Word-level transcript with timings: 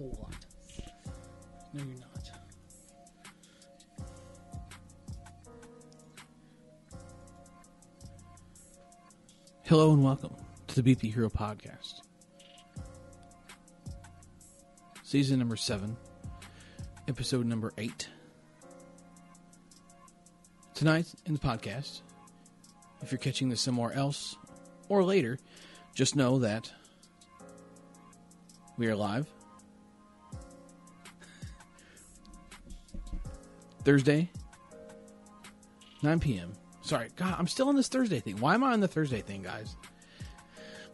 whole 0.00 0.16
lot. 0.22 0.46
No, 1.74 1.84
you're 1.84 1.98
not. 1.98 2.30
Hello 9.64 9.92
and 9.92 10.02
welcome 10.02 10.34
to 10.68 10.80
the 10.80 10.94
BP 10.94 11.12
Hero 11.12 11.28
Podcast. 11.28 12.00
Season 15.02 15.38
number 15.38 15.56
seven, 15.56 15.98
episode 17.06 17.44
number 17.44 17.70
eight. 17.76 18.08
Tonight 20.72 21.12
in 21.26 21.34
the 21.34 21.38
podcast, 21.38 22.00
if 23.02 23.12
you're 23.12 23.18
catching 23.18 23.50
this 23.50 23.60
somewhere 23.60 23.92
else 23.92 24.34
or 24.88 25.04
later, 25.04 25.38
just 25.94 26.16
know 26.16 26.38
that 26.38 26.72
we 28.78 28.86
are 28.86 28.96
live. 28.96 29.26
Thursday, 33.84 34.30
9 36.02 36.20
p.m. 36.20 36.52
Sorry, 36.82 37.08
God, 37.16 37.34
I'm 37.38 37.46
still 37.46 37.68
on 37.68 37.76
this 37.76 37.88
Thursday 37.88 38.20
thing. 38.20 38.38
Why 38.38 38.54
am 38.54 38.64
I 38.64 38.72
on 38.72 38.80
the 38.80 38.88
Thursday 38.88 39.20
thing, 39.20 39.42
guys? 39.42 39.76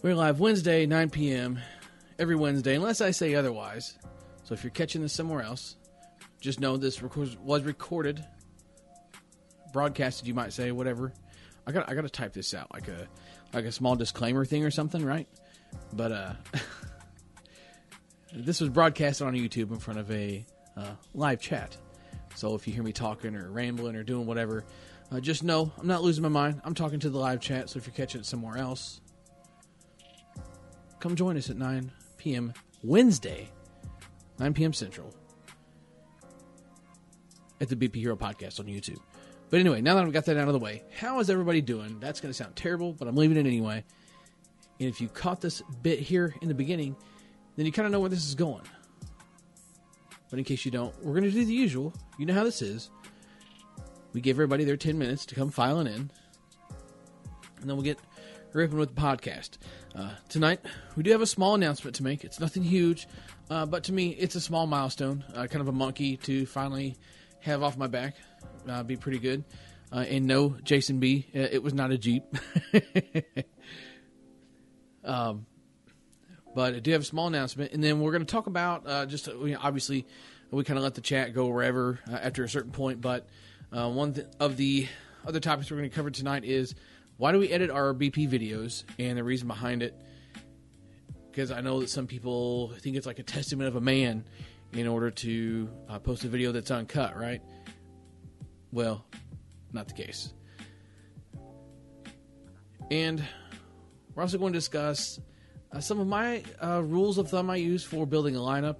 We're 0.03 0.15
live 0.15 0.41
Wednesday, 0.41 0.87
9 0.87 1.11
p.m. 1.11 1.59
every 2.19 2.37
Wednesday, 2.37 2.77
unless 2.77 3.01
I 3.01 3.11
say 3.11 3.35
otherwise. 3.35 3.99
So 4.45 4.55
if 4.55 4.63
you're 4.63 4.71
catching 4.71 5.03
this 5.03 5.13
somewhere 5.13 5.43
else, 5.43 5.77
just 6.41 6.61
know 6.61 6.77
this 6.77 7.03
was 7.03 7.63
recorded, 7.65 8.25
broadcasted, 9.73 10.29
you 10.29 10.35
might 10.35 10.53
say, 10.53 10.71
whatever. 10.71 11.13
I 11.67 11.73
got 11.73 11.91
I 11.91 11.95
got 11.95 12.03
to 12.03 12.09
type 12.09 12.33
this 12.33 12.55
out 12.55 12.73
like 12.73 12.87
a 12.87 13.09
like 13.53 13.65
a 13.65 13.73
small 13.73 13.97
disclaimer 13.97 14.45
thing 14.45 14.65
or 14.65 14.71
something, 14.71 15.05
right? 15.05 15.27
But 15.93 16.13
uh, 16.13 16.33
this 18.33 18.61
was 18.61 18.71
broadcasted 18.71 19.27
on 19.27 19.35
YouTube 19.35 19.73
in 19.73 19.79
front 19.79 19.99
of 19.99 20.11
a 20.13 20.47
uh, 20.77 20.93
live 21.15 21.41
chat. 21.41 21.77
So 22.37 22.55
if 22.55 22.69
you 22.69 22.75
hear 22.75 22.83
me 22.83 22.93
talking 22.93 23.35
or 23.35 23.51
rambling 23.51 23.97
or 23.97 24.03
doing 24.03 24.27
whatever, 24.27 24.65
uh, 25.11 25.21
just 25.21 25.43
know 25.43 25.73
I'm 25.79 25.87
not 25.87 26.03
losing 26.03 26.23
my 26.23 26.29
mind. 26.29 26.61
I'm 26.65 26.75
talking 26.75 27.01
to 27.01 27.09
the 27.09 27.19
live 27.19 27.41
chat. 27.41 27.71
So 27.71 27.79
if 27.79 27.87
you're 27.87 27.95
catching 27.95 28.21
it 28.21 28.27
somewhere 28.27 28.59
else, 28.59 29.01
come 31.01 31.17
join 31.17 31.39
us 31.39 31.49
at 31.49 31.57
9 31.57 31.91
p.m. 32.19 32.53
Wednesday, 32.83 33.49
9 34.39 34.53
p.m. 34.53 34.75
Central, 34.75 35.15
at 37.59 37.71
the 37.71 37.77
BP 37.77 37.97
Hero 37.97 38.17
Podcast 38.17 38.61
on 38.61 38.67
YouTube. 38.67 39.01
But 39.49 39.61
anyway, 39.61 39.81
now 39.81 39.95
that 39.95 40.05
I've 40.05 40.13
got 40.13 40.27
that 40.27 40.37
out 40.37 40.49
of 40.49 40.53
the 40.53 40.59
way, 40.59 40.83
how 40.99 41.21
is 41.21 41.31
everybody 41.31 41.63
doing? 41.63 41.99
That's 42.01 42.21
going 42.21 42.31
to 42.31 42.37
sound 42.37 42.55
terrible, 42.55 42.93
but 42.93 43.09
I'm 43.09 43.17
leaving 43.17 43.39
it 43.39 43.47
anyway. 43.47 43.83
And 44.79 44.89
if 44.91 45.01
you 45.01 45.09
caught 45.09 45.41
this 45.41 45.63
bit 45.83 46.01
here 46.01 46.35
in 46.43 46.49
the 46.49 46.55
beginning, 46.55 46.97
then 47.57 47.65
you 47.65 47.73
kind 47.73 47.87
of 47.87 47.93
know 47.93 48.01
where 48.01 48.11
this 48.11 48.27
is 48.27 48.35
going. 48.35 48.65
But 50.31 50.39
in 50.39 50.45
case 50.45 50.65
you 50.65 50.71
don't, 50.71 50.95
we're 51.03 51.13
going 51.13 51.25
to 51.25 51.31
do 51.31 51.45
the 51.45 51.53
usual. 51.53 51.93
You 52.19 52.27
know 52.27 52.35
how 52.35 52.45
this 52.45 52.63
is. 52.63 52.91
We 54.13 54.21
give 54.21 54.37
everybody 54.37 54.65
their 54.65 54.77
10 54.77 54.99
minutes 54.99 55.27
to 55.27 55.35
come 55.35 55.51
filing 55.51 55.87
in. 55.87 56.11
And 57.61 57.71
then 57.71 57.77
we'll 57.77 57.83
get 57.83 57.99
ripping 58.53 58.79
with 58.79 58.95
the 58.95 59.01
podcast. 59.01 59.59
Uh, 59.95 60.11
tonight, 60.29 60.61
we 60.97 61.03
do 61.03 61.11
have 61.13 61.21
a 61.21 61.27
small 61.27 61.55
announcement 61.55 61.97
to 61.97 62.03
make. 62.03 62.25
It's 62.25 62.41
nothing 62.41 62.63
huge, 62.63 63.07
uh, 63.51 63.67
but 63.67 63.85
to 63.85 63.93
me, 63.93 64.11
it's 64.11 64.35
a 64.35 64.41
small 64.41 64.67
milestone, 64.67 65.25
uh, 65.35 65.47
kind 65.47 65.61
of 65.61 65.69
a 65.69 65.73
monkey 65.73 66.17
to 66.19 66.47
finally 66.47 66.97
have 67.41 67.63
off 67.63 67.77
my 67.77 67.87
back. 67.87 68.17
Uh, 68.69 68.83
be 68.83 68.97
pretty 68.97 69.19
good. 69.19 69.45
Uh, 69.93 70.05
and 70.09 70.27
no, 70.27 70.57
Jason 70.65 70.99
B, 70.99 71.27
uh, 71.35 71.39
it 71.39 71.63
was 71.63 71.73
not 71.73 71.93
a 71.93 71.99
Jeep. 71.99 72.25
um, 75.05 75.47
but 76.57 76.75
I 76.75 76.79
do 76.79 76.91
have 76.93 77.03
a 77.03 77.05
small 77.05 77.27
announcement, 77.27 77.73
and 77.73 77.85
then 77.85 78.01
we're 78.01 78.13
going 78.13 78.25
to 78.25 78.33
talk 78.33 78.47
about 78.47 78.87
uh, 78.87 79.05
just 79.05 79.27
you 79.27 79.49
know, 79.49 79.59
obviously 79.63 80.07
we 80.51 80.65
kind 80.65 80.79
of 80.79 80.85
let 80.85 80.95
the 80.95 81.03
chat 81.03 81.35
go 81.35 81.49
wherever 81.49 82.01
uh, 82.11 82.15
after 82.15 82.45
a 82.45 82.49
certain 82.49 82.73
point. 82.73 83.03
But 83.03 83.29
uh, 83.71 83.91
one 83.91 84.15
th- 84.15 84.27
of 84.41 84.57
the 84.57 84.89
other 85.27 85.39
topics 85.39 85.71
we're 85.71 85.77
going 85.77 85.91
to 85.91 85.95
cover 85.95 86.11
tonight 86.11 86.45
is 86.45 86.75
why 87.19 87.33
do 87.33 87.39
we 87.39 87.51
edit 87.51 87.69
our 87.69 87.93
BP 87.93 88.31
videos 88.31 88.85
and 88.99 89.19
the 89.19 89.23
reason 89.23 89.47
behind 89.49 89.83
it. 89.83 90.01
Because 91.31 91.51
I 91.51 91.61
know 91.61 91.81
that 91.81 91.91
some 91.91 92.07
people 92.07 92.69
think 92.79 92.97
it's 92.97 93.07
like 93.07 93.19
a 93.19 93.23
testament 93.23 93.69
of 93.69 93.77
a 93.77 93.83
man 93.83 94.25
in 94.73 94.87
order 94.87 95.11
to 95.11 95.69
uh, 95.91 95.99
post 95.99 96.25
a 96.25 96.29
video 96.29 96.53
that's 96.53 96.71
uncut, 96.71 97.19
right? 97.19 97.43
Well, 98.73 99.05
not 99.75 99.89
the 99.89 99.95
case. 99.95 100.33
And 102.91 103.23
we're 104.15 104.23
also 104.23 104.39
going 104.39 104.55
to 104.55 104.59
discuss 104.59 105.21
uh, 105.73 105.81
some 105.81 106.01
of 106.01 106.07
my 106.07 106.43
uh, 106.63 106.83
rules 106.83 107.19
of 107.19 107.31
thumb 107.31 107.51
I 107.51 107.57
use 107.57 107.85
for 107.85 108.07
building 108.07 108.37
a 108.37 108.41
lineup 108.41 108.77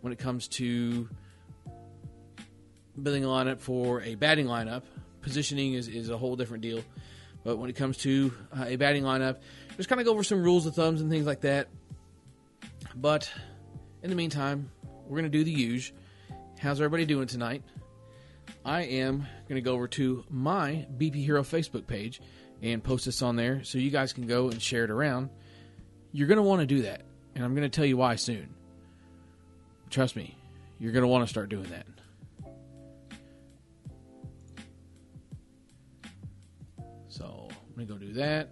when 0.00 0.12
it 0.12 0.18
comes 0.18 0.48
to 0.48 1.08
building 3.02 3.24
a 3.24 3.28
lineup 3.28 3.60
for 3.60 4.02
a 4.02 4.14
batting 4.14 4.46
lineup. 4.46 4.82
Positioning 5.22 5.74
is, 5.74 5.88
is 5.88 6.10
a 6.10 6.18
whole 6.18 6.36
different 6.36 6.62
deal. 6.62 6.82
But 7.42 7.58
when 7.58 7.68
it 7.68 7.76
comes 7.76 7.98
to 7.98 8.32
uh, 8.56 8.64
a 8.68 8.76
batting 8.76 9.02
lineup, 9.02 9.38
just 9.76 9.88
kind 9.88 10.00
of 10.00 10.06
go 10.06 10.12
over 10.12 10.24
some 10.24 10.42
rules 10.42 10.66
of 10.66 10.74
thumbs 10.74 11.00
and 11.00 11.10
things 11.10 11.26
like 11.26 11.42
that. 11.42 11.68
But 12.94 13.30
in 14.02 14.10
the 14.10 14.16
meantime, 14.16 14.70
we're 15.06 15.18
going 15.18 15.30
to 15.30 15.38
do 15.38 15.44
the 15.44 15.50
usual. 15.50 15.98
How's 16.58 16.80
everybody 16.80 17.04
doing 17.04 17.26
tonight? 17.26 17.62
I 18.64 18.82
am 18.82 19.26
going 19.48 19.56
to 19.56 19.60
go 19.60 19.74
over 19.74 19.88
to 19.88 20.24
my 20.30 20.86
BP 20.96 21.16
Hero 21.16 21.42
Facebook 21.42 21.86
page 21.86 22.20
and 22.62 22.82
post 22.82 23.04
this 23.04 23.20
on 23.20 23.36
there 23.36 23.62
so 23.64 23.78
you 23.78 23.90
guys 23.90 24.12
can 24.12 24.26
go 24.26 24.48
and 24.48 24.60
share 24.62 24.84
it 24.84 24.90
around. 24.90 25.28
You're 26.14 26.28
going 26.28 26.36
to 26.36 26.44
want 26.44 26.60
to 26.60 26.66
do 26.66 26.82
that, 26.82 27.02
and 27.34 27.44
I'm 27.44 27.56
going 27.56 27.68
to 27.68 27.76
tell 27.76 27.84
you 27.84 27.96
why 27.96 28.14
soon. 28.14 28.54
Trust 29.90 30.14
me, 30.14 30.38
you're 30.78 30.92
going 30.92 31.02
to 31.02 31.08
want 31.08 31.24
to 31.24 31.28
start 31.28 31.48
doing 31.48 31.66
that. 31.70 31.86
So 37.08 37.48
I'm 37.50 37.74
going 37.74 37.88
to 37.88 37.92
go 37.92 37.98
do 37.98 38.12
that 38.12 38.48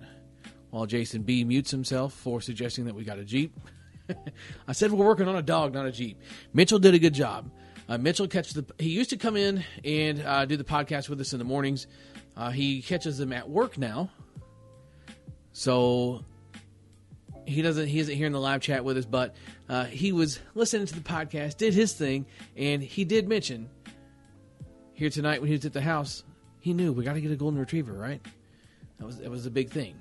while 0.71 0.87
Jason 0.87 1.22
B 1.22 1.45
mutes 1.45 1.71
himself 1.71 2.15
for 2.15 2.41
suggesting 2.41 2.87
that 2.87 2.97
we 2.97 3.05
got 3.05 3.21
a 3.21 3.25
Jeep. 3.25 3.56
I 4.67 4.72
said 4.72 4.91
we're 4.91 5.06
working 5.06 5.28
on 5.28 5.37
a 5.37 5.43
dog, 5.43 5.72
not 5.72 5.87
a 5.87 5.93
Jeep. 5.93 6.21
Mitchell 6.53 6.81
did 6.81 6.95
a 6.95 6.99
good 6.99 7.15
job. 7.15 7.49
Uh, 7.89 7.97
Mitchell 7.97 8.27
catches 8.27 8.55
the. 8.55 8.67
He 8.81 8.91
used 8.91 9.11
to 9.11 9.17
come 9.17 9.37
in 9.37 9.62
and 9.84 10.21
uh, 10.21 10.47
do 10.47 10.56
the 10.56 10.65
podcast 10.65 11.09
with 11.09 11.21
us 11.21 11.33
in 11.33 11.39
the 11.39 11.45
mornings. 11.45 11.87
Uh, 12.37 12.51
he 12.51 12.83
catches 12.83 13.19
them 13.19 13.33
at 13.33 13.49
work 13.49 13.78
now, 13.78 14.11
so 15.53 16.25
he 17.47 17.62
doesn't. 17.62 17.88
He 17.88 17.98
isn't 17.98 18.14
here 18.14 18.26
in 18.26 18.32
the 18.32 18.41
live 18.41 18.60
chat 18.60 18.84
with 18.84 18.97
us, 18.97 19.04
but 19.04 19.34
uh, 19.69 19.84
he 19.84 20.12
was 20.12 20.41
listening 20.54 20.86
to 20.86 20.94
the 20.94 21.00
podcast, 21.00 21.56
did 21.56 21.75
his 21.75 21.92
thing, 21.92 22.26
and 22.56 22.82
he 22.82 23.04
did 23.04 23.28
mention 23.28 23.69
here 24.92 25.10
tonight 25.10 25.41
when 25.41 25.48
he 25.48 25.56
was 25.56 25.64
at 25.64 25.72
the 25.72 25.80
house. 25.80 26.25
He 26.60 26.72
knew 26.75 26.92
we 26.92 27.04
got 27.04 27.14
to 27.14 27.20
get 27.20 27.32
a 27.32 27.36
golden 27.36 27.58
retriever, 27.58 27.92
right? 27.92 28.20
That 28.98 29.06
was 29.06 29.19
that 29.19 29.30
was 29.30 29.47
a 29.47 29.50
big 29.50 29.70
thing. 29.70 29.94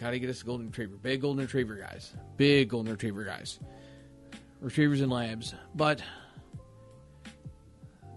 Got 0.00 0.10
to 0.10 0.18
get 0.18 0.30
us 0.30 0.42
a 0.42 0.44
golden 0.44 0.68
retriever, 0.68 0.96
big 0.96 1.20
golden 1.20 1.44
retriever 1.44 1.74
guys, 1.74 2.14
big 2.36 2.68
golden 2.68 2.92
retriever 2.92 3.24
guys, 3.24 3.58
retrievers 4.60 5.00
and 5.00 5.10
labs, 5.10 5.54
but 5.74 6.02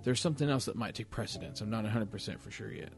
there's 0.04 0.20
something 0.20 0.50
else 0.50 0.66
that 0.66 0.76
might 0.76 0.96
take 0.96 1.10
precedence. 1.10 1.62
I'm 1.62 1.70
not 1.70 1.86
100% 1.86 2.40
for 2.40 2.52
sure 2.52 2.72
yet. 2.72 2.90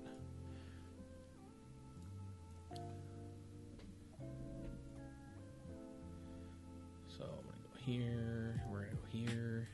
Here. 7.85 8.61
We're 8.71 8.85
to 8.85 8.95
go 8.95 9.01
here. 9.11 9.67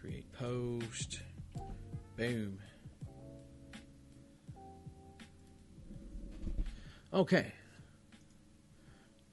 Create 0.00 0.32
post. 0.32 1.20
Boom. 2.16 2.58
Okay. 7.12 7.52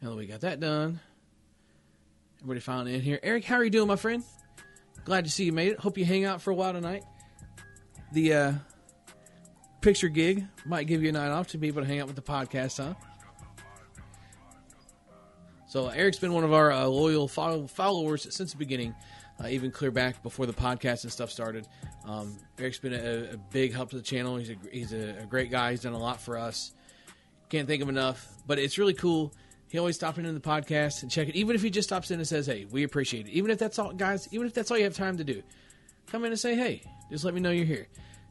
Now 0.02 0.10
that 0.10 0.16
we 0.16 0.28
got 0.28 0.42
that 0.42 0.60
done, 0.60 1.00
everybody 2.40 2.60
finally 2.60 2.96
in 2.96 3.02
here. 3.02 3.20
Eric, 3.24 3.46
how 3.46 3.56
are 3.56 3.64
you 3.64 3.70
doing, 3.70 3.88
my 3.88 3.96
friend? 3.96 4.24
Glad 5.06 5.26
to 5.26 5.31
see 5.31 5.46
you 5.46 5.54
made 5.54 5.72
it. 5.72 5.80
Hope 5.80 5.98
you 5.98 6.06
hang 6.06 6.26
out 6.26 6.42
for 6.42 6.52
a 6.52 6.56
while 6.56 6.74
tonight. 6.74 7.04
The 8.12 8.34
uh, 8.34 8.54
picture 9.81 10.10
gig 10.10 10.46
might 10.66 10.88
give 10.88 11.04
you 11.04 11.10
a 11.10 11.12
night 11.12 11.30
off 11.30 11.48
to 11.50 11.58
be 11.58 11.68
able 11.68 11.81
to 11.81 11.88
hang 11.88 12.00
out 12.00 12.08
with 12.08 12.16
the 12.16 12.22
podcast, 12.22 12.84
huh? 12.84 12.94
So 15.68 15.88
Eric's 15.88 16.18
been 16.18 16.34
one 16.34 16.44
of 16.44 16.52
our 16.54 16.72
uh, 16.72 16.86
loyal 16.86 17.28
follow- 17.28 17.68
followers 17.68 18.28
since 18.34 18.52
the 18.52 18.58
beginning, 18.58 18.96
uh, 19.44 19.48
even 19.48 19.72
clear 19.72 19.92
back 19.92 20.24
before 20.24 20.46
the 20.48 20.54
podcast 20.54 21.04
and 21.04 21.12
stuff 21.12 21.30
started. 21.30 21.68
Um, 22.06 22.38
Eric's 22.58 22.80
been 22.80 22.94
a, 22.94 23.34
a, 23.34 23.38
big 23.52 23.74
help 23.74 23.92
to 23.92 23.98
the 23.98 24.02
channel. 24.02 24.38
He's 24.38 24.50
a 24.50 24.56
he's 24.72 24.94
a, 24.94 25.20
a 25.22 25.26
great 25.28 25.52
guy. 25.52 25.72
He's 25.72 25.81
done 25.81 25.94
a 25.94 26.00
lot 26.00 26.20
for 26.20 26.38
us. 26.38 26.74
Can't 27.50 27.68
think 27.68 27.84
of 27.84 27.90
enough, 27.90 28.28
but 28.48 28.58
it's 28.58 28.78
really 28.80 28.96
cool 28.96 29.31
he 29.70 29.78
always 29.78 29.96
stops 29.96 30.18
in 30.18 30.34
the 30.34 30.40
podcast 30.40 31.04
and 31.04 31.12
check 31.12 31.30
it. 31.30 31.36
Even 31.36 31.56
if 31.56 31.62
he 31.62 31.70
just 31.70 31.88
stops 31.88 32.10
in 32.10 32.20
and 32.20 32.28
says, 32.28 32.48
"Hey, 32.48 32.66
we 32.66 32.84
appreciate 32.84 33.28
it." 33.28 33.31
Even 33.31 33.52
if 33.52 33.60
that's 33.60 33.78
all, 33.78 33.94
guys. 33.94 34.28
Even 34.31 34.48
if 34.48 34.54
that's 34.54 34.72
all 34.72 34.78
you 34.78 34.84
have 34.84 34.96
time 34.96 35.18
to 35.18 35.24
do, 35.24 35.44
come 36.08 36.26
in 36.26 36.31
and 36.31 36.40
say, 36.40 36.56
"Hey, 36.56 36.81
just 37.12 37.24
let 37.24 37.36
me 37.36 37.40
know 37.40 37.52
you're 37.52 37.66
here." 37.66 37.88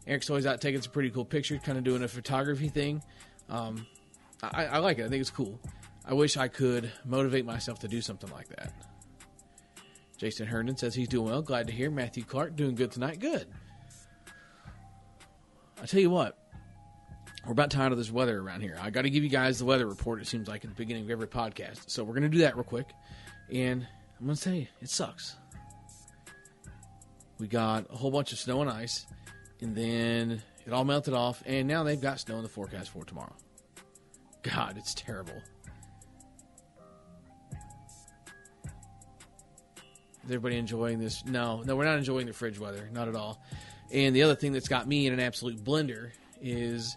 Eric's 0.09 0.31
always 0.31 0.47
out 0.47 0.61
taking 0.61 0.81
some 0.81 0.91
pretty 0.91 1.11
cool 1.11 1.25
pictures, 1.25 1.61
kind 1.63 1.77
of 1.77 1.85
doing 1.85 2.03
a 2.03 2.09
photography 2.09 2.69
thing. 2.69 3.03
Um, 3.49 3.87
I, 4.43 4.67
I 4.67 4.79
like 4.79 4.99
it. 4.99 5.05
I 5.05 5.09
think 5.09 5.21
it's 5.21 5.31
cool. 5.31 5.61
I 6.05 6.15
wish 6.15 6.37
I 6.39 6.49
could 6.49 6.91
motivate 7.05 7.45
myself 7.45 7.81
to 7.81 7.89
do 7.89 8.01
something 8.01 8.31
like 8.31 8.49
that. 8.49 8.73
Jason 10.17 10.47
Herndon 10.47 10.77
says 10.77 10.95
he's 10.95 11.09
doing 11.09 11.27
well. 11.27 11.43
Glad 11.43 11.67
to 11.67 11.73
hear. 11.73 11.91
Matthew 11.91 12.25
Clark 12.25 12.57
doing 12.57 12.75
good 12.75 12.91
tonight. 12.91 13.21
Good. 13.21 13.47
I 15.81 15.87
tell 15.87 16.01
you 16.01 16.11
what, 16.11 16.37
we're 17.47 17.53
about 17.53 17.71
tired 17.71 17.93
of 17.93 17.99
this 17.99 18.11
weather 18.11 18.41
around 18.41 18.63
here. 18.63 18.77
I 18.81 18.91
got 18.91 19.03
to 19.03 19.11
give 19.11 19.23
you 19.23 19.29
guys 19.29 19.59
the 19.59 19.65
weather 19.65 19.87
report. 19.87 20.21
It 20.21 20.27
seems 20.27 20.49
like 20.49 20.65
at 20.65 20.71
the 20.71 20.77
beginning 20.77 21.05
of 21.05 21.11
every 21.11 21.29
podcast. 21.29 21.89
So 21.91 22.03
we're 22.03 22.15
going 22.15 22.25
to 22.25 22.29
do 22.29 22.39
that 22.39 22.57
real 22.57 22.65
quick, 22.65 22.89
and 23.53 23.87
I'm 24.19 24.27
going 24.27 24.35
to 24.35 24.43
say 24.43 24.69
it 24.81 24.91
sucks. 24.91 25.37
We 27.39 27.47
got 27.47 27.87
a 27.93 27.97
whole 27.97 28.11
bunch 28.11 28.33
of 28.33 28.39
snow 28.39 28.61
and 28.61 28.69
ice, 28.71 29.07
and 29.61 29.75
then 29.75 30.43
it 30.67 30.73
all 30.73 30.85
melted 30.85 31.15
off, 31.15 31.43
and 31.47 31.67
now 31.67 31.83
they've 31.83 32.01
got 32.01 32.21
snow 32.21 32.37
in 32.37 32.43
the 32.43 32.49
forecast 32.49 32.91
for 32.91 33.05
tomorrow. 33.05 33.35
God, 34.43 34.77
it's 34.77 34.95
terrible. 34.95 35.41
Is 40.25 40.33
everybody 40.35 40.59
enjoying 40.59 40.99
this? 40.99 41.25
No, 41.25 41.63
no, 41.63 41.75
we're 41.75 41.87
not 41.87 41.97
enjoying 41.97 42.27
the 42.27 42.35
fridge 42.35 42.59
weather, 42.59 42.89
not 42.93 43.09
at 43.09 43.17
all. 43.17 43.43
And 43.91 44.15
the 44.15 44.23
other 44.23 44.35
thing 44.35 44.53
that's 44.53 44.69
got 44.69 44.87
me 44.87 45.07
in 45.07 45.15
an 45.15 45.21
absolute 45.21 45.65
blender 45.65 46.11
is 46.43 46.97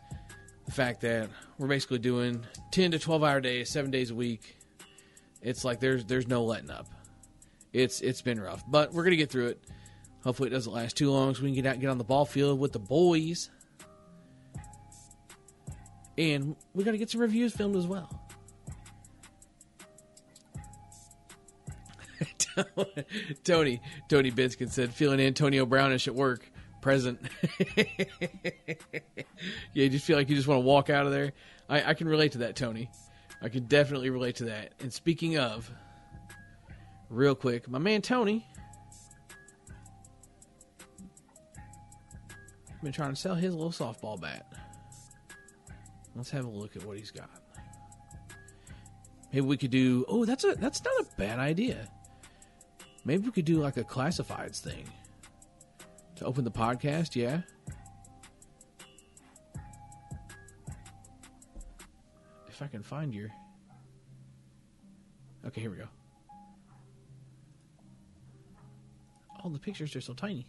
the 0.65 0.71
fact 0.71 1.01
that 1.01 1.29
we're 1.57 1.67
basically 1.67 1.99
doing 1.99 2.45
10 2.71 2.91
to 2.91 2.99
12 2.99 3.23
hour 3.23 3.39
days, 3.39 3.69
seven 3.69 3.89
days 3.89 4.11
a 4.11 4.15
week. 4.15 4.57
It's 5.41 5.63
like 5.63 5.79
there's 5.79 6.05
there's 6.05 6.27
no 6.27 6.43
letting 6.43 6.69
up. 6.69 6.87
It's 7.73 8.01
it's 8.01 8.21
been 8.21 8.39
rough, 8.39 8.63
but 8.69 8.93
we're 8.93 9.03
gonna 9.03 9.15
get 9.15 9.29
through 9.31 9.47
it. 9.47 9.63
Hopefully, 10.23 10.47
it 10.47 10.51
doesn't 10.51 10.71
last 10.71 10.97
too 10.97 11.11
long, 11.11 11.33
so 11.33 11.43
we 11.43 11.49
can 11.49 11.55
get 11.55 11.65
out 11.65 11.73
and 11.73 11.81
get 11.81 11.89
on 11.89 11.97
the 11.97 12.03
ball 12.03 12.25
field 12.25 12.59
with 12.59 12.73
the 12.73 12.79
boys. 12.79 13.49
And 16.17 16.55
we 16.73 16.83
got 16.83 16.91
to 16.91 16.97
get 16.97 17.09
some 17.09 17.21
reviews 17.21 17.53
filmed 17.53 17.75
as 17.75 17.87
well. 17.87 18.21
Tony 23.43 23.81
Tony 24.09 24.31
Binskin 24.31 24.69
said, 24.69 24.93
"Feeling 24.93 25.19
Antonio 25.19 25.65
Brownish 25.65 26.07
at 26.07 26.15
work." 26.15 26.49
Present. 26.81 27.21
yeah, 27.77 27.85
you 29.73 29.89
just 29.89 30.05
feel 30.05 30.17
like 30.17 30.29
you 30.29 30.35
just 30.35 30.47
want 30.47 30.57
to 30.57 30.65
walk 30.65 30.89
out 30.89 31.05
of 31.05 31.11
there. 31.11 31.33
I, 31.69 31.91
I 31.91 31.93
can 31.93 32.09
relate 32.09 32.31
to 32.31 32.39
that, 32.39 32.55
Tony. 32.55 32.89
I 33.39 33.49
can 33.49 33.65
definitely 33.65 34.09
relate 34.09 34.37
to 34.37 34.45
that. 34.45 34.73
And 34.79 34.91
speaking 34.91 35.37
of, 35.37 35.69
real 37.09 37.35
quick, 37.35 37.69
my 37.69 37.77
man 37.77 38.01
Tony 38.01 38.47
been 42.81 42.91
trying 42.91 43.11
to 43.11 43.15
sell 43.15 43.35
his 43.35 43.53
little 43.53 43.71
softball 43.71 44.19
bat. 44.19 44.51
Let's 46.15 46.31
have 46.31 46.45
a 46.45 46.49
look 46.49 46.75
at 46.75 46.83
what 46.83 46.97
he's 46.97 47.11
got. 47.11 47.29
Maybe 49.31 49.45
we 49.45 49.57
could 49.57 49.71
do. 49.71 50.03
Oh, 50.07 50.25
that's 50.25 50.43
a 50.43 50.55
that's 50.55 50.83
not 50.83 50.93
a 50.99 51.05
bad 51.17 51.39
idea. 51.39 51.87
Maybe 53.05 53.23
we 53.23 53.31
could 53.31 53.45
do 53.45 53.59
like 53.59 53.77
a 53.77 53.83
classifieds 53.83 54.59
thing 54.59 54.85
to 56.17 56.25
open 56.25 56.43
the 56.43 56.51
podcast. 56.51 57.15
Yeah. 57.15 57.41
If 62.49 62.61
I 62.61 62.67
can 62.67 62.83
find 62.83 63.13
your. 63.15 63.29
Okay, 65.47 65.61
here 65.61 65.71
we 65.71 65.77
go. 65.77 65.87
Oh, 69.43 69.49
the 69.49 69.57
pictures 69.57 69.95
are 69.95 70.01
so 70.01 70.13
tiny. 70.13 70.45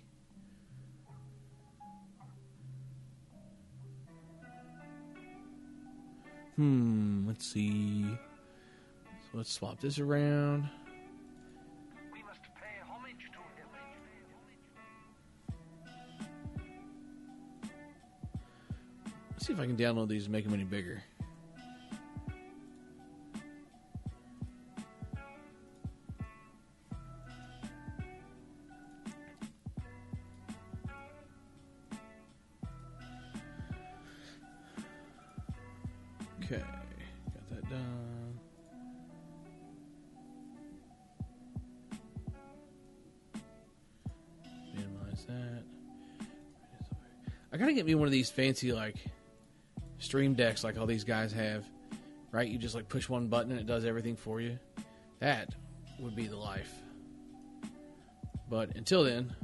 Hmm, 6.56 7.26
let's 7.26 7.46
see. 7.46 8.04
So 9.22 9.38
let's 9.38 9.52
swap 9.52 9.80
this 9.80 9.98
around. 9.98 10.68
Let's 19.30 19.46
see 19.46 19.52
if 19.54 19.58
I 19.58 19.66
can 19.66 19.76
download 19.76 20.08
these 20.08 20.24
and 20.24 20.32
make 20.32 20.44
them 20.44 20.54
any 20.54 20.64
bigger. 20.64 21.02
These 48.22 48.30
fancy 48.30 48.70
like 48.72 48.94
stream 49.98 50.34
decks 50.34 50.62
like 50.62 50.78
all 50.78 50.86
these 50.86 51.02
guys 51.02 51.32
have. 51.32 51.64
Right? 52.30 52.46
You 52.46 52.56
just 52.56 52.76
like 52.76 52.88
push 52.88 53.08
one 53.08 53.26
button 53.26 53.50
and 53.50 53.60
it 53.60 53.66
does 53.66 53.84
everything 53.84 54.14
for 54.14 54.40
you. 54.40 54.60
That 55.18 55.52
would 55.98 56.14
be 56.14 56.28
the 56.28 56.36
life. 56.36 56.72
But 58.48 58.76
until 58.76 59.02
then, 59.02 59.34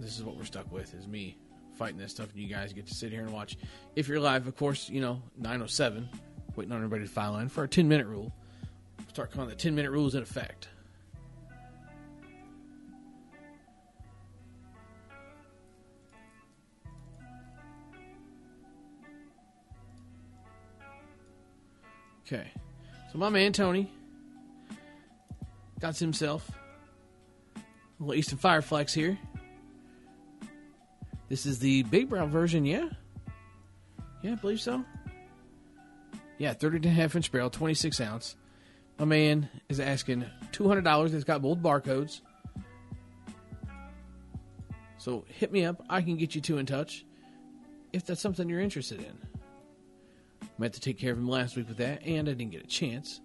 this 0.00 0.16
is 0.16 0.24
what 0.24 0.36
we're 0.36 0.46
stuck 0.46 0.72
with 0.72 0.94
is 0.94 1.06
me 1.06 1.36
fighting 1.76 1.98
this 1.98 2.10
stuff 2.10 2.32
and 2.32 2.42
you 2.42 2.48
guys 2.48 2.72
get 2.72 2.86
to 2.86 2.94
sit 2.94 3.12
here 3.12 3.20
and 3.20 3.30
watch. 3.30 3.58
If 3.94 4.08
you're 4.08 4.18
live, 4.18 4.46
of 4.46 4.56
course, 4.56 4.88
you 4.88 5.02
know, 5.02 5.20
907, 5.36 6.08
waiting 6.56 6.72
on 6.72 6.78
everybody 6.78 7.02
to 7.02 7.10
file 7.10 7.36
in 7.36 7.50
for 7.50 7.60
our 7.60 7.66
10 7.66 7.86
minute 7.86 8.06
rule. 8.06 8.32
Start 9.08 9.30
calling 9.30 9.50
the 9.50 9.56
10 9.56 9.74
minute 9.74 9.90
rules 9.90 10.14
in 10.14 10.22
effect. 10.22 10.61
Okay. 22.32 22.48
So 23.12 23.18
my 23.18 23.28
man 23.28 23.52
Tony 23.52 23.92
got 25.80 25.98
himself 25.98 26.50
a 27.56 27.60
little 27.98 28.14
Easton 28.14 28.38
Fireflex 28.38 28.94
here. 28.94 29.18
This 31.28 31.44
is 31.44 31.58
the 31.58 31.82
big 31.84 32.08
brown 32.08 32.30
version, 32.30 32.64
yeah? 32.64 32.88
Yeah, 34.22 34.32
I 34.32 34.34
believe 34.36 34.62
so. 34.62 34.82
Yeah, 36.38 36.54
30 36.54 36.76
and 36.76 36.86
a 36.86 36.88
half 36.88 37.14
inch 37.16 37.30
barrel, 37.30 37.50
26 37.50 38.00
ounce. 38.00 38.36
My 38.98 39.04
man 39.04 39.50
is 39.68 39.78
asking 39.78 40.24
$200. 40.52 41.12
It's 41.12 41.24
got 41.24 41.42
both 41.42 41.58
barcodes. 41.58 42.22
So 44.96 45.26
hit 45.28 45.52
me 45.52 45.66
up. 45.66 45.84
I 45.90 46.00
can 46.00 46.16
get 46.16 46.34
you 46.34 46.40
two 46.40 46.56
in 46.56 46.64
touch 46.64 47.04
if 47.92 48.06
that's 48.06 48.22
something 48.22 48.48
you're 48.48 48.60
interested 48.60 49.00
in. 49.00 49.31
Had 50.62 50.74
to 50.74 50.80
take 50.80 50.98
care 50.98 51.12
of 51.12 51.18
him 51.18 51.28
last 51.28 51.56
week 51.56 51.68
with 51.68 51.78
that, 51.78 52.02
and 52.04 52.28
I 52.28 52.32
didn't 52.32 52.52
get 52.52 52.64
a 52.64 52.66
chance. 52.66 53.20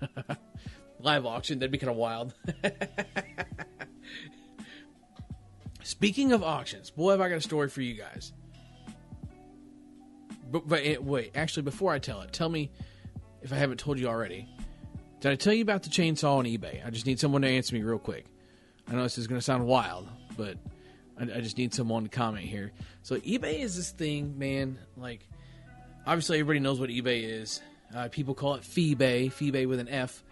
Live 1.00 1.26
auction, 1.26 1.58
that'd 1.58 1.72
be 1.72 1.78
kind 1.78 1.90
of 1.90 1.96
wild. 1.96 2.34
Speaking 5.82 6.32
of 6.32 6.42
auctions, 6.42 6.90
boy, 6.90 7.10
have 7.10 7.20
I 7.20 7.28
got 7.28 7.36
a 7.36 7.40
story 7.40 7.68
for 7.68 7.82
you 7.82 7.94
guys. 7.94 8.32
But, 10.50 10.68
but 10.68 10.80
eh, 10.84 10.96
wait, 11.00 11.32
actually, 11.34 11.64
before 11.64 11.92
I 11.92 11.98
tell 11.98 12.20
it, 12.20 12.32
tell 12.32 12.48
me 12.48 12.70
if 13.42 13.52
I 13.52 13.56
haven't 13.56 13.78
told 13.78 13.98
you 13.98 14.06
already. 14.06 14.48
Did 15.20 15.32
I 15.32 15.34
tell 15.34 15.52
you 15.52 15.62
about 15.62 15.82
the 15.82 15.88
chainsaw 15.88 16.36
on 16.38 16.44
eBay? 16.44 16.86
I 16.86 16.90
just 16.90 17.06
need 17.06 17.18
someone 17.18 17.42
to 17.42 17.48
answer 17.48 17.74
me 17.74 17.82
real 17.82 17.98
quick. 17.98 18.26
I 18.88 18.94
know 18.94 19.02
this 19.02 19.18
is 19.18 19.26
going 19.26 19.38
to 19.38 19.44
sound 19.44 19.66
wild, 19.66 20.08
but 20.36 20.58
I, 21.18 21.22
I 21.22 21.40
just 21.40 21.58
need 21.58 21.72
someone 21.74 22.04
to 22.04 22.08
comment 22.08 22.44
here. 22.44 22.72
So 23.02 23.16
eBay 23.16 23.60
is 23.60 23.76
this 23.76 23.90
thing, 23.90 24.38
man. 24.38 24.78
Like, 24.96 25.26
obviously, 26.06 26.38
everybody 26.38 26.60
knows 26.60 26.80
what 26.80 26.90
eBay 26.90 27.22
is. 27.24 27.60
Uh, 27.94 28.08
people 28.10 28.34
call 28.34 28.54
it 28.54 28.62
Feebay, 28.62 29.32
Feebay 29.32 29.68
with 29.68 29.78
an 29.78 29.88
F, 29.88 30.22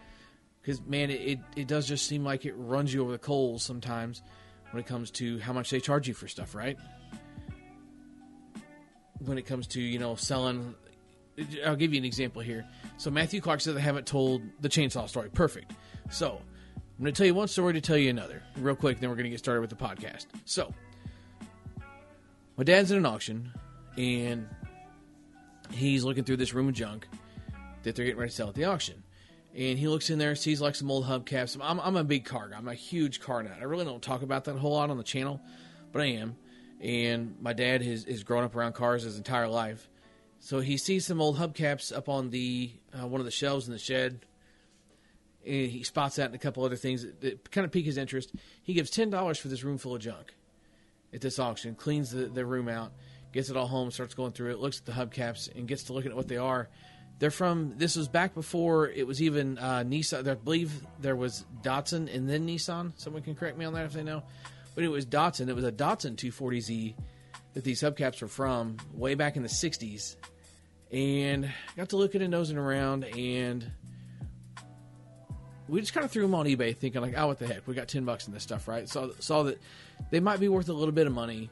because 0.62 0.80
man, 0.82 1.10
it, 1.10 1.20
it 1.20 1.38
it 1.56 1.68
does 1.68 1.86
just 1.86 2.06
seem 2.06 2.24
like 2.24 2.46
it 2.46 2.54
runs 2.56 2.92
you 2.92 3.02
over 3.02 3.12
the 3.12 3.18
coals 3.18 3.62
sometimes 3.62 4.22
when 4.70 4.80
it 4.80 4.86
comes 4.86 5.10
to 5.10 5.38
how 5.40 5.52
much 5.52 5.70
they 5.70 5.80
charge 5.80 6.08
you 6.08 6.14
for 6.14 6.28
stuff, 6.28 6.54
right? 6.54 6.78
When 9.18 9.36
it 9.36 9.46
comes 9.46 9.66
to 9.68 9.80
you 9.80 9.98
know 9.98 10.14
selling, 10.14 10.74
I'll 11.64 11.76
give 11.76 11.92
you 11.92 11.98
an 11.98 12.06
example 12.06 12.40
here. 12.40 12.66
So 12.96 13.10
Matthew 13.10 13.40
Clark 13.40 13.60
says 13.60 13.76
I 13.76 13.80
haven't 13.80 14.06
told 14.06 14.42
the 14.60 14.68
chainsaw 14.68 15.08
story. 15.08 15.28
Perfect. 15.30 15.72
So 16.10 16.40
I'm 17.00 17.04
going 17.04 17.12
to 17.12 17.18
tell 17.18 17.26
you 17.26 17.34
one 17.34 17.48
story 17.48 17.74
to 17.74 17.80
tell 17.80 17.96
you 17.96 18.10
another, 18.10 18.42
real 18.56 18.76
quick. 18.76 19.00
Then 19.00 19.10
we're 19.10 19.16
going 19.16 19.24
to 19.24 19.30
get 19.30 19.38
started 19.38 19.60
with 19.60 19.70
the 19.70 19.76
podcast. 19.76 20.26
So 20.44 20.72
my 22.56 22.64
dad's 22.64 22.92
at 22.92 22.98
an 22.98 23.06
auction, 23.06 23.52
and 23.96 24.46
he's 25.72 26.04
looking 26.04 26.24
through 26.24 26.36
this 26.36 26.54
room 26.54 26.68
of 26.68 26.74
junk 26.74 27.08
that 27.82 27.94
they're 27.96 28.04
getting 28.04 28.20
ready 28.20 28.30
to 28.30 28.36
sell 28.36 28.48
at 28.48 28.54
the 28.54 28.64
auction. 28.64 29.02
And 29.54 29.78
he 29.78 29.88
looks 29.88 30.10
in 30.10 30.18
there, 30.18 30.34
sees 30.36 30.60
like 30.60 30.74
some 30.76 30.90
old 30.90 31.06
hubcaps. 31.06 31.58
I'm, 31.60 31.80
I'm 31.80 31.96
a 31.96 32.04
big 32.04 32.24
car 32.24 32.48
guy. 32.48 32.56
I'm 32.56 32.68
a 32.68 32.74
huge 32.74 33.20
car 33.20 33.42
nut. 33.42 33.56
I 33.60 33.64
really 33.64 33.84
don't 33.84 34.02
talk 34.02 34.22
about 34.22 34.44
that 34.44 34.54
a 34.54 34.58
whole 34.58 34.74
lot 34.74 34.90
on 34.90 34.96
the 34.96 35.02
channel, 35.02 35.40
but 35.92 36.02
I 36.02 36.06
am. 36.06 36.36
And 36.80 37.36
my 37.40 37.52
dad 37.52 37.82
has, 37.82 38.04
has 38.04 38.22
grown 38.22 38.44
up 38.44 38.54
around 38.54 38.74
cars 38.74 39.02
his 39.02 39.16
entire 39.16 39.48
life. 39.48 39.88
So 40.38 40.60
he 40.60 40.76
sees 40.76 41.04
some 41.04 41.20
old 41.20 41.36
hubcaps 41.36 41.94
up 41.94 42.08
on 42.08 42.30
the 42.30 42.70
uh, 42.94 43.06
one 43.06 43.20
of 43.20 43.24
the 43.24 43.30
shelves 43.30 43.66
in 43.66 43.72
the 43.72 43.78
shed. 43.78 44.24
And 45.44 45.70
he 45.70 45.82
spots 45.82 46.16
that 46.16 46.26
and 46.26 46.34
a 46.34 46.38
couple 46.38 46.64
other 46.64 46.76
things 46.76 47.02
that, 47.02 47.20
that 47.22 47.50
kind 47.50 47.64
of 47.64 47.72
pique 47.72 47.86
his 47.86 47.96
interest. 47.96 48.32
He 48.62 48.72
gives 48.72 48.90
ten 48.90 49.10
dollars 49.10 49.38
for 49.38 49.48
this 49.48 49.64
room 49.64 49.78
full 49.78 49.94
of 49.94 50.00
junk 50.00 50.34
at 51.12 51.20
this 51.22 51.38
auction, 51.38 51.74
cleans 51.74 52.10
the, 52.10 52.26
the 52.26 52.46
room 52.46 52.68
out, 52.68 52.92
gets 53.32 53.50
it 53.50 53.56
all 53.56 53.66
home, 53.66 53.90
starts 53.90 54.14
going 54.14 54.32
through 54.32 54.50
it, 54.50 54.58
looks 54.58 54.78
at 54.78 54.86
the 54.86 54.92
hubcaps, 54.92 55.54
and 55.54 55.68
gets 55.68 55.84
to 55.84 55.92
looking 55.92 56.10
at 56.10 56.16
what 56.16 56.28
they 56.28 56.36
are. 56.36 56.68
They're 57.18 57.30
from. 57.30 57.74
This 57.76 57.96
was 57.96 58.08
back 58.08 58.34
before 58.34 58.88
it 58.88 59.06
was 59.06 59.20
even 59.20 59.58
uh, 59.58 59.84
Nissan. 59.86 60.26
I 60.26 60.34
believe 60.34 60.72
there 61.00 61.16
was 61.16 61.44
Datsun 61.62 62.12
and 62.14 62.28
then 62.28 62.46
Nissan. 62.46 62.92
Someone 62.96 63.22
can 63.22 63.34
correct 63.34 63.58
me 63.58 63.66
on 63.66 63.74
that 63.74 63.84
if 63.84 63.92
they 63.92 64.02
know. 64.02 64.22
But 64.74 64.84
it 64.84 64.88
was 64.88 65.04
Datsun. 65.04 65.48
It 65.48 65.54
was 65.54 65.64
a 65.64 65.72
Datsun 65.72 66.16
240Z 66.16 66.94
that 67.52 67.64
these 67.64 67.82
hubcaps 67.82 68.22
were 68.22 68.28
from 68.28 68.78
way 68.94 69.14
back 69.14 69.36
in 69.36 69.42
the 69.42 69.48
60s. 69.48 70.16
And 70.90 71.52
got 71.76 71.90
to 71.90 71.98
looking 71.98 72.22
and 72.22 72.30
nosing 72.30 72.56
around, 72.56 73.04
and 73.04 73.70
we 75.70 75.80
just 75.80 75.92
kind 75.92 76.04
of 76.04 76.10
threw 76.10 76.22
them 76.22 76.34
on 76.34 76.46
eBay, 76.46 76.76
thinking 76.76 77.00
like, 77.00 77.14
"Oh, 77.16 77.28
what 77.28 77.38
the 77.38 77.46
heck? 77.46 77.66
We 77.66 77.74
got 77.74 77.86
ten 77.86 78.04
bucks 78.04 78.26
in 78.26 78.34
this 78.34 78.42
stuff, 78.42 78.66
right?" 78.66 78.88
Saw 78.88 79.10
saw 79.20 79.44
that 79.44 79.60
they 80.10 80.18
might 80.18 80.40
be 80.40 80.48
worth 80.48 80.68
a 80.68 80.72
little 80.72 80.92
bit 80.92 81.06
of 81.06 81.12
money, 81.12 81.48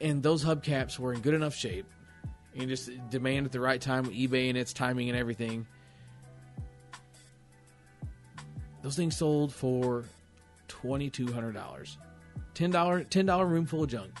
and 0.00 0.22
those 0.22 0.44
hubcaps 0.44 0.98
were 0.98 1.12
in 1.12 1.20
good 1.20 1.34
enough 1.34 1.54
shape, 1.54 1.86
and 2.54 2.68
just 2.68 2.90
demand 3.10 3.46
at 3.46 3.52
the 3.52 3.60
right 3.60 3.80
time 3.80 4.04
with 4.04 4.14
eBay 4.14 4.48
and 4.48 4.58
its 4.58 4.72
timing 4.72 5.08
and 5.08 5.18
everything. 5.18 5.66
Those 8.82 8.96
things 8.96 9.16
sold 9.16 9.52
for 9.52 10.04
twenty 10.68 11.10
two 11.10 11.32
hundred 11.32 11.52
dollars, 11.52 11.98
ten 12.54 12.70
dollar 12.70 13.04
ten 13.04 13.26
dollar 13.26 13.46
room 13.46 13.66
full 13.66 13.82
of 13.82 13.90
junk. 13.90 14.12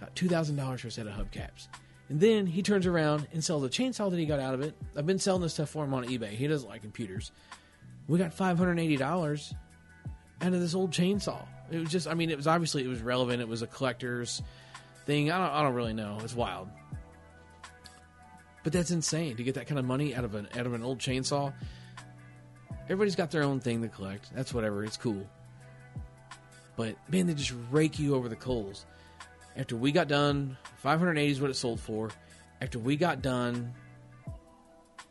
Got 0.00 0.14
two 0.16 0.28
thousand 0.28 0.56
dollars 0.56 0.80
for 0.80 0.88
a 0.88 0.90
set 0.90 1.06
of 1.06 1.12
hubcaps. 1.14 1.68
And 2.10 2.20
then 2.20 2.46
he 2.46 2.62
turns 2.62 2.86
around 2.86 3.26
and 3.32 3.42
sells 3.42 3.64
a 3.64 3.68
chainsaw 3.68 4.10
that 4.10 4.18
he 4.18 4.26
got 4.26 4.38
out 4.38 4.52
of 4.52 4.60
it. 4.60 4.74
I've 4.94 5.06
been 5.06 5.18
selling 5.18 5.40
this 5.40 5.54
stuff 5.54 5.70
for 5.70 5.84
him 5.84 5.94
on 5.94 6.04
eBay. 6.04 6.30
He 6.30 6.46
doesn't 6.46 6.68
like 6.68 6.82
computers. 6.82 7.32
We 8.08 8.18
got 8.18 8.34
five 8.34 8.58
hundred 8.58 8.78
eighty 8.78 8.96
dollars 8.96 9.54
out 10.42 10.52
of 10.52 10.60
this 10.60 10.74
old 10.74 10.90
chainsaw. 10.90 11.46
It 11.70 11.78
was 11.78 11.90
just, 11.90 12.06
I 12.06 12.14
mean, 12.14 12.30
it 12.30 12.36
was 12.36 12.46
obviously 12.46 12.84
it 12.84 12.88
was 12.88 13.00
relevant. 13.00 13.40
It 13.40 13.48
was 13.48 13.62
a 13.62 13.66
collector's 13.66 14.42
thing. 15.06 15.30
I 15.30 15.38
don't, 15.38 15.50
I 15.50 15.62
don't 15.62 15.74
really 15.74 15.94
know. 15.94 16.18
It's 16.22 16.34
wild, 16.34 16.68
but 18.62 18.72
that's 18.72 18.90
insane 18.90 19.36
to 19.36 19.42
get 19.42 19.54
that 19.54 19.66
kind 19.66 19.78
of 19.78 19.84
money 19.84 20.14
out 20.14 20.24
of 20.24 20.34
an 20.34 20.48
out 20.56 20.66
of 20.66 20.74
an 20.74 20.82
old 20.82 20.98
chainsaw. 20.98 21.52
Everybody's 22.84 23.16
got 23.16 23.30
their 23.30 23.42
own 23.42 23.60
thing 23.60 23.80
to 23.82 23.88
collect. 23.88 24.34
That's 24.34 24.52
whatever. 24.52 24.84
It's 24.84 24.98
cool. 24.98 25.26
But 26.76 26.96
man, 27.08 27.26
they 27.26 27.34
just 27.34 27.54
rake 27.70 27.98
you 27.98 28.14
over 28.14 28.28
the 28.28 28.36
coals 28.36 28.84
after 29.56 29.76
we 29.76 29.92
got 29.92 30.08
done, 30.08 30.56
580 30.78 31.30
is 31.30 31.40
what 31.40 31.50
it 31.50 31.54
sold 31.54 31.80
for. 31.80 32.10
After 32.60 32.78
we 32.78 32.96
got 32.96 33.22
done 33.22 33.72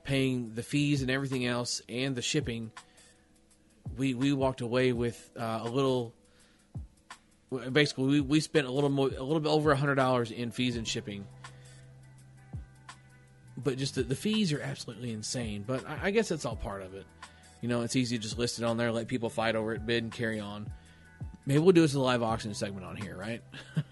paying 0.04 0.54
the 0.54 0.64
fees 0.64 1.02
and 1.02 1.10
everything 1.10 1.46
else 1.46 1.82
and 1.88 2.16
the 2.16 2.22
shipping, 2.22 2.72
we 3.98 4.14
we 4.14 4.34
walked 4.34 4.62
away 4.62 4.92
with 4.92 5.32
uh, 5.38 5.60
a 5.64 5.70
little. 5.70 6.14
Basically, 7.72 8.06
we, 8.06 8.22
we 8.22 8.40
spent 8.40 8.68
a 8.68 8.72
little 8.72 8.90
more, 8.90 9.08
a 9.08 9.24
little 9.24 9.40
bit 9.40 9.50
over 9.50 9.72
a 9.72 9.76
hundred 9.76 9.96
dollars 9.96 10.32
in 10.32 10.52
fees 10.52 10.76
and 10.76 10.88
shipping. 10.88 11.26
But 13.58 13.78
just 13.78 13.96
the, 13.96 14.04
the 14.04 14.16
fees 14.16 14.52
are 14.52 14.62
absolutely 14.62 15.12
insane. 15.12 15.64
But 15.66 15.88
I, 15.88 16.08
I 16.08 16.12
guess 16.12 16.30
that's 16.30 16.46
all 16.46 16.56
part 16.56 16.82
of 16.82 16.94
it. 16.96 17.06
You 17.62 17.70
know, 17.70 17.82
it's 17.82 17.96
easy 17.96 18.18
to 18.18 18.22
just 18.22 18.38
list 18.38 18.60
it 18.60 18.66
on 18.66 18.78
there, 18.78 18.92
let 18.92 19.08
people 19.08 19.30
fight 19.30 19.56
over 19.56 19.74
it, 19.74 19.86
bid, 19.86 20.04
and 20.04 20.12
carry 20.12 20.40
on. 20.40 20.70
Maybe 21.46 21.60
we'll 21.60 21.72
do 21.72 21.84
as 21.84 21.94
a 21.94 22.00
live 22.00 22.24
auction 22.24 22.54
segment 22.54 22.86
on 22.86 22.96
here, 22.96 23.18
right? 23.18 23.42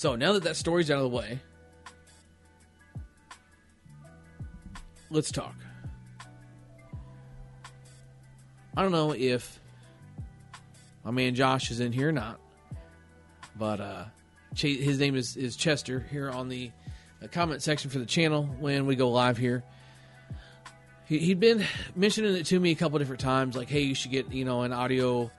So 0.00 0.16
now 0.16 0.32
that 0.32 0.44
that 0.44 0.56
story's 0.56 0.90
out 0.90 0.96
of 0.96 1.02
the 1.02 1.14
way, 1.14 1.38
let's 5.10 5.30
talk. 5.30 5.54
I 8.74 8.80
don't 8.80 8.92
know 8.92 9.12
if 9.12 9.59
my 11.04 11.10
man 11.10 11.34
Josh 11.34 11.70
is 11.70 11.80
in 11.80 11.92
here 11.92 12.12
not, 12.12 12.40
but 13.56 13.80
uh, 13.80 14.04
his 14.54 14.98
name 14.98 15.16
is, 15.16 15.36
is 15.36 15.56
Chester 15.56 16.06
here 16.10 16.30
on 16.30 16.48
the 16.48 16.70
uh, 17.22 17.26
comment 17.28 17.62
section 17.62 17.90
for 17.90 17.98
the 17.98 18.06
channel 18.06 18.44
when 18.58 18.86
we 18.86 18.96
go 18.96 19.10
live 19.10 19.36
here. 19.36 19.64
He, 21.06 21.30
had 21.30 21.40
been 21.40 21.64
mentioning 21.96 22.36
it 22.36 22.46
to 22.46 22.60
me 22.60 22.70
a 22.70 22.76
couple 22.76 22.98
different 23.00 23.20
times, 23.20 23.56
like, 23.56 23.68
"Hey, 23.68 23.80
you 23.80 23.96
should 23.96 24.12
get 24.12 24.32
you 24.32 24.44
know 24.44 24.62
an 24.62 24.72
audio 24.72 25.30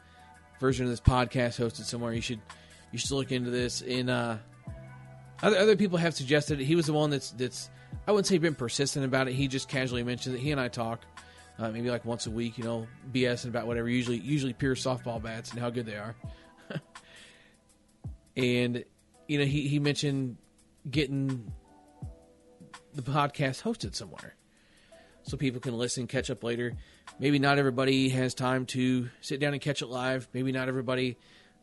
version 0.60 0.86
of 0.86 0.92
this 0.92 1.00
podcast 1.00 1.58
hosted 1.58 1.86
somewhere. 1.86 2.14
You 2.14 2.22
should 2.22 2.42
you 2.92 3.00
should 3.00 3.12
look 3.12 3.32
into 3.32 3.52
this." 3.52 3.82
And 3.82 4.10
uh, 4.10 4.36
other, 5.42 5.58
other 5.58 5.76
people 5.78 5.98
have 5.98 6.14
suggested 6.14 6.60
it. 6.60 6.66
He 6.66 6.76
was 6.76 6.88
the 6.88 6.94
one 6.94 7.10
that's 7.10 7.32
that's 7.32 7.70
I 8.06 8.12
wouldn't 8.12 8.28
say 8.28 8.38
been 8.38 8.54
persistent 8.54 9.06
about 9.06 9.30
it. 9.30 9.34
He 9.34 9.48
just 9.48 9.70
casually 9.70 10.04
mentioned 10.04 10.36
that 10.36 10.42
He 10.42 10.52
and 10.52 10.60
I 10.60 10.68
talk 10.68 11.06
uh, 11.62 11.70
maybe 11.70 11.90
like 11.90 12.06
once 12.06 12.26
a 12.26 12.32
week, 12.32 12.58
you 12.58 12.64
know, 12.64 12.88
BSing 13.12 13.48
about 13.48 13.68
whatever. 13.68 13.88
Usually, 13.88 14.18
usually 14.18 14.54
pure 14.54 14.76
softball 14.76 15.22
bats 15.22 15.52
and 15.52 15.60
how 15.60 15.70
good 15.70 15.86
they 15.86 15.96
are. 15.96 16.16
and 18.38 18.84
you 19.28 19.40
know, 19.40 19.46
he 19.46 19.68
he 19.68 19.80
mentioned 19.80 20.38
getting 20.90 21.52
the 22.94 23.02
podcast 23.02 23.62
hosted 23.62 23.96
somewhere 23.96 24.36
so 25.24 25.38
people 25.38 25.62
can 25.62 25.78
listen, 25.78 26.08
catch 26.08 26.30
up 26.30 26.44
later. 26.44 26.74
Maybe 27.20 27.38
not 27.38 27.60
everybody 27.60 28.10
has 28.10 28.34
time 28.34 28.66
to 28.68 29.10
sit 29.22 29.40
down 29.40 29.54
and 29.54 29.62
catch 29.62 29.82
it 29.82 29.88
live. 29.88 30.28
Maybe 30.34 30.52
not 30.52 30.68
everybody 30.68 31.18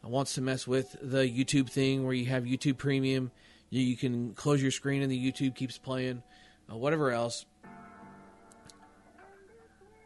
wants 0.05 0.35
to 0.35 0.41
mess 0.41 0.67
with 0.67 0.97
the 1.03 1.29
YouTube 1.29 1.69
thing 1.69 2.05
where 2.05 2.15
you 2.15 2.27
have 2.27 2.45
YouTube 2.45 2.79
Premium 2.79 3.33
you, 3.71 3.83
you 3.83 3.97
can 3.97 4.33
close 4.35 4.63
your 4.63 4.71
screen 4.71 5.03
and 5.03 5.11
the 5.11 5.33
YouTube 5.33 5.55
keeps 5.55 5.79
playing, 5.79 6.23
uh, 6.71 6.77
whatever 6.77 7.11
else. 7.11 7.45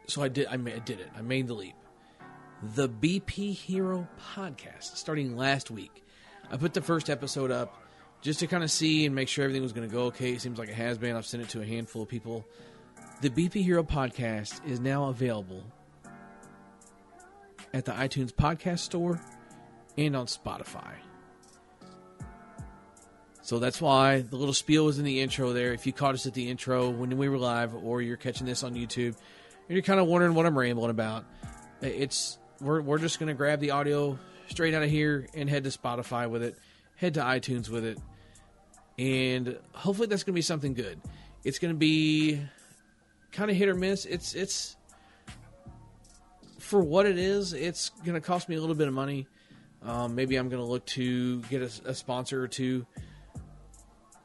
So 0.07 0.21
I 0.21 0.27
did. 0.27 0.47
I, 0.47 0.53
I 0.53 0.79
did 0.79 0.99
it. 0.99 1.09
I 1.15 1.21
made 1.21 1.47
the 1.47 1.53
leap. 1.53 1.75
The 2.75 2.87
BP 2.87 3.53
Hero 3.53 4.07
podcast 4.35 4.95
starting 4.95 5.35
last 5.35 5.69
week. 5.69 6.03
I 6.51 6.57
put 6.57 6.73
the 6.73 6.81
first 6.81 7.09
episode 7.09 7.51
up 7.51 7.81
just 8.21 8.39
to 8.39 8.47
kind 8.47 8.63
of 8.63 8.71
see 8.71 9.05
and 9.05 9.13
make 9.13 9.27
sure 9.27 9.43
everything 9.43 9.63
was 9.63 9.73
going 9.73 9.87
to 9.87 9.93
go 9.93 10.03
okay. 10.05 10.31
It 10.33 10.41
seems 10.41 10.57
like 10.57 10.69
it 10.69 10.75
has 10.75 10.97
been. 10.97 11.15
I've 11.15 11.25
sent 11.25 11.43
it 11.43 11.49
to 11.49 11.61
a 11.61 11.65
handful 11.65 12.03
of 12.03 12.09
people. 12.09 12.45
The 13.21 13.29
BP 13.29 13.63
Hero 13.63 13.83
podcast 13.83 14.65
is 14.65 14.79
now 14.79 15.09
available 15.09 15.63
at 17.73 17.85
the 17.85 17.91
iTunes 17.91 18.31
Podcast 18.31 18.79
Store 18.79 19.19
and 19.97 20.15
on 20.15 20.27
Spotify. 20.27 20.93
So 23.41 23.59
that's 23.59 23.81
why 23.81 24.21
the 24.21 24.37
little 24.37 24.53
spiel 24.53 24.85
was 24.85 24.99
in 24.99 25.05
the 25.05 25.19
intro 25.19 25.51
there. 25.51 25.73
If 25.73 25.85
you 25.85 25.91
caught 25.91 26.13
us 26.13 26.25
at 26.25 26.33
the 26.33 26.49
intro 26.49 26.89
when 26.89 27.17
we 27.17 27.27
were 27.27 27.37
live, 27.37 27.75
or 27.75 28.01
you're 28.01 28.15
catching 28.15 28.47
this 28.47 28.63
on 28.63 28.73
YouTube, 28.73 29.17
you're 29.67 29.81
kind 29.81 29.99
of 29.99 30.07
wondering 30.07 30.33
what 30.33 30.45
I'm 30.45 30.57
rambling 30.57 30.89
about, 30.89 31.25
it's 31.81 32.37
we're 32.61 32.81
we're 32.81 32.97
just 32.97 33.19
gonna 33.19 33.33
grab 33.33 33.59
the 33.59 33.71
audio 33.71 34.17
straight 34.47 34.73
out 34.73 34.83
of 34.83 34.89
here 34.89 35.27
and 35.33 35.49
head 35.49 35.63
to 35.63 35.69
Spotify 35.69 36.29
with 36.29 36.43
it, 36.43 36.57
head 36.95 37.15
to 37.15 37.21
iTunes 37.21 37.69
with 37.69 37.85
it, 37.85 37.97
and 38.97 39.57
hopefully 39.73 40.07
that's 40.07 40.23
gonna 40.23 40.35
be 40.35 40.41
something 40.41 40.73
good. 40.73 40.99
It's 41.43 41.59
gonna 41.59 41.73
be 41.73 42.41
kind 43.31 43.49
of 43.49 43.57
hit 43.57 43.69
or 43.69 43.75
miss. 43.75 44.05
It's 44.05 44.35
it's 44.35 44.75
for 46.59 46.81
what 46.81 47.05
it 47.05 47.17
is. 47.17 47.53
It's 47.53 47.89
gonna 48.05 48.21
cost 48.21 48.49
me 48.49 48.55
a 48.55 48.59
little 48.59 48.75
bit 48.75 48.87
of 48.87 48.93
money. 48.93 49.27
Um, 49.81 50.15
maybe 50.15 50.37
I'm 50.37 50.49
gonna 50.49 50.65
look 50.65 50.85
to 50.87 51.41
get 51.43 51.61
a, 51.61 51.89
a 51.89 51.93
sponsor 51.93 52.41
or 52.41 52.47
two 52.47 52.85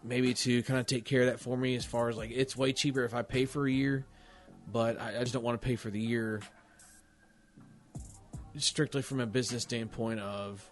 maybe 0.05 0.33
to 0.33 0.63
kind 0.63 0.79
of 0.79 0.87
take 0.87 1.05
care 1.05 1.23
of 1.23 1.27
that 1.27 1.41
for 1.41 1.57
me 1.57 1.75
as 1.77 1.85
far 1.85 2.09
as 2.09 2.17
like 2.17 2.31
it's 2.33 2.57
way 2.57 2.73
cheaper 2.73 3.05
if 3.05 3.15
I 3.15 3.23
pay 3.23 3.45
for 3.45 3.67
a 3.67 3.71
year, 3.71 4.07
but 4.73 5.01
I, 5.01 5.17
I 5.17 5.21
just 5.21 5.33
don't 5.33 5.45
want 5.45 5.61
to 5.61 5.67
pay 5.67 5.77
for 5.77 5.91
the 5.91 6.01
year 6.01 6.41
strictly 8.57 9.03
from 9.03 9.21
a 9.21 9.27
business 9.27 9.63
standpoint 9.63 10.21
of 10.21 10.69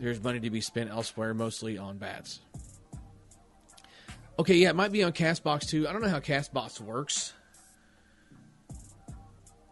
there's 0.00 0.22
money 0.22 0.40
to 0.40 0.50
be 0.50 0.60
spent 0.60 0.90
elsewhere, 0.90 1.34
mostly 1.34 1.78
on 1.78 1.98
bats. 1.98 2.40
Okay, 4.38 4.54
yeah, 4.54 4.70
it 4.70 4.76
might 4.76 4.92
be 4.92 5.02
on 5.02 5.12
Castbox 5.12 5.68
too. 5.68 5.86
I 5.86 5.92
don't 5.92 6.02
know 6.02 6.08
how 6.08 6.20
Castbox 6.20 6.80
works. 6.80 7.34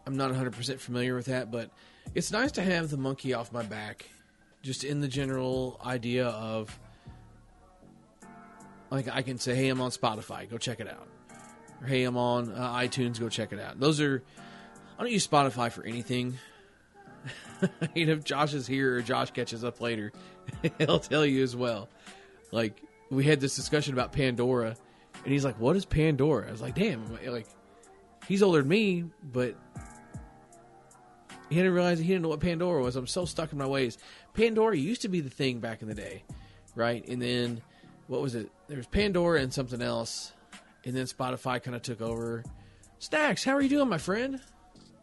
I'm 0.05 0.15
not 0.15 0.31
100% 0.31 0.79
familiar 0.79 1.15
with 1.15 1.25
that, 1.25 1.51
but 1.51 1.69
it's 2.15 2.31
nice 2.31 2.51
to 2.53 2.61
have 2.61 2.89
the 2.89 2.97
monkey 2.97 3.33
off 3.33 3.51
my 3.51 3.63
back 3.63 4.05
just 4.61 4.83
in 4.83 5.01
the 5.01 5.07
general 5.07 5.79
idea 5.83 6.27
of 6.27 6.77
like 8.91 9.07
I 9.07 9.21
can 9.21 9.39
say, 9.39 9.55
hey, 9.55 9.69
I'm 9.69 9.81
on 9.81 9.91
Spotify, 9.91 10.49
go 10.49 10.57
check 10.57 10.79
it 10.81 10.89
out. 10.89 11.07
Hey, 11.85 12.03
I'm 12.03 12.17
on 12.17 12.51
uh, 12.51 12.73
iTunes, 12.75 13.19
go 13.19 13.29
check 13.29 13.53
it 13.53 13.59
out. 13.59 13.79
Those 13.79 13.99
are 14.01 14.23
I 14.97 15.03
don't 15.03 15.11
use 15.11 15.27
Spotify 15.27 15.71
for 15.71 15.83
anything. 15.83 16.37
you 17.95 18.05
know, 18.05 18.13
if 18.13 18.23
Josh 18.23 18.53
is 18.53 18.67
here 18.67 18.97
or 18.97 19.01
Josh 19.01 19.31
catches 19.31 19.63
up 19.63 19.81
later, 19.81 20.11
he'll 20.77 20.99
tell 20.99 21.25
you 21.25 21.41
as 21.43 21.55
well. 21.55 21.89
Like 22.51 22.81
we 23.09 23.23
had 23.23 23.39
this 23.39 23.55
discussion 23.55 23.93
about 23.93 24.11
Pandora, 24.11 24.75
and 25.23 25.33
he's 25.33 25.43
like, 25.45 25.59
"What 25.59 25.75
is 25.75 25.85
Pandora?" 25.85 26.47
I 26.47 26.51
was 26.51 26.61
like, 26.61 26.75
"Damn!" 26.75 27.03
Like 27.25 27.47
he's 28.27 28.43
older 28.43 28.59
than 28.59 28.69
me, 28.69 29.05
but 29.23 29.55
He 31.49 31.57
didn't 31.57 31.73
realize 31.73 31.99
he 31.99 32.07
didn't 32.07 32.21
know 32.21 32.29
what 32.29 32.39
Pandora 32.39 32.81
was. 32.81 32.95
I'm 32.95 33.07
so 33.07 33.25
stuck 33.25 33.51
in 33.51 33.57
my 33.57 33.67
ways. 33.67 33.97
Pandora 34.33 34.77
used 34.77 35.01
to 35.01 35.09
be 35.09 35.19
the 35.19 35.29
thing 35.29 35.59
back 35.59 35.81
in 35.81 35.89
the 35.89 35.93
day, 35.93 36.23
right? 36.75 37.05
And 37.07 37.21
then 37.21 37.61
what 38.07 38.21
was 38.21 38.35
it? 38.35 38.49
There 38.67 38.77
was 38.77 38.87
Pandora 38.87 39.41
and 39.41 39.53
something 39.53 39.81
else, 39.81 40.31
and 40.85 40.95
then 40.95 41.05
Spotify 41.05 41.61
kind 41.61 41.75
of 41.75 41.81
took 41.81 42.01
over. 42.01 42.43
Stacks, 42.99 43.43
how 43.43 43.53
are 43.53 43.61
you 43.61 43.69
doing, 43.69 43.89
my 43.89 43.97
friend? 43.97 44.39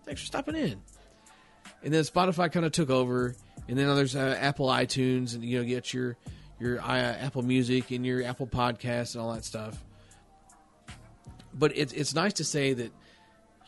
Thanks 0.04 0.20
for 0.20 0.26
stopping 0.26 0.56
in. 0.56 0.80
And 1.82 1.92
then 1.92 2.02
Spotify 2.02 2.50
kind 2.50 2.66
of 2.66 2.72
took 2.72 2.90
over, 2.90 3.34
and 3.68 3.78
then 3.78 3.94
there's 3.94 4.16
uh, 4.16 4.36
Apple 4.40 4.68
iTunes, 4.68 5.34
and 5.34 5.44
you 5.44 5.58
know, 5.58 5.64
get 5.64 5.92
your 5.92 6.16
your 6.58 6.80
uh, 6.80 6.84
Apple 6.84 7.42
Music 7.42 7.90
and 7.90 8.04
your 8.04 8.24
Apple 8.24 8.46
Podcasts 8.46 9.14
and 9.14 9.22
all 9.22 9.32
that 9.32 9.44
stuff. 9.44 9.82
But 11.54 11.76
it's 11.76 11.92
it's 11.92 12.14
nice 12.14 12.34
to 12.34 12.44
say 12.44 12.72
that 12.72 12.92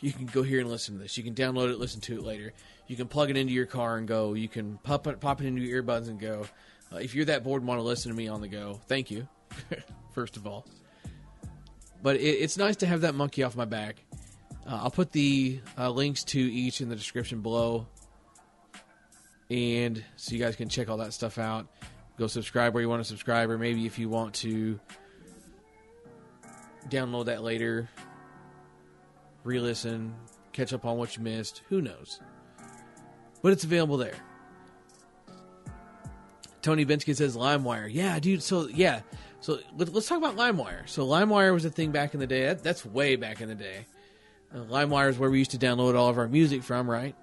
you 0.00 0.12
can 0.12 0.26
go 0.26 0.42
here 0.42 0.60
and 0.60 0.68
listen 0.68 0.96
to 0.96 1.02
this. 1.02 1.16
You 1.16 1.24
can 1.24 1.34
download 1.34 1.70
it, 1.70 1.78
listen 1.78 2.00
to 2.02 2.16
it 2.16 2.22
later. 2.22 2.52
You 2.86 2.96
can 2.96 3.06
plug 3.06 3.30
it 3.30 3.36
into 3.36 3.52
your 3.52 3.66
car 3.66 3.98
and 3.98 4.08
go. 4.08 4.34
You 4.34 4.48
can 4.48 4.78
pop 4.82 5.06
it, 5.06 5.20
pop 5.20 5.40
it 5.40 5.46
into 5.46 5.62
your 5.62 5.82
earbuds 5.82 6.08
and 6.08 6.18
go. 6.18 6.46
Uh, 6.92 6.96
if 6.96 7.14
you're 7.14 7.26
that 7.26 7.44
bored 7.44 7.62
and 7.62 7.68
want 7.68 7.78
to 7.78 7.84
listen 7.84 8.10
to 8.10 8.16
me 8.16 8.26
on 8.26 8.40
the 8.40 8.48
go, 8.48 8.80
thank 8.88 9.10
you, 9.10 9.28
first 10.12 10.36
of 10.36 10.46
all. 10.46 10.66
But 12.02 12.16
it, 12.16 12.20
it's 12.22 12.56
nice 12.56 12.76
to 12.76 12.86
have 12.86 13.02
that 13.02 13.14
monkey 13.14 13.42
off 13.42 13.56
my 13.56 13.64
back. 13.64 14.02
Uh, 14.66 14.80
I'll 14.82 14.90
put 14.90 15.12
the 15.12 15.60
uh, 15.78 15.90
links 15.90 16.24
to 16.24 16.38
each 16.38 16.80
in 16.80 16.88
the 16.88 16.96
description 16.96 17.40
below, 17.40 17.86
and 19.50 20.02
so 20.16 20.34
you 20.34 20.40
guys 20.40 20.56
can 20.56 20.68
check 20.68 20.88
all 20.88 20.98
that 20.98 21.12
stuff 21.12 21.38
out. 21.38 21.66
Go 22.18 22.26
subscribe 22.26 22.74
where 22.74 22.82
you 22.82 22.88
want 22.88 23.00
to 23.00 23.08
subscribe, 23.08 23.50
or 23.50 23.58
maybe 23.58 23.86
if 23.86 23.98
you 23.98 24.08
want 24.08 24.34
to 24.36 24.78
download 26.88 27.26
that 27.26 27.42
later, 27.42 27.88
re-listen, 29.44 30.14
catch 30.52 30.72
up 30.72 30.84
on 30.84 30.98
what 30.98 31.16
you 31.16 31.22
missed. 31.22 31.62
Who 31.68 31.80
knows? 31.80 32.20
But 33.42 33.52
it's 33.52 33.64
available 33.64 33.96
there. 33.96 34.14
Tony 36.62 36.84
Binsky 36.84 37.16
says 37.16 37.36
LimeWire. 37.36 37.88
Yeah, 37.90 38.18
dude. 38.18 38.42
So 38.42 38.68
yeah. 38.68 39.00
So 39.40 39.58
let, 39.76 39.94
us 39.94 40.06
talk 40.06 40.18
about 40.18 40.36
LimeWire. 40.36 40.88
So 40.88 41.06
LimeWire 41.06 41.52
was 41.52 41.64
a 41.64 41.70
thing 41.70 41.92
back 41.92 42.12
in 42.14 42.20
the 42.20 42.26
day. 42.26 42.46
That, 42.46 42.62
that's 42.62 42.84
way 42.84 43.16
back 43.16 43.40
in 43.40 43.48
the 43.48 43.54
day. 43.54 43.86
Uh, 44.54 44.58
LimeWire 44.64 45.08
is 45.08 45.18
where 45.18 45.30
we 45.30 45.38
used 45.38 45.52
to 45.52 45.58
download 45.58 45.96
all 45.96 46.08
of 46.08 46.18
our 46.18 46.28
music 46.28 46.62
from, 46.62 46.90
right? 46.90 47.14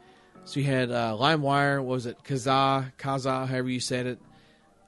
So 0.46 0.60
you 0.60 0.66
had 0.66 0.92
uh, 0.92 1.16
LimeWire. 1.20 1.78
What 1.78 1.94
was 1.94 2.06
it? 2.08 2.18
Kazaa, 2.24 2.92
Kazaa, 2.98 3.48
however 3.48 3.70
you 3.70 3.80
said 3.80 4.08
it. 4.08 4.20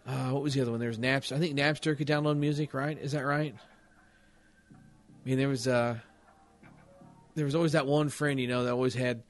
Uh, 0.07 0.29
what 0.29 0.41
was 0.41 0.55
the 0.55 0.61
other 0.61 0.71
one? 0.71 0.79
There 0.79 0.89
was 0.89 0.97
Napster. 0.97 1.35
I 1.35 1.39
think 1.39 1.55
Napster 1.57 1.95
could 1.95 2.07
download 2.07 2.37
music, 2.37 2.73
right? 2.73 2.97
Is 2.99 3.11
that 3.11 3.25
right? 3.25 3.53
I 4.71 5.29
mean, 5.29 5.37
there 5.37 5.49
was 5.49 5.67
uh, 5.67 5.97
there 7.35 7.45
was 7.45 7.53
always 7.53 7.73
that 7.73 7.85
one 7.85 8.09
friend, 8.09 8.39
you 8.39 8.47
know, 8.47 8.63
that 8.63 8.71
always 8.71 8.95
had 8.95 9.21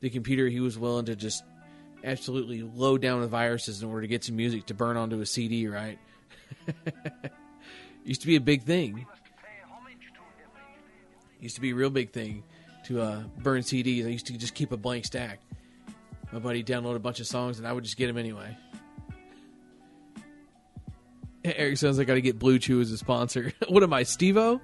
the 0.00 0.10
computer 0.10 0.46
he 0.48 0.60
was 0.60 0.78
willing 0.78 1.06
to 1.06 1.16
just 1.16 1.42
absolutely 2.04 2.62
load 2.62 3.02
down 3.02 3.20
with 3.20 3.30
viruses 3.30 3.82
in 3.82 3.88
order 3.88 4.02
to 4.02 4.06
get 4.06 4.22
some 4.22 4.36
music 4.36 4.66
to 4.66 4.74
burn 4.74 4.96
onto 4.96 5.20
a 5.20 5.26
CD, 5.26 5.66
right? 5.66 5.98
Used 8.08 8.22
to 8.22 8.26
be 8.26 8.36
a 8.36 8.40
big 8.40 8.62
thing. 8.62 9.04
Used 11.40 11.56
to 11.56 11.60
be 11.60 11.72
a 11.72 11.74
real 11.74 11.90
big 11.90 12.10
thing 12.10 12.42
to 12.86 13.02
uh, 13.02 13.22
burn 13.42 13.60
CDs. 13.60 14.06
I 14.06 14.08
used 14.08 14.28
to 14.28 14.38
just 14.38 14.54
keep 14.54 14.72
a 14.72 14.78
blank 14.78 15.04
stack. 15.04 15.40
My 16.32 16.38
buddy 16.38 16.64
downloaded 16.64 16.96
a 16.96 17.00
bunch 17.00 17.20
of 17.20 17.26
songs, 17.26 17.58
and 17.58 17.68
I 17.68 17.72
would 17.74 17.84
just 17.84 17.98
get 17.98 18.06
them 18.06 18.16
anyway. 18.16 18.56
Eric 21.44 21.76
sounds 21.76 21.98
like 21.98 22.06
I 22.06 22.08
got 22.08 22.14
to 22.14 22.22
get 22.22 22.38
Blue 22.38 22.58
Chew 22.58 22.80
as 22.80 22.90
a 22.90 22.96
sponsor. 22.96 23.52
what 23.68 23.82
am 23.82 23.92
I, 23.92 24.04
Steve-O? 24.04 24.62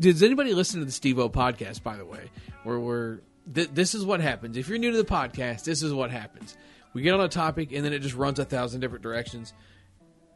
Does 0.00 0.24
anybody 0.24 0.52
listen 0.52 0.80
to 0.80 0.84
the 0.84 0.90
Steve-O 0.90 1.28
podcast? 1.28 1.84
By 1.84 1.96
the 1.96 2.04
way, 2.04 2.28
where 2.64 2.80
we're 2.80 3.20
th- 3.54 3.70
this 3.72 3.94
is 3.94 4.04
what 4.04 4.20
happens 4.20 4.56
if 4.56 4.68
you're 4.68 4.78
new 4.78 4.90
to 4.90 4.96
the 4.96 5.04
podcast. 5.04 5.62
This 5.62 5.84
is 5.84 5.94
what 5.94 6.10
happens. 6.10 6.56
We 6.92 7.02
get 7.02 7.14
on 7.14 7.20
a 7.20 7.28
topic, 7.28 7.70
and 7.70 7.84
then 7.84 7.92
it 7.92 8.00
just 8.00 8.16
runs 8.16 8.40
a 8.40 8.44
thousand 8.44 8.80
different 8.80 9.04
directions, 9.04 9.52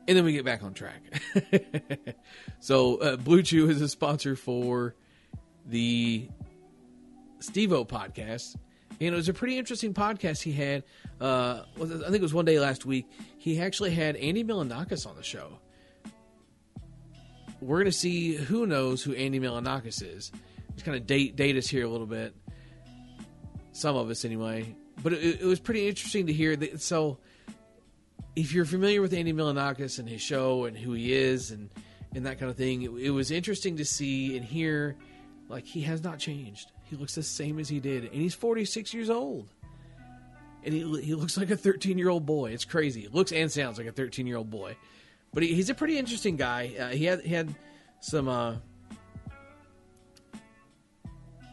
and 0.07 0.17
then 0.17 0.25
we 0.25 0.33
get 0.33 0.45
back 0.45 0.63
on 0.63 0.75
track. 0.75 1.03
so, 2.61 2.97
uh, 2.97 3.17
Blue 3.17 3.43
Chew 3.43 3.69
is 3.69 3.81
a 3.81 3.89
sponsor 3.89 4.37
for 4.37 4.95
the 5.67 6.29
Steve-O 7.41 7.85
podcast. 7.85 8.57
And 9.01 9.13
it 9.13 9.17
was 9.17 9.29
a 9.29 9.35
pretty 9.35 9.59
interesting 9.59 9.93
podcast 9.93 10.43
he 10.43 10.53
had. 10.53 10.85
Uh, 11.21 11.63
I 11.81 11.85
think 11.85 12.15
it 12.15 12.23
was 12.23 12.35
one 12.35 12.45
day 12.45 12.61
last 12.61 12.87
week. 12.87 13.11
He 13.39 13.61
actually 13.61 13.91
had 13.91 14.15
Andy 14.17 14.45
Milonakis 14.45 15.07
on 15.07 15.17
the 15.17 15.23
show 15.23 15.59
we're 17.65 17.79
going 17.79 17.87
to 17.87 17.93
see 17.93 18.35
who 18.35 18.67
knows 18.67 19.03
who 19.03 19.15
Andy 19.15 19.41
Milonakis 19.41 20.03
is. 20.03 20.31
Just 20.75 20.85
kind 20.85 20.97
of 20.97 21.07
date 21.07 21.37
date 21.37 21.57
us 21.57 21.67
here 21.67 21.85
a 21.85 21.89
little 21.89 22.07
bit. 22.07 22.35
Some 23.73 23.97
of 23.97 24.11
us, 24.11 24.25
anyway. 24.25 24.75
But 25.03 25.15
it, 25.15 25.41
it 25.41 25.47
was 25.47 25.61
pretty 25.61 25.89
interesting 25.89 26.27
to 26.27 26.33
hear 26.33 26.55
that. 26.57 26.83
So, 26.83 27.19
if 28.37 28.53
you're 28.53 28.65
familiar 28.65 29.01
with 29.01 29.13
Andy 29.13 29.33
Milonakis 29.33 29.99
and 29.99 30.09
his 30.09 30.21
show 30.21 30.65
and 30.65 30.77
who 30.77 30.93
he 30.93 31.13
is 31.13 31.51
and 31.51 31.71
and 32.15 32.27
that 32.27 32.39
kind 32.39 32.49
of 32.49 32.57
thing, 32.57 32.83
it, 32.83 32.91
it 32.91 33.11
was 33.11 33.31
interesting 33.31 33.77
to 33.79 33.85
see 33.85 34.37
and 34.37 34.45
hear. 34.45 34.97
Like 35.49 35.67
he 35.67 35.83
has 35.83 36.03
not 36.03 36.19
changed. 36.19 36.73
He 36.85 36.97
looks 36.97 37.15
the 37.15 37.23
same 37.23 37.59
as 37.59 37.69
he 37.69 37.79
did, 37.79 38.05
and 38.05 38.15
he's 38.15 38.35
46 38.35 38.95
years 38.95 39.11
old 39.11 39.49
and 40.65 40.73
he, 40.73 41.01
he 41.03 41.15
looks 41.15 41.37
like 41.37 41.51
a 41.51 41.57
13 41.57 41.99
year 41.99 42.09
old 42.09 42.27
boy. 42.27 42.51
It's 42.53 42.65
crazy. 42.65 43.09
Looks 43.13 43.33
and 43.33 43.51
sounds 43.51 43.79
like 43.79 43.87
a 43.87 43.93
13 43.93 44.27
year 44.27 44.37
old 44.37 44.51
boy. 44.51 44.77
But 45.33 45.43
he, 45.43 45.55
he's 45.55 45.71
a 45.71 45.75
pretty 45.75 45.99
interesting 45.99 46.37
guy. 46.37 46.73
Uh, 46.79 46.89
he 46.89 47.05
had 47.05 47.21
he 47.21 47.35
had 47.35 47.55
some 48.01 48.29
uh, 48.29 48.57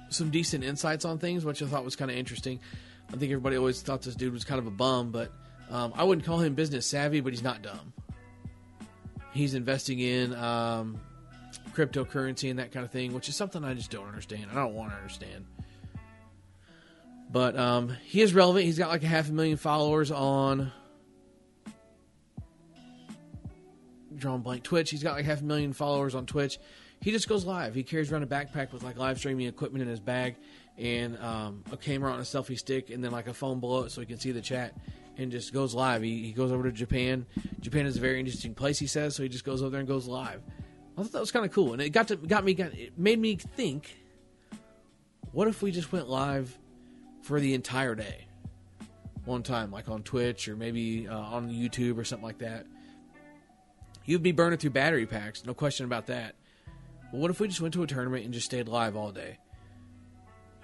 some 0.10 0.30
decent 0.30 0.64
insights 0.64 1.06
on 1.06 1.18
things, 1.18 1.44
which 1.44 1.62
I 1.62 1.66
thought 1.66 1.84
was 1.84 1.96
kind 1.96 2.10
of 2.10 2.18
interesting. 2.18 2.60
I 3.10 3.18
think 3.18 3.32
everybody 3.32 3.58
always 3.58 3.82
thought 3.82 4.02
this 4.02 4.16
dude 4.16 4.34
was 4.34 4.46
kind 4.46 4.60
of 4.60 4.68
a 4.68 4.72
bum, 4.72 5.12
but 5.12 5.32
um, 5.72 5.94
I 5.96 6.04
wouldn't 6.04 6.26
call 6.26 6.40
him 6.40 6.54
business 6.54 6.86
savvy, 6.86 7.22
but 7.22 7.32
he's 7.34 7.44
not 7.44 7.62
dumb. 7.62 7.94
He's 9.34 9.54
investing 9.54 10.00
in 10.00 10.36
um, 10.36 11.00
cryptocurrency 11.74 12.50
and 12.50 12.60
that 12.60 12.72
kind 12.72 12.86
of 12.86 12.92
thing, 12.92 13.14
which 13.14 13.30
is 13.30 13.36
something 13.36 13.64
I 13.64 13.74
just 13.74 13.90
don't 13.90 14.08
understand. 14.08 14.48
I 14.52 14.56
don't 14.56 14.74
want 14.74 14.92
to 14.92 14.98
understand. 14.98 15.46
But 17.32 17.58
um, 17.58 17.96
he 18.04 18.22
is 18.22 18.34
relevant. 18.34 18.66
He's 18.66 18.78
got 18.78 18.90
like 18.90 19.04
a 19.04 19.08
half 19.08 19.30
a 19.30 19.32
million 19.32 19.56
followers 19.56 20.12
on 20.12 20.74
drawn 24.18 24.42
blank 24.42 24.64
Twitch. 24.64 24.92
He's 24.92 25.02
got 25.02 25.14
like 25.14 25.24
half 25.24 25.40
a 25.40 25.46
million 25.46 25.72
followers 25.72 26.14
on 26.14 26.26
Twitch. 26.26 26.60
He 27.00 27.12
just 27.12 27.30
goes 27.30 27.46
live. 27.46 27.74
He 27.74 27.84
carries 27.84 28.12
around 28.12 28.24
a 28.24 28.28
backpack 28.28 28.74
with 28.74 28.84
like 28.84 28.98
live 28.98 29.18
streaming 29.18 29.48
equipment 29.48 29.82
in 29.82 29.88
his 29.88 30.02
bag 30.02 30.36
and 30.78 31.18
um, 31.20 31.64
a 31.72 31.78
camera 31.78 32.12
on 32.12 32.20
a 32.20 32.24
selfie 32.24 32.58
stick 32.58 32.90
and 32.90 33.02
then 33.02 33.12
like 33.12 33.28
a 33.28 33.34
phone 33.34 33.62
below 33.62 33.84
it 33.84 33.92
so 33.92 34.02
he 34.02 34.08
can 34.08 34.20
see 34.20 34.32
the 34.32 34.42
chat 34.42 34.76
and 35.18 35.32
just 35.32 35.54
goes 35.54 35.74
live. 35.74 36.02
He, 36.02 36.24
he 36.24 36.32
goes 36.32 36.52
over 36.52 36.64
to 36.64 36.72
Japan. 36.72 37.26
Japan 37.60 37.86
is 37.86 37.98
a 37.98 38.00
very 38.00 38.20
interesting 38.20 38.54
place, 38.54 38.80
he 38.80 38.88
says, 38.88 39.16
so 39.16 39.24
he 39.24 39.30
just 39.30 39.44
goes 39.44 39.62
over 39.62 39.72
there 39.72 39.80
and 39.80 39.88
goes 39.88 40.08
live. 40.08 40.42
I 40.98 41.04
thought 41.04 41.12
that 41.14 41.20
was 41.20 41.32
kind 41.32 41.46
of 41.46 41.52
cool, 41.52 41.74
and 41.74 41.82
it 41.82 41.90
got 41.90 42.10
to 42.10 42.16
got 42.16 42.44
me 42.44 42.54
got 42.54 42.74
it 42.74 42.98
made 42.98 43.20
me 43.20 43.36
think. 43.36 43.98
What 45.32 45.48
if 45.48 45.62
we 45.62 45.72
just 45.72 45.92
went 45.92 46.10
live 46.10 46.58
for 47.22 47.40
the 47.40 47.54
entire 47.54 47.96
day, 47.96 48.28
one 49.24 49.44
time, 49.44 49.72
like 49.72 49.88
on 49.88 50.04
Twitch 50.04 50.50
or 50.50 50.58
maybe 50.58 51.08
uh, 51.08 51.18
on 51.18 51.50
YouTube 51.50 51.98
or 51.98 52.04
something 52.04 52.26
like 52.26 52.40
that? 52.40 52.66
You'd 54.04 54.24
be 54.24 54.34
burning 54.34 54.60
through 54.60 54.72
battery 54.72 55.06
packs, 55.06 55.46
no 55.46 55.54
question 55.54 55.86
about 55.86 56.08
that. 56.08 56.36
But 57.12 57.20
what 57.20 57.32
if 57.32 57.40
we 57.40 57.48
just 57.48 57.62
went 57.62 57.74
to 57.76 57.84
a 57.84 57.88
tournament 57.88 58.26
and 58.26 58.34
just 58.34 58.46
stayed 58.48 58.68
live 58.68 58.96
all 58.96 59.12
day? 59.12 59.38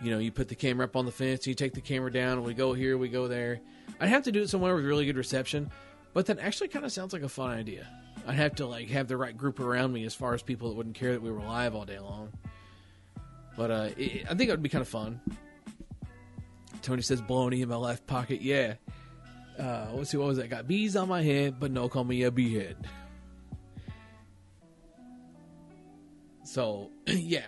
You 0.02 0.12
know, 0.12 0.20
you 0.20 0.32
put 0.32 0.48
the 0.48 0.56
camera 0.56 0.86
up 0.86 0.96
on 0.96 1.06
the 1.06 1.12
fence, 1.12 1.48
you 1.48 1.56
take 1.56 1.74
the 1.74 1.82
camera 1.82 2.12
down, 2.12 2.44
we 2.44 2.54
go 2.54 2.74
here, 2.74 2.98
we 2.98 3.10
go 3.10 3.28
there. 3.28 3.60
I'd 4.00 4.10
have 4.10 4.24
to 4.24 4.32
do 4.32 4.44
it 4.44 4.50
somewhere 4.50 4.76
with 4.76 4.86
really 4.86 5.06
good 5.06 5.18
reception, 5.18 5.72
but 6.14 6.28
that 6.28 6.40
actually 6.40 6.68
kind 6.68 6.86
of 6.86 6.92
sounds 6.92 7.14
like 7.14 7.24
a 7.24 7.30
fun 7.30 7.52
idea. 7.52 7.88
I'd 8.28 8.36
have 8.36 8.56
to 8.56 8.68
like 8.68 8.90
have 8.90 9.08
the 9.08 9.18
right 9.18 9.36
group 9.36 9.60
around 9.60 9.94
me 9.94 10.06
as 10.06 10.14
far 10.14 10.34
as 10.34 10.42
people 10.42 10.70
that 10.70 10.76
wouldn't 10.76 10.96
care 10.96 11.14
that 11.14 11.22
we 11.22 11.32
were 11.32 11.40
live 11.40 11.74
all 11.76 11.86
day 11.86 12.00
long. 12.00 12.32
But 13.56 13.72
uh, 13.72 13.90
it, 13.98 14.26
I 14.30 14.36
think 14.36 14.50
it 14.50 14.52
would 14.52 14.62
be 14.62 14.70
kind 14.70 14.84
of 14.84 14.88
fun. 14.88 15.20
Tony 16.84 17.02
says, 17.02 17.22
"Baloney 17.22 17.62
in 17.62 17.70
my 17.70 17.76
left 17.76 18.06
pocket." 18.06 18.42
Yeah. 18.42 18.76
Uh, 19.58 19.88
let's 19.94 20.12
see, 20.12 20.18
what 20.18 20.28
was 20.28 20.38
that? 20.38 20.50
Got 20.50 20.68
bees 20.68 20.96
on 20.96 21.08
my 21.10 21.24
head, 21.24 21.60
but 21.60 21.72
no, 21.72 21.90
call 21.90 22.04
me 22.04 22.24
a 22.24 22.32
beehead. 22.32 22.76
So 26.44 26.92
yeah, 27.08 27.48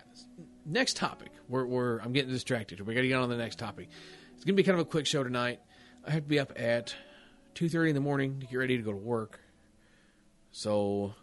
next 0.66 0.98
topic. 0.98 1.29
We're, 1.50 1.66
we're 1.66 2.00
I'm 2.00 2.14
getting 2.14 2.32
distracted. 2.32 2.80
We 2.82 2.94
got 2.94 3.02
to 3.02 3.08
get 3.08 3.16
on 3.16 3.30
the 3.30 3.38
next 3.38 3.60
topic. 3.60 3.90
It's 4.36 4.46
gonna 4.46 4.56
be 4.56 4.64
kind 4.64 4.80
of 4.80 4.86
a 4.86 4.90
quick 4.90 5.06
show 5.06 5.24
tonight. 5.24 5.60
I 6.08 6.12
have 6.12 6.24
to 6.24 6.30
be 6.30 6.40
up 6.40 6.54
at 6.56 6.96
two 7.56 7.68
thirty 7.68 7.90
in 7.90 7.96
the 7.96 8.02
morning 8.02 8.40
to 8.40 8.46
get 8.46 8.56
ready 8.56 8.78
to 8.78 8.84
go 8.84 8.92
to 8.92 8.98
work. 8.98 9.40
So 10.52 11.14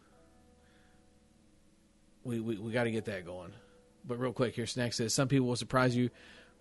we 2.24 2.40
we, 2.40 2.58
we 2.58 2.72
got 2.72 2.84
to 2.84 2.90
get 2.90 3.06
that 3.06 3.24
going. 3.24 3.52
But 4.06 4.18
real 4.18 4.32
quick 4.32 4.54
here, 4.54 4.66
Snack 4.66 4.92
says 4.92 5.14
some 5.14 5.28
people 5.28 5.46
will 5.46 5.56
surprise 5.56 5.96
you. 5.96 6.10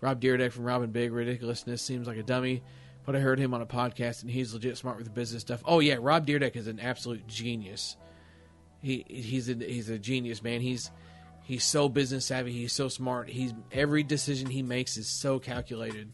Rob 0.02 0.22
Dyrdek 0.22 0.52
from 0.52 0.66
Rob 0.66 0.92
& 0.92 0.94
Big 0.94 1.12
ridiculousness 1.12 1.82
seems 1.82 2.08
like 2.08 2.18
a 2.18 2.24
dummy, 2.24 2.62
but 3.06 3.16
I 3.16 3.20
heard 3.20 3.40
him 3.40 3.54
on 3.54 3.62
a 3.62 3.66
podcast 3.66 4.22
and 4.22 4.30
he's 4.30 4.54
legit 4.54 4.78
smart 4.78 4.98
with 4.98 5.06
the 5.06 5.12
business 5.12 5.42
stuff. 5.42 5.62
Oh 5.66 5.80
yeah, 5.80 5.98
Rob 6.00 6.28
Dyrdek 6.28 6.56
is 6.56 6.68
an 6.68 6.80
absolute 6.80 7.28
genius. 7.28 7.98
He 8.82 9.06
he's 9.08 9.50
a 9.50 9.54
he's 9.54 9.90
a 9.90 9.98
genius 9.98 10.44
man. 10.44 10.62
He's 10.62 10.92
He's 11.46 11.64
so 11.64 11.88
business 11.88 12.26
savvy. 12.26 12.52
He's 12.52 12.74
so 12.74 12.90
smart. 12.90 13.30
He's 13.30 13.54
every 13.72 14.02
decision 14.02 14.50
he 14.50 14.64
makes 14.64 14.98
is 14.98 15.08
so 15.08 15.38
calculated. 15.38 16.12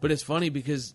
But 0.00 0.10
it's 0.10 0.22
funny 0.22 0.48
because 0.48 0.94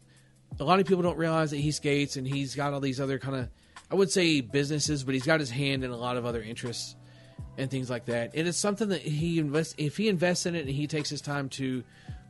a 0.59 0.63
lot 0.63 0.79
of 0.79 0.87
people 0.87 1.03
don't 1.03 1.17
realize 1.17 1.51
that 1.51 1.57
he 1.57 1.71
skates 1.71 2.17
and 2.17 2.27
he's 2.27 2.55
got 2.55 2.73
all 2.73 2.79
these 2.79 2.99
other 2.99 3.19
kind 3.19 3.35
of, 3.35 3.49
I 3.91 3.95
would 3.95 4.11
say 4.11 4.41
businesses, 4.41 5.03
but 5.03 5.13
he's 5.13 5.25
got 5.25 5.39
his 5.39 5.51
hand 5.51 5.83
in 5.83 5.91
a 5.91 5.95
lot 5.95 6.17
of 6.17 6.25
other 6.25 6.41
interests 6.41 6.95
and 7.55 7.69
things 7.69 7.91
like 7.91 8.05
that. 8.05 8.31
And 8.33 8.47
it's 8.47 8.57
something 8.57 8.89
that 8.89 9.01
he 9.01 9.37
invests, 9.37 9.75
if 9.77 9.97
he 9.97 10.09
invests 10.09 10.47
in 10.47 10.55
it 10.55 10.61
and 10.61 10.69
he 10.69 10.87
takes 10.87 11.09
his 11.09 11.21
time 11.21 11.47
to 11.49 11.83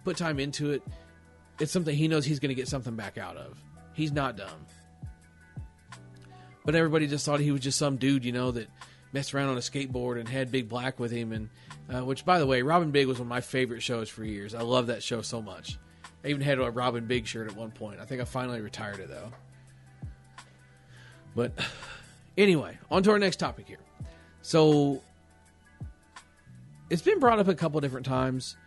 put 0.03 0.17
time 0.17 0.39
into 0.39 0.71
it, 0.71 0.83
it's 1.57 1.71
something 1.71 1.95
he 1.95 2.09
knows 2.09 2.25
he's 2.25 2.39
going 2.39 2.49
to 2.49 2.55
get 2.55 2.67
something 2.67 2.97
back 2.97 3.17
out 3.17 3.37
of. 3.37 3.57
He's 3.93 4.11
not 4.11 4.35
dumb. 4.35 4.65
But 6.65 6.75
everybody 6.75 7.07
just 7.07 7.25
thought 7.25 7.39
he 7.39 7.51
was 7.51 7.61
just 7.61 7.77
some 7.77 7.95
dude, 7.95 8.25
you 8.25 8.33
know, 8.33 8.51
that 8.51 8.67
messed 9.13 9.33
around 9.33 9.49
on 9.49 9.57
a 9.57 9.61
skateboard 9.61 10.19
and 10.19 10.27
had 10.27 10.51
Big 10.51 10.67
Black 10.67 10.99
with 10.99 11.11
him. 11.11 11.31
And 11.31 11.49
uh, 11.93 12.03
which, 12.03 12.25
by 12.25 12.39
the 12.39 12.45
way, 12.45 12.61
Rob 12.63 12.91
& 12.91 12.93
Big 12.93 13.07
was 13.07 13.19
one 13.19 13.27
of 13.27 13.29
my 13.29 13.41
favorite 13.41 13.81
shows 13.81 14.09
for 14.09 14.25
years. 14.25 14.53
I 14.53 14.61
love 14.61 14.87
that 14.87 15.03
show 15.03 15.21
so 15.21 15.41
much. 15.41 15.77
I 16.25 16.29
even 16.29 16.41
had 16.41 16.59
a 16.59 16.69
Rob 16.69 17.07
& 17.07 17.07
Big 17.07 17.27
shirt 17.27 17.49
at 17.49 17.55
one 17.55 17.71
point. 17.71 17.99
I 17.99 18.05
think 18.05 18.21
I 18.21 18.25
finally 18.25 18.59
retired 18.59 18.99
it 18.99 19.09
though. 19.09 19.31
But 21.35 21.53
anyway, 22.37 22.77
on 22.91 23.03
to 23.03 23.11
our 23.11 23.19
next 23.19 23.37
topic 23.37 23.67
here. 23.67 23.79
So 24.41 25.01
it's 26.89 27.01
been 27.01 27.19
brought 27.19 27.39
up 27.39 27.47
a 27.47 27.55
couple 27.55 27.79
different 27.81 28.05
times. 28.05 28.57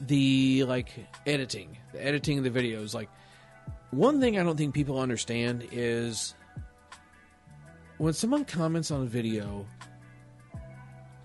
The 0.00 0.64
like 0.64 0.90
editing, 1.26 1.78
the 1.92 2.04
editing 2.04 2.38
of 2.38 2.44
the 2.44 2.50
videos. 2.50 2.92
Like 2.92 3.08
one 3.92 4.20
thing 4.20 4.38
I 4.38 4.42
don't 4.42 4.56
think 4.56 4.74
people 4.74 4.98
understand 4.98 5.66
is 5.70 6.34
when 8.02 8.12
someone 8.12 8.44
comments 8.44 8.90
on 8.90 9.02
a 9.02 9.06
video, 9.06 9.64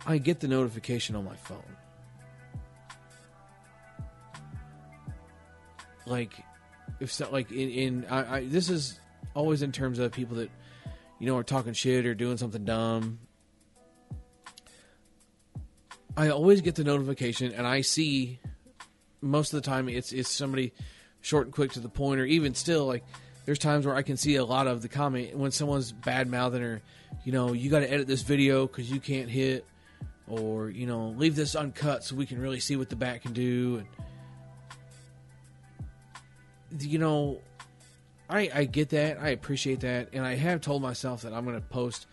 I 0.05 0.19
get 0.19 0.41
the 0.41 0.47
notification 0.47 1.15
on 1.15 1.25
my 1.25 1.35
phone. 1.35 1.75
Like, 6.05 6.33
if 6.99 7.11
so, 7.11 7.31
like 7.31 7.49
in, 7.49 7.69
in 7.71 8.05
I, 8.11 8.35
I, 8.35 8.45
this 8.45 8.69
is 8.69 8.99
always 9.33 9.63
in 9.63 9.71
terms 9.71 9.97
of 9.97 10.11
people 10.11 10.37
that 10.37 10.51
you 11.17 11.25
know 11.25 11.35
are 11.35 11.43
talking 11.43 11.73
shit 11.73 12.05
or 12.05 12.13
doing 12.13 12.37
something 12.37 12.63
dumb. 12.63 13.17
I 16.15 16.29
always 16.29 16.61
get 16.61 16.75
the 16.75 16.83
notification, 16.83 17.53
and 17.53 17.65
I 17.65 17.81
see 17.81 18.39
most 19.19 19.51
of 19.51 19.63
the 19.63 19.67
time 19.67 19.89
it's 19.89 20.11
it's 20.11 20.29
somebody 20.29 20.73
short 21.21 21.47
and 21.47 21.53
quick 21.55 21.71
to 21.71 21.79
the 21.79 21.89
point, 21.89 22.21
or 22.21 22.25
even 22.25 22.53
still 22.53 22.85
like 22.85 23.03
there's 23.47 23.57
times 23.57 23.85
where 23.87 23.95
I 23.95 24.03
can 24.03 24.17
see 24.17 24.35
a 24.35 24.45
lot 24.45 24.67
of 24.67 24.83
the 24.83 24.89
comment 24.89 25.35
when 25.35 25.51
someone's 25.51 25.91
bad 25.91 26.29
mouthing 26.29 26.61
or 26.61 26.81
you 27.23 27.31
know 27.31 27.53
you 27.53 27.71
got 27.71 27.79
to 27.79 27.91
edit 27.91 28.05
this 28.05 28.21
video 28.21 28.67
because 28.67 28.91
you 28.91 28.99
can't 28.99 29.29
hit, 29.29 29.65
or 30.27 30.69
you 30.69 30.85
know 30.85 31.15
leave 31.17 31.35
this 31.35 31.55
uncut 31.55 32.03
so 32.03 32.15
we 32.15 32.25
can 32.25 32.39
really 32.39 32.59
see 32.59 32.75
what 32.75 32.89
the 32.89 32.95
bat 32.95 33.21
can 33.21 33.31
do 33.31 33.77
and 33.77 33.87
you 36.79 36.99
know, 36.99 37.39
I 38.29 38.49
I 38.53 38.63
get 38.65 38.89
that. 38.89 39.19
I 39.21 39.29
appreciate 39.29 39.81
that, 39.81 40.09
and 40.13 40.25
I 40.25 40.35
have 40.35 40.61
told 40.61 40.81
myself 40.81 41.21
that 41.21 41.33
I'm 41.33 41.45
going 41.45 41.55
to 41.55 41.65
post, 41.67 42.07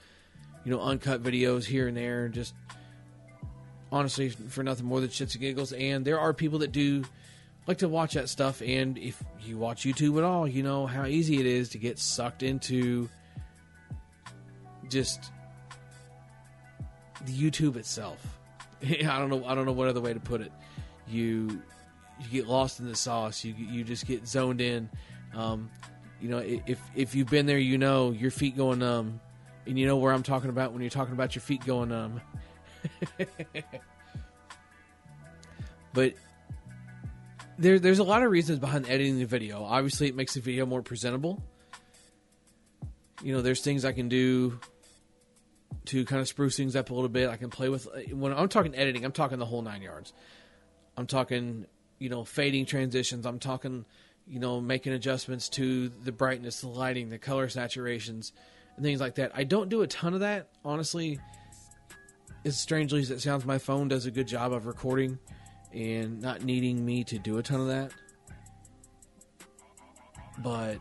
you 0.65 0.71
know, 0.71 0.81
uncut 0.81 1.23
videos 1.23 1.65
here 1.65 1.89
and 1.89 1.97
there, 1.97 2.29
just 2.29 2.55
honestly 3.91 4.29
for 4.29 4.63
nothing 4.63 4.87
more 4.87 5.01
than 5.01 5.11
shits 5.11 5.33
and 5.33 5.41
giggles. 5.41 5.73
And 5.73 6.05
there 6.05 6.21
are 6.21 6.33
people 6.33 6.61
that 6.61 6.73
do 6.73 7.05
like 7.67 7.79
to 7.79 7.89
watch 7.89 8.15
that 8.15 8.29
stuff, 8.29 8.61
and 8.61 8.99
if 8.99 9.23
you 9.41 9.57
watch 9.59 9.85
YouTube 9.85 10.19
at 10.19 10.25
all, 10.25 10.47
you 10.47 10.63
know 10.63 10.87
how 10.87 11.07
easy 11.07 11.41
it 11.41 11.47
is 11.47 11.71
to 11.71 11.79
get 11.79 11.99
sucked 11.99 12.43
into 12.43 13.09
just 14.89 15.31
the 17.25 17.33
YouTube 17.33 17.77
itself. 17.77 18.39
I 18.83 19.19
don't 19.19 19.31
know. 19.31 19.45
I 19.47 19.55
don't 19.55 19.67
know 19.67 19.73
what 19.73 19.89
other 19.89 20.01
way 20.01 20.13
to 20.13 20.21
put 20.21 20.41
it. 20.41 20.53
You 21.09 21.63
you 22.21 22.29
get 22.31 22.47
lost 22.47 22.81
in 22.81 22.89
the 22.89 22.97
sauce. 22.97 23.45
You 23.45 23.55
you 23.55 23.85
just 23.85 24.07
get 24.07 24.27
zoned 24.27 24.61
in. 24.61 24.91
Um, 25.35 25.71
you 26.21 26.29
know, 26.29 26.39
if 26.39 26.81
if 26.95 27.15
you've 27.15 27.31
been 27.31 27.47
there, 27.47 27.59
you 27.59 27.79
know 27.79 28.11
your 28.11 28.31
feet 28.31 28.57
going 28.57 28.81
numb, 28.81 29.21
and 29.67 29.79
you 29.79 29.87
know 29.87 29.97
where 29.97 30.13
I'm 30.13 30.23
talking 30.23 30.51
about 30.51 30.73
when 30.73 30.83
you're 30.83 30.91
talking 30.91 31.15
about 31.15 31.35
your 31.35 31.43
feet 31.43 31.65
going 31.65 31.89
numb. 31.89 32.21
but 35.93 36.15
there, 37.59 37.79
there's 37.79 37.99
a 37.99 38.05
lot 38.05 38.23
of 38.23 38.31
reasons 38.31 38.59
behind 38.59 38.89
editing 38.89 39.19
the 39.19 39.27
video. 39.27 39.63
Obviously, 39.65 40.09
it 40.09 40.17
makes 40.17 40.35
the 40.35 40.41
video 40.41 40.67
more 40.67 40.83
presentable. 40.83 41.43
You 43.23 43.35
know, 43.35 43.43
there's 43.43 43.61
things 43.61 43.85
I 43.85 43.93
can 43.93 44.09
do 44.09 44.59
to 45.87 46.05
kind 46.05 46.21
of 46.21 46.29
spruce 46.29 46.57
things 46.57 46.77
up 46.77 46.91
a 46.91 46.95
little 46.95 47.09
bit. 47.09 47.29
I 47.29 47.37
can 47.37 47.51
play 47.51 47.69
with 47.69 47.89
when 48.11 48.33
I'm 48.33 48.49
talking 48.49 48.75
editing. 48.75 49.05
I'm 49.05 49.13
talking 49.13 49.39
the 49.39 49.47
whole 49.47 49.63
nine 49.63 49.83
yards. 49.83 50.13
I'm 50.97 51.07
talking 51.07 51.67
you 51.99 52.09
know, 52.09 52.25
fading 52.25 52.67
transitions. 52.67 53.27
I'm 53.27 53.39
talking, 53.39 53.85
you 54.27 54.39
know, 54.39 54.61
making 54.61 54.93
adjustments 54.93 55.49
to 55.51 55.89
the 55.89 56.13
brightness, 56.13 56.61
the 56.61 56.69
lighting, 56.69 57.09
the 57.09 57.19
color 57.19 57.49
saturations, 57.49 58.33
and 58.77 58.85
things 58.85 59.01
like 59.01 59.17
that. 59.17 59.33
I 59.35 59.45
don't 59.45 59.69
do 59.69 59.83
a 59.83 59.87
ton 59.87 60.15
of 60.15 60.21
that, 60.21 60.49
honestly. 60.65 61.19
As 62.45 62.59
strangely 62.59 63.01
as 63.01 63.11
it 63.11 63.23
sounds, 63.23 63.47
my 63.47 63.57
phone 63.57 63.89
does 63.89 64.05
a 64.05 64.11
good 64.11 64.29
job 64.29 64.53
of 64.53 64.67
recording 64.67 65.19
and 65.75 66.21
not 66.21 66.45
needing 66.45 66.85
me 66.85 67.05
to 67.05 67.19
do 67.19 67.39
a 67.39 67.43
ton 67.43 67.61
of 67.61 67.67
that. 67.69 67.93
But 70.39 70.79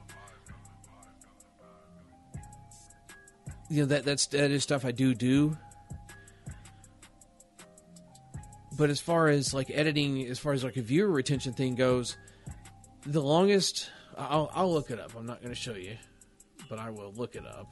you 3.70 3.82
know 3.82 3.86
that 3.88 4.06
that's 4.06 4.28
that 4.28 4.52
is 4.52 4.64
stuff 4.64 4.86
I 4.86 4.92
do 4.92 5.14
do 5.14 5.58
but 8.78 8.90
as 8.90 9.00
far 9.00 9.28
as 9.28 9.54
like 9.54 9.70
editing, 9.72 10.26
as 10.28 10.40
far 10.40 10.54
as 10.54 10.64
like 10.64 10.78
a 10.78 10.82
viewer 10.82 11.10
retention 11.10 11.54
thing 11.54 11.76
goes, 11.76 12.18
the 13.06 13.22
longest 13.22 13.90
I'll, 14.18 14.50
I'll 14.54 14.72
look 14.72 14.92
it 14.92 15.00
up. 15.00 15.16
I'm 15.18 15.26
not 15.26 15.42
going 15.42 15.54
to 15.54 15.60
show 15.60 15.74
you, 15.74 15.98
but 16.70 16.80
I 16.80 16.90
will 16.90 17.14
look 17.14 17.36
it 17.36 17.46
up. 17.46 17.68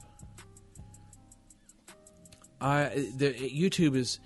I 2.60 3.10
the 3.16 3.32
YouTube 3.32 3.96
is 3.96 4.20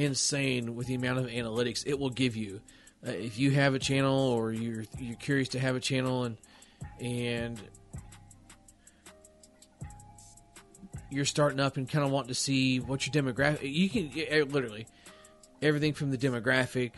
insane 0.00 0.74
with 0.74 0.86
the 0.86 0.94
amount 0.94 1.18
of 1.18 1.26
analytics 1.26 1.84
it 1.86 1.98
will 1.98 2.10
give 2.10 2.36
you. 2.36 2.60
Uh, 3.06 3.10
if 3.10 3.38
you 3.38 3.50
have 3.50 3.74
a 3.74 3.78
channel 3.78 4.18
or 4.18 4.52
you're 4.52 4.84
you're 4.98 5.16
curious 5.16 5.48
to 5.48 5.58
have 5.58 5.76
a 5.76 5.80
channel 5.80 6.24
and 6.24 6.36
and 7.00 7.60
you're 11.10 11.24
starting 11.24 11.60
up 11.60 11.76
and 11.76 11.88
kind 11.88 12.04
of 12.04 12.10
want 12.10 12.28
to 12.28 12.34
see 12.34 12.78
what 12.78 13.06
your 13.06 13.22
demographic 13.22 13.60
you 13.62 13.88
can 13.88 14.10
literally 14.50 14.86
everything 15.62 15.92
from 15.92 16.10
the 16.10 16.18
demographic, 16.18 16.92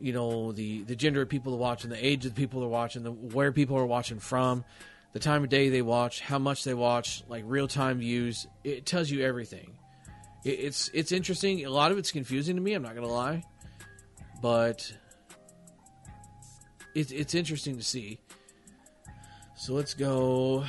you 0.00 0.12
know, 0.12 0.52
the 0.52 0.82
the 0.82 0.96
gender 0.96 1.22
of 1.22 1.28
people 1.28 1.54
are 1.54 1.58
watching, 1.58 1.90
the 1.90 2.06
age 2.06 2.24
of 2.24 2.34
the 2.34 2.40
people 2.40 2.62
are 2.64 2.68
watching, 2.68 3.02
the 3.02 3.12
where 3.12 3.52
people 3.52 3.76
are 3.76 3.86
watching 3.86 4.18
from, 4.18 4.64
the 5.12 5.18
time 5.18 5.44
of 5.44 5.50
day 5.50 5.68
they 5.68 5.82
watch, 5.82 6.20
how 6.20 6.38
much 6.38 6.64
they 6.64 6.74
watch, 6.74 7.22
like 7.28 7.44
real 7.46 7.68
time 7.68 7.98
views. 7.98 8.46
It 8.62 8.86
tells 8.86 9.10
you 9.10 9.24
everything. 9.24 9.76
It, 10.44 10.50
it's 10.50 10.90
it's 10.92 11.12
interesting. 11.12 11.64
A 11.64 11.70
lot 11.70 11.90
of 11.90 11.98
it's 11.98 12.12
confusing 12.12 12.56
to 12.56 12.62
me. 12.62 12.74
I'm 12.74 12.82
not 12.82 12.94
gonna 12.94 13.06
lie, 13.06 13.42
but 14.42 14.92
it's 16.94 17.10
it's 17.10 17.34
interesting 17.34 17.76
to 17.76 17.82
see. 17.82 18.18
So 19.56 19.74
let's 19.74 19.94
go. 19.94 20.64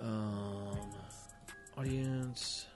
Um, 0.00 0.78
audience. 1.76 2.66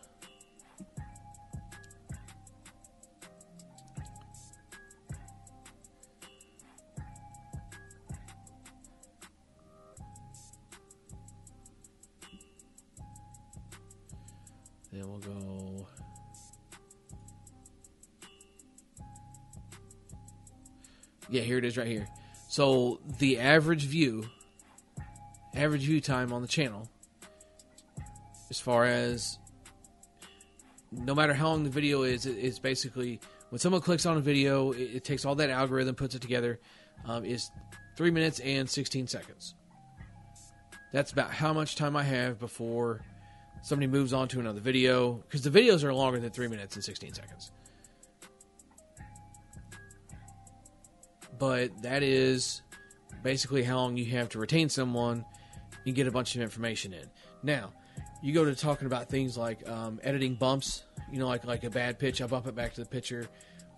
Yeah, 21.36 21.42
here 21.42 21.58
it 21.58 21.66
is 21.66 21.76
right 21.76 21.86
here. 21.86 22.08
So 22.48 22.98
the 23.18 23.40
average 23.40 23.84
view, 23.84 24.24
average 25.54 25.82
view 25.82 26.00
time 26.00 26.32
on 26.32 26.40
the 26.40 26.48
channel, 26.48 26.88
as 28.48 28.58
far 28.58 28.86
as 28.86 29.38
no 30.90 31.14
matter 31.14 31.34
how 31.34 31.48
long 31.48 31.62
the 31.62 31.68
video 31.68 32.04
is, 32.04 32.24
it's 32.24 32.58
basically 32.58 33.20
when 33.50 33.58
someone 33.58 33.82
clicks 33.82 34.06
on 34.06 34.16
a 34.16 34.20
video, 34.20 34.72
it, 34.72 34.80
it 34.94 35.04
takes 35.04 35.26
all 35.26 35.34
that 35.34 35.50
algorithm, 35.50 35.94
puts 35.94 36.14
it 36.14 36.22
together, 36.22 36.58
um, 37.04 37.22
is 37.26 37.50
three 37.98 38.10
minutes 38.10 38.40
and 38.40 38.70
16 38.70 39.06
seconds. 39.06 39.56
That's 40.90 41.12
about 41.12 41.32
how 41.32 41.52
much 41.52 41.76
time 41.76 41.96
I 41.96 42.02
have 42.02 42.38
before 42.38 43.02
somebody 43.60 43.88
moves 43.88 44.14
on 44.14 44.28
to 44.28 44.40
another 44.40 44.60
video 44.60 45.12
because 45.16 45.42
the 45.42 45.50
videos 45.50 45.84
are 45.84 45.92
longer 45.92 46.18
than 46.18 46.30
three 46.30 46.48
minutes 46.48 46.76
and 46.76 46.82
16 46.82 47.12
seconds. 47.12 47.52
But 51.38 51.82
that 51.82 52.02
is 52.02 52.62
basically 53.22 53.62
how 53.62 53.76
long 53.76 53.96
you 53.96 54.06
have 54.12 54.28
to 54.30 54.38
retain 54.38 54.68
someone 54.68 55.24
and 55.84 55.94
get 55.94 56.06
a 56.06 56.10
bunch 56.10 56.34
of 56.34 56.42
information 56.42 56.92
in. 56.92 57.08
Now, 57.42 57.72
you 58.22 58.32
go 58.32 58.44
to 58.44 58.54
talking 58.54 58.86
about 58.86 59.08
things 59.08 59.36
like 59.36 59.68
um, 59.68 60.00
editing 60.02 60.34
bumps, 60.34 60.84
you 61.12 61.18
know, 61.18 61.26
like 61.26 61.44
like 61.44 61.64
a 61.64 61.70
bad 61.70 61.98
pitch, 61.98 62.20
I 62.20 62.26
bump 62.26 62.46
it 62.46 62.54
back 62.54 62.74
to 62.74 62.80
the 62.80 62.86
pitcher, 62.88 63.28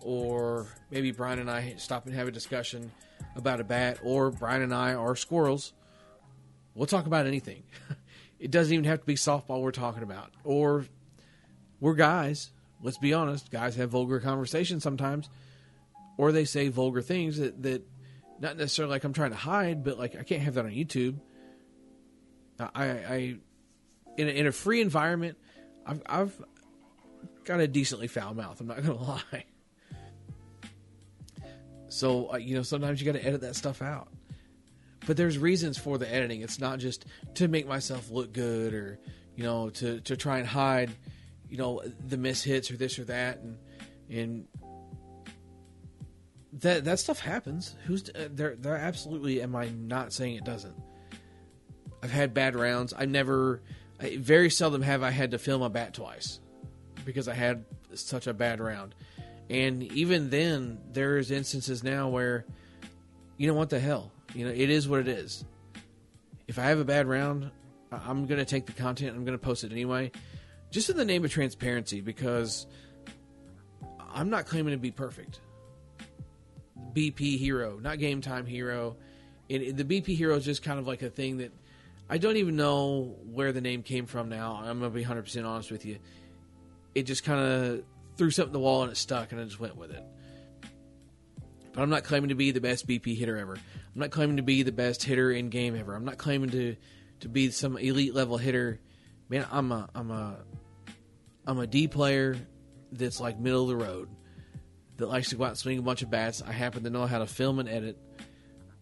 or 0.01 0.67
maybe 0.91 1.11
Brian 1.11 1.39
and 1.39 1.51
I 1.51 1.75
stop 1.77 2.05
and 2.05 2.15
have 2.15 2.27
a 2.27 2.31
discussion 2.31 2.91
about 3.35 3.59
a 3.59 3.63
bat, 3.63 3.99
or 4.03 4.31
Brian 4.31 4.61
and 4.61 4.73
I 4.73 4.93
are 4.93 5.15
squirrels, 5.15 5.73
we'll 6.73 6.87
talk 6.87 7.05
about 7.05 7.27
anything. 7.27 7.63
it 8.39 8.51
doesn't 8.51 8.73
even 8.73 8.85
have 8.85 9.01
to 9.01 9.05
be 9.05 9.15
softball 9.15 9.61
we're 9.61 9.71
talking 9.71 10.03
about. 10.03 10.31
Or 10.43 10.85
we're 11.79 11.95
guys. 11.95 12.51
Let's 12.81 12.97
be 12.97 13.13
honest. 13.13 13.51
Guys 13.51 13.75
have 13.75 13.89
vulgar 13.89 14.19
conversations 14.19 14.83
sometimes. 14.83 15.29
Or 16.19 16.33
they 16.33 16.43
say 16.43 16.67
vulgar 16.67 17.01
things 17.01 17.37
that, 17.37 17.63
that 17.63 17.87
not 18.41 18.57
necessarily 18.57 18.91
like 18.91 19.05
I'm 19.05 19.13
trying 19.13 19.29
to 19.29 19.37
hide, 19.37 19.85
but 19.85 19.97
like 19.97 20.17
I 20.17 20.23
can't 20.23 20.41
have 20.41 20.55
that 20.55 20.65
on 20.65 20.71
YouTube. 20.71 21.17
I, 22.59 22.83
I 22.83 23.35
in 24.17 24.27
a, 24.27 24.31
in 24.31 24.45
a 24.45 24.51
free 24.51 24.81
environment, 24.81 25.37
I've, 25.85 26.01
I've 26.05 26.43
got 27.45 27.61
a 27.61 27.69
decently 27.69 28.07
foul 28.07 28.33
mouth. 28.33 28.59
I'm 28.59 28.67
not 28.67 28.83
gonna 28.83 29.01
lie. 29.01 29.45
So 31.87 32.33
uh, 32.33 32.35
you 32.35 32.53
know, 32.53 32.63
sometimes 32.63 32.99
you 32.99 33.09
got 33.09 33.17
to 33.17 33.25
edit 33.25 33.39
that 33.39 33.55
stuff 33.55 33.81
out. 33.81 34.09
But 35.07 35.15
there's 35.15 35.37
reasons 35.37 35.77
for 35.77 35.97
the 35.97 36.13
editing. 36.13 36.41
It's 36.41 36.59
not 36.59 36.79
just 36.79 37.05
to 37.35 37.47
make 37.47 37.65
myself 37.65 38.11
look 38.11 38.33
good 38.33 38.73
or 38.73 38.99
you 39.37 39.45
know 39.45 39.69
to 39.69 40.01
to 40.01 40.17
try 40.17 40.39
and 40.39 40.47
hide 40.47 40.91
you 41.49 41.55
know 41.55 41.81
the 42.05 42.17
mishits 42.17 42.69
or 42.73 42.75
this 42.75 42.99
or 42.99 43.05
that 43.05 43.37
and 43.37 43.57
and 44.09 44.47
that 46.53 46.85
that 46.85 46.99
stuff 46.99 47.19
happens. 47.19 47.75
Who's 47.85 48.09
uh, 48.09 48.29
there? 48.31 48.55
There 48.55 48.75
absolutely. 48.75 49.41
Am 49.41 49.55
I 49.55 49.69
not 49.69 50.13
saying 50.13 50.35
it 50.35 50.45
doesn't? 50.45 50.75
I've 52.01 52.11
had 52.11 52.33
bad 52.33 52.55
rounds. 52.55 52.93
I've 52.93 53.09
never, 53.09 53.61
I, 53.99 54.17
very 54.17 54.49
seldom 54.49 54.81
have 54.81 55.03
I 55.03 55.11
had 55.11 55.31
to 55.31 55.37
film 55.37 55.61
a 55.61 55.69
bat 55.69 55.93
twice 55.93 56.39
because 57.05 57.27
I 57.27 57.33
had 57.33 57.65
such 57.93 58.27
a 58.27 58.33
bad 58.33 58.61
round. 58.61 58.95
And 59.49 59.83
even 59.83 60.29
then, 60.29 60.79
there's 60.91 61.31
instances 61.31 61.83
now 61.83 62.07
where, 62.07 62.45
you 63.37 63.47
know 63.47 63.53
what 63.53 63.69
the 63.69 63.79
hell, 63.79 64.11
you 64.33 64.45
know 64.45 64.51
it 64.51 64.69
is 64.69 64.87
what 64.87 65.01
it 65.01 65.07
is. 65.07 65.43
If 66.47 66.57
I 66.57 66.63
have 66.63 66.79
a 66.79 66.85
bad 66.85 67.07
round, 67.07 67.51
I'm 67.91 68.25
going 68.25 68.39
to 68.39 68.45
take 68.45 68.65
the 68.65 68.73
content. 68.73 69.15
I'm 69.15 69.25
going 69.25 69.37
to 69.37 69.43
post 69.43 69.63
it 69.63 69.71
anyway, 69.71 70.11
just 70.71 70.89
in 70.89 70.97
the 70.97 71.05
name 71.05 71.25
of 71.25 71.31
transparency 71.31 72.01
because 72.01 72.65
I'm 74.13 74.29
not 74.29 74.45
claiming 74.45 74.71
to 74.71 74.77
be 74.77 74.91
perfect. 74.91 75.41
BP 76.93 77.37
hero, 77.37 77.79
not 77.79 77.99
game 77.99 78.21
time 78.21 78.45
hero. 78.45 78.97
It, 79.47 79.77
the 79.77 79.83
BP 79.83 80.15
hero 80.15 80.35
is 80.35 80.45
just 80.45 80.63
kind 80.63 80.79
of 80.79 80.87
like 80.87 81.01
a 81.01 81.09
thing 81.09 81.37
that 81.37 81.51
I 82.09 82.17
don't 82.17 82.37
even 82.37 82.55
know 82.55 83.15
where 83.31 83.51
the 83.51 83.61
name 83.61 83.83
came 83.83 84.05
from 84.05 84.29
now. 84.29 84.61
I'm 84.63 84.79
going 84.79 84.91
to 84.91 84.97
be 84.97 85.03
100% 85.03 85.45
honest 85.45 85.71
with 85.71 85.85
you. 85.85 85.97
It 86.95 87.03
just 87.03 87.23
kind 87.23 87.39
of 87.39 87.83
threw 88.17 88.31
something 88.31 88.53
the 88.53 88.59
wall 88.59 88.83
and 88.83 88.91
it 88.91 88.95
stuck, 88.95 89.31
and 89.31 89.39
I 89.39 89.43
just 89.43 89.59
went 89.59 89.75
with 89.75 89.91
it. 89.91 90.03
But 91.71 91.83
I'm 91.83 91.89
not 91.89 92.03
claiming 92.03 92.29
to 92.29 92.35
be 92.35 92.51
the 92.51 92.61
best 92.61 92.87
BP 92.87 93.17
hitter 93.17 93.37
ever. 93.37 93.53
I'm 93.53 94.01
not 94.01 94.09
claiming 94.09 94.37
to 94.37 94.43
be 94.43 94.63
the 94.63 94.71
best 94.71 95.03
hitter 95.03 95.31
in 95.31 95.49
game 95.49 95.75
ever. 95.75 95.95
I'm 95.95 96.05
not 96.05 96.17
claiming 96.17 96.49
to 96.51 96.75
to 97.21 97.29
be 97.29 97.51
some 97.51 97.77
elite 97.77 98.15
level 98.15 98.37
hitter. 98.37 98.79
Man, 99.29 99.45
I'm 99.51 99.71
a 99.71 99.89
I'm 99.93 100.09
a 100.09 100.37
I'm 101.45 101.59
a 101.59 101.67
D 101.67 101.87
player 101.87 102.37
that's 102.91 103.19
like 103.19 103.39
middle 103.39 103.63
of 103.63 103.69
the 103.69 103.85
road 103.85 104.09
that 104.99 105.07
likes 105.07 105.29
to 105.29 105.35
go 105.35 105.43
out 105.43 105.49
and 105.49 105.57
swing 105.57 105.79
a 105.79 105.81
bunch 105.81 106.01
of 106.01 106.09
bats. 106.09 106.41
I 106.45 106.51
happen 106.51 106.83
to 106.83 106.89
know 106.89 107.05
how 107.05 107.19
to 107.19 107.27
film 107.27 107.59
and 107.59 107.67
edit. 107.67 107.97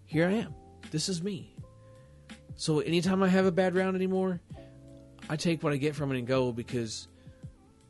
Here 0.06 0.28
I 0.28 0.34
am. 0.34 0.54
This 0.92 1.10
is 1.10 1.24
me. 1.24 1.56
So 2.56 2.80
anytime 2.80 3.22
I 3.24 3.28
have 3.28 3.46
a 3.46 3.52
bad 3.52 3.76
round 3.76 3.96
anymore, 3.96 4.42
I 5.30 5.36
take 5.36 5.64
what 5.64 5.74
I 5.74 5.78
get 5.78 5.96
from 5.96 6.12
it 6.12 6.18
and 6.18 6.28
go 6.28 6.52
because 6.52 7.08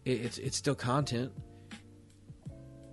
it, 0.06 0.22
it's 0.22 0.38
it's 0.38 0.58
still 0.58 0.76
content. 0.76 1.32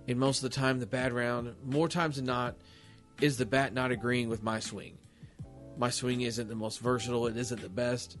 And 0.07 0.19
most 0.19 0.43
of 0.43 0.51
the 0.51 0.55
time, 0.55 0.79
the 0.79 0.85
bad 0.85 1.13
round, 1.13 1.55
more 1.63 1.87
times 1.87 2.17
than 2.17 2.25
not, 2.25 2.55
is 3.21 3.37
the 3.37 3.45
bat 3.45 3.73
not 3.73 3.91
agreeing 3.91 4.29
with 4.29 4.43
my 4.43 4.59
swing. 4.59 4.97
My 5.77 5.89
swing 5.89 6.21
isn't 6.21 6.47
the 6.47 6.55
most 6.55 6.79
versatile. 6.79 7.27
It 7.27 7.37
isn't 7.37 7.61
the 7.61 7.69
best. 7.69 8.17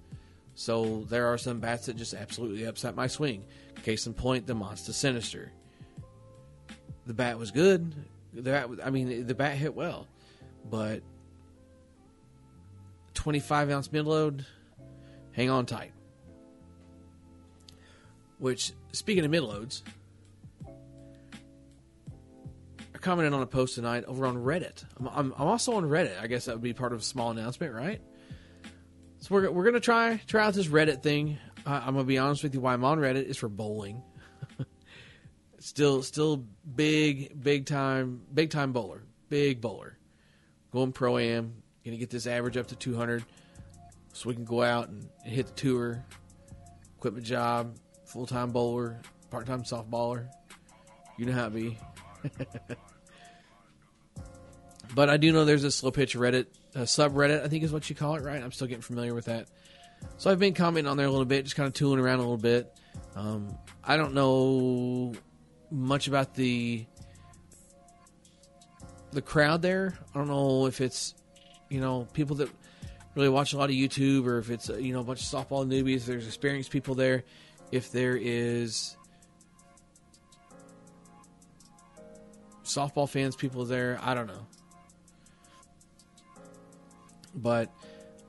So 0.55 1.05
there 1.09 1.27
are 1.27 1.37
some 1.37 1.59
bats 1.59 1.85
that 1.85 1.97
just 1.97 2.13
absolutely 2.13 2.63
upset 2.63 2.95
my 2.95 3.07
swing. 3.07 3.45
Case 3.83 4.07
in 4.07 4.13
point, 4.13 4.47
the 4.47 4.55
Monsta 4.55 4.93
Sinister. 4.93 5.51
The 7.05 7.13
bat 7.13 7.37
was 7.37 7.51
good. 7.51 7.93
I 8.83 8.89
mean, 8.89 9.27
the 9.27 9.35
bat 9.35 9.55
hit 9.55 9.75
well, 9.75 10.07
but 10.69 11.01
25 13.13 13.71
ounce 13.71 13.91
mid 13.91 14.05
load, 14.05 14.45
hang 15.31 15.49
on 15.49 15.65
tight. 15.65 15.91
Which, 18.37 18.73
speaking 18.91 19.23
of 19.23 19.31
mid 19.31 19.43
loads, 19.43 19.83
I 22.93 22.97
commented 22.99 23.33
on 23.33 23.41
a 23.41 23.47
post 23.47 23.75
tonight 23.75 24.03
over 24.05 24.25
on 24.25 24.37
Reddit. 24.37 24.83
I'm, 24.99 25.07
I'm, 25.07 25.33
I'm, 25.37 25.47
also 25.47 25.73
on 25.73 25.85
Reddit. 25.85 26.19
I 26.21 26.27
guess 26.27 26.45
that 26.45 26.55
would 26.55 26.61
be 26.61 26.73
part 26.73 26.91
of 26.91 26.99
a 26.99 27.03
small 27.03 27.31
announcement, 27.31 27.73
right? 27.73 28.01
So 29.19 29.33
we're, 29.33 29.49
we're 29.49 29.63
gonna 29.63 29.79
try 29.79 30.19
try 30.27 30.45
out 30.45 30.53
this 30.53 30.67
Reddit 30.67 31.01
thing. 31.01 31.37
Uh, 31.65 31.81
I'm 31.85 31.93
gonna 31.93 32.03
be 32.03 32.17
honest 32.17 32.43
with 32.43 32.53
you. 32.53 32.61
Why 32.61 32.73
I'm 32.73 32.83
on 32.83 32.99
Reddit 32.99 33.25
is 33.25 33.37
for 33.37 33.49
bowling. 33.49 34.03
Still, 35.65 36.03
still 36.03 36.45
big, 36.75 37.41
big 37.41 37.65
time, 37.65 38.21
big 38.31 38.51
time 38.51 38.71
bowler, 38.71 39.03
big 39.29 39.61
bowler. 39.61 39.97
Going 40.71 40.91
pro 40.91 41.17
am, 41.17 41.63
Gonna 41.83 41.97
get 41.97 42.09
this 42.09 42.27
average 42.27 42.57
up 42.57 42.67
to 42.67 42.75
200 42.75 43.23
so 44.13 44.29
we 44.29 44.35
can 44.35 44.45
go 44.45 44.63
out 44.63 44.89
and, 44.89 45.07
and 45.23 45.33
hit 45.33 45.47
the 45.47 45.53
tour, 45.53 46.03
quit 46.99 47.13
my 47.13 47.19
job, 47.19 47.75
full 48.05 48.25
time 48.25 48.51
bowler, 48.51 48.99
part 49.29 49.45
time 49.45 49.63
softballer. 49.63 50.27
You 51.17 51.27
know 51.27 51.33
how 51.33 51.47
it 51.47 51.53
be. 51.53 51.77
but 54.95 55.09
I 55.09 55.17
do 55.17 55.31
know 55.31 55.45
there's 55.45 55.63
a 55.63 55.71
slow 55.71 55.91
pitch 55.91 56.15
Reddit, 56.15 56.47
uh, 56.75 56.81
subreddit, 56.81 57.43
I 57.43 57.47
think 57.47 57.63
is 57.63 57.71
what 57.71 57.89
you 57.89 57.95
call 57.95 58.15
it, 58.15 58.23
right? 58.23 58.41
I'm 58.41 58.51
still 58.51 58.67
getting 58.67 58.81
familiar 58.81 59.13
with 59.13 59.25
that. 59.25 59.47
So 60.17 60.31
I've 60.31 60.39
been 60.39 60.53
commenting 60.53 60.89
on 60.89 60.97
there 60.97 61.05
a 61.05 61.11
little 61.11 61.25
bit, 61.25 61.43
just 61.43 61.55
kind 61.55 61.67
of 61.67 61.73
tooling 61.73 61.99
around 61.99 62.17
a 62.17 62.23
little 62.23 62.37
bit. 62.37 62.73
Um, 63.15 63.55
I 63.83 63.97
don't 63.97 64.13
know 64.13 65.13
much 65.71 66.07
about 66.07 66.35
the 66.35 66.85
the 69.11 69.21
crowd 69.21 69.61
there. 69.61 69.97
I 70.13 70.17
don't 70.17 70.27
know 70.27 70.65
if 70.65 70.81
it's 70.81 71.15
you 71.69 71.79
know, 71.79 72.07
people 72.13 72.37
that 72.37 72.49
really 73.15 73.29
watch 73.29 73.53
a 73.53 73.57
lot 73.57 73.69
of 73.69 73.75
YouTube, 73.75 74.25
or 74.25 74.37
if 74.37 74.49
it's 74.49 74.69
you 74.69 74.93
know 74.93 75.01
a 75.01 75.03
bunch 75.03 75.21
of 75.21 75.27
softball 75.27 75.65
newbies, 75.65 76.05
there's 76.05 76.27
experienced 76.27 76.71
people 76.71 76.95
there, 76.95 77.23
if 77.71 77.91
there 77.91 78.15
is 78.15 78.95
softball 82.63 83.09
fans, 83.09 83.35
people 83.35 83.65
there, 83.65 83.99
I 84.01 84.13
don't 84.13 84.27
know. 84.27 84.45
But 87.35 87.73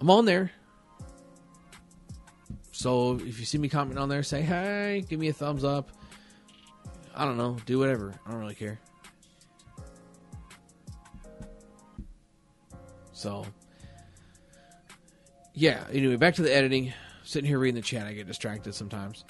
I'm 0.00 0.10
on 0.10 0.24
there. 0.24 0.50
So 2.72 3.14
if 3.14 3.38
you 3.38 3.46
see 3.46 3.58
me 3.58 3.68
comment 3.68 3.98
on 3.98 4.08
there, 4.08 4.22
say 4.22 4.42
hey, 4.42 5.04
give 5.08 5.20
me 5.20 5.28
a 5.28 5.32
thumbs 5.32 5.64
up. 5.64 5.90
I 7.16 7.24
don't 7.24 7.38
know, 7.38 7.56
do 7.64 7.78
whatever. 7.78 8.14
I 8.26 8.30
don't 8.30 8.40
really 8.40 8.54
care. 8.54 8.78
So, 13.12 13.46
yeah. 15.54 15.84
Anyway, 15.90 16.16
back 16.16 16.34
to 16.34 16.42
the 16.42 16.54
editing. 16.54 16.92
Sitting 17.24 17.48
here 17.48 17.58
reading 17.58 17.74
the 17.74 17.80
chat, 17.80 18.06
I 18.06 18.12
get 18.12 18.26
distracted 18.26 18.74
sometimes. 18.74 19.24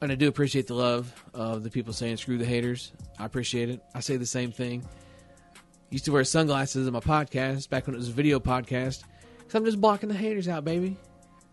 And 0.00 0.12
I 0.12 0.14
do 0.14 0.28
appreciate 0.28 0.66
the 0.66 0.74
love 0.74 1.12
of 1.32 1.62
the 1.62 1.70
people 1.70 1.92
saying 1.92 2.18
"screw 2.18 2.36
the 2.36 2.44
haters." 2.44 2.92
I 3.18 3.24
appreciate 3.24 3.70
it. 3.70 3.80
I 3.94 4.00
say 4.00 4.16
the 4.16 4.26
same 4.26 4.52
thing. 4.52 4.86
Used 5.90 6.04
to 6.04 6.12
wear 6.12 6.24
sunglasses 6.24 6.86
in 6.86 6.92
my 6.92 7.00
podcast 7.00 7.68
back 7.70 7.86
when 7.86 7.94
it 7.94 7.98
was 7.98 8.08
a 8.08 8.12
video 8.12 8.38
podcast 8.38 9.04
because 9.38 9.54
I'm 9.54 9.64
just 9.64 9.80
blocking 9.80 10.08
the 10.08 10.14
haters 10.14 10.48
out, 10.48 10.64
baby. 10.64 10.98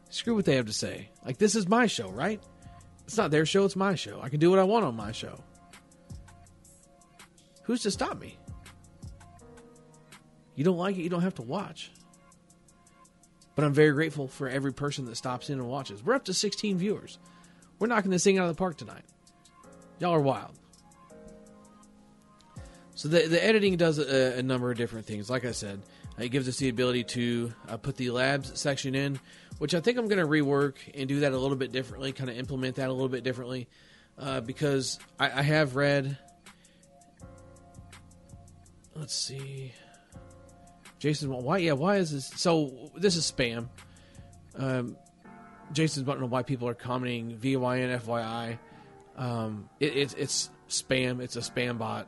Screw 0.10 0.36
what 0.36 0.46
they 0.46 0.56
have 0.56 0.66
to 0.66 0.74
say. 0.74 1.10
Like 1.26 1.38
this 1.38 1.56
is 1.56 1.68
my 1.68 1.88
show, 1.88 2.10
right? 2.10 2.42
It's 3.06 3.18
not 3.18 3.32
their 3.32 3.46
show; 3.46 3.66
it's 3.66 3.76
my 3.76 3.96
show. 3.96 4.20
I 4.22 4.30
can 4.30 4.40
do 4.40 4.50
what 4.50 4.60
I 4.60 4.64
want 4.64 4.86
on 4.86 4.96
my 4.96 5.12
show. 5.12 5.40
Who's 7.64 7.82
to 7.84 7.92
stop 7.92 8.20
me? 8.20 8.38
You 10.56 10.64
don't 10.64 10.78
like 10.78 10.98
it, 10.98 11.04
you 11.04 11.10
don't 11.10 11.22
have 11.22 11.36
to 11.36 11.42
watch. 11.42 11.92
But 13.56 13.66
I'm 13.66 13.74
very 13.74 13.92
grateful 13.92 14.28
for 14.28 14.48
every 14.48 14.74
person 14.74 15.06
that 15.06 15.16
stops 15.16 15.50
in 15.50 15.60
and 15.60 15.68
watches. 15.68 16.04
We're 16.04 16.16
up 16.16 16.26
to 16.26 16.34
16 16.34 16.78
viewers. 16.78 17.20
We're 17.78 17.88
knocking 17.88 18.12
this 18.12 18.24
thing 18.24 18.38
out 18.38 18.50
of 18.50 18.56
the 18.56 18.60
park 18.60 18.78
tonight. 18.78 19.04
Y'all 20.00 20.14
are 20.14 20.20
wild. 20.20 20.58
So 22.96 23.08
the 23.08 23.28
the 23.28 23.44
editing 23.44 23.78
does 23.78 24.00
a, 24.00 24.40
a 24.40 24.44
number 24.44 24.72
of 24.72 24.78
different 24.78 25.06
things. 25.06 25.30
Like 25.30 25.46
I 25.46 25.52
said, 25.52 25.82
it 26.18 26.30
gives 26.30 26.50
us 26.50 26.58
the 26.58 26.70
ability 26.70 27.06
to 27.06 27.54
uh, 27.68 27.78
put 27.78 27.96
the 27.96 28.12
labs 28.12 28.60
section 28.60 28.96
in, 28.96 29.20
which 29.60 29.76
I 29.76 29.80
think 29.80 29.98
I'm 29.98 30.08
going 30.08 30.20
to 30.20 30.28
rework 30.28 30.76
and 30.94 31.08
do 31.08 31.22
that 31.22 31.32
a 31.32 31.38
little 31.38 31.58
bit 31.58 31.72
differently, 31.72 32.12
kind 32.12 32.30
of 32.30 32.38
implement 32.38 32.78
that 32.78 32.90
a 32.90 32.94
little 32.94 33.10
bit 33.10 33.24
differently, 33.24 33.68
uh, 34.18 34.42
because 34.42 35.00
I, 35.20 35.40
I 35.40 35.42
have 35.44 35.76
read 35.76 36.18
let's 39.00 39.16
see. 39.16 39.72
Jason, 41.00 41.32
why? 41.32 41.58
Yeah, 41.58 41.74
why 41.74 41.98
is 41.98 42.12
this? 42.12 42.28
So 42.36 42.92
this 42.96 43.16
is 43.16 43.32
spam. 43.32 43.70
Um, 44.56 44.98
Jason's 45.72 46.06
to 46.06 46.20
know 46.20 46.26
why 46.26 46.44
people 46.44 46.68
are 46.68 46.74
commenting 46.74 47.38
VYN 47.38 48.02
FYI. 48.02 48.60
Um, 49.16 49.70
it, 49.80 49.96
it's 49.96 50.14
it's 50.16 50.50
spam. 50.68 51.22
It's 51.22 51.38
a 51.38 51.40
spam 51.40 51.78
bot. 51.78 52.08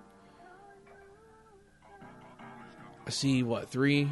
I 3.08 3.10
see 3.10 3.44
what 3.44 3.70
three. 3.70 4.10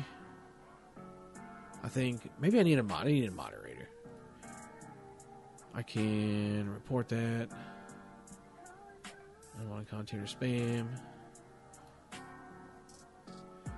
I 1.84 1.88
think 1.88 2.30
maybe 2.40 2.60
I 2.60 2.64
need 2.64 2.80
a 2.80 2.84
mod. 2.84 3.08
I 3.08 3.12
need 3.12 3.28
a 3.28 3.32
moderator. 3.32 3.88
I 5.74 5.82
can 5.82 6.70
report 6.70 7.10
that. 7.10 7.50
I 9.06 9.62
don't 9.62 9.70
want 9.70 9.90
content 9.90 10.22
or 10.22 10.26
spam. 10.26 10.88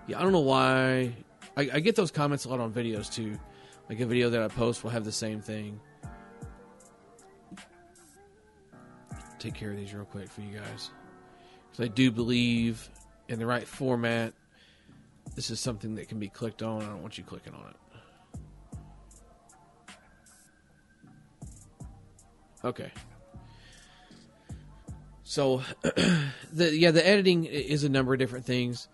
Yeah, 0.08 0.20
I 0.20 0.24
don't 0.24 0.32
know 0.32 0.40
why. 0.40 1.16
I, 1.58 1.70
I 1.74 1.80
get 1.80 1.96
those 1.96 2.12
comments 2.12 2.46
a 2.46 2.50
lot 2.50 2.60
on 2.60 2.74
videos 2.74 3.12
too. 3.14 3.38
Like 3.90 4.00
a 4.00 4.06
video 4.06 4.30
that 4.30 4.42
I 4.42 4.48
post 4.48 4.84
will 4.84 4.92
have 4.92 5.04
the 5.04 5.12
same 5.12 5.42
thing. 5.42 5.80
Take 9.38 9.54
care 9.54 9.72
of 9.72 9.78
these 9.78 9.94
real 9.94 10.06
quick 10.06 10.30
for 10.30 10.42
you 10.42 10.58
guys. 10.58 10.92
Because 11.70 11.86
I 11.86 11.88
do 11.88 12.12
believe 12.12 12.90
in 13.28 13.40
the 13.40 13.46
right 13.46 13.68
format, 13.68 14.34
this 15.36 15.50
is 15.50 15.60
something 15.60 15.96
that 15.96 16.08
can 16.08 16.20
be 16.20 16.30
clicked 16.30 16.62
on. 16.62 16.82
I 16.82 16.86
don't 16.86 17.02
want 17.02 17.18
you 17.18 17.24
clicking 17.24 17.54
on 17.54 17.70
it. 17.70 17.76
Okay. 22.64 22.92
So, 25.24 25.62
the 25.82 26.76
yeah, 26.76 26.92
the 26.92 27.06
editing 27.08 27.46
is 27.46 27.84
a 27.84 27.90
number 27.90 28.14
of 28.14 28.20
different 28.20 28.46
things. 28.46 28.88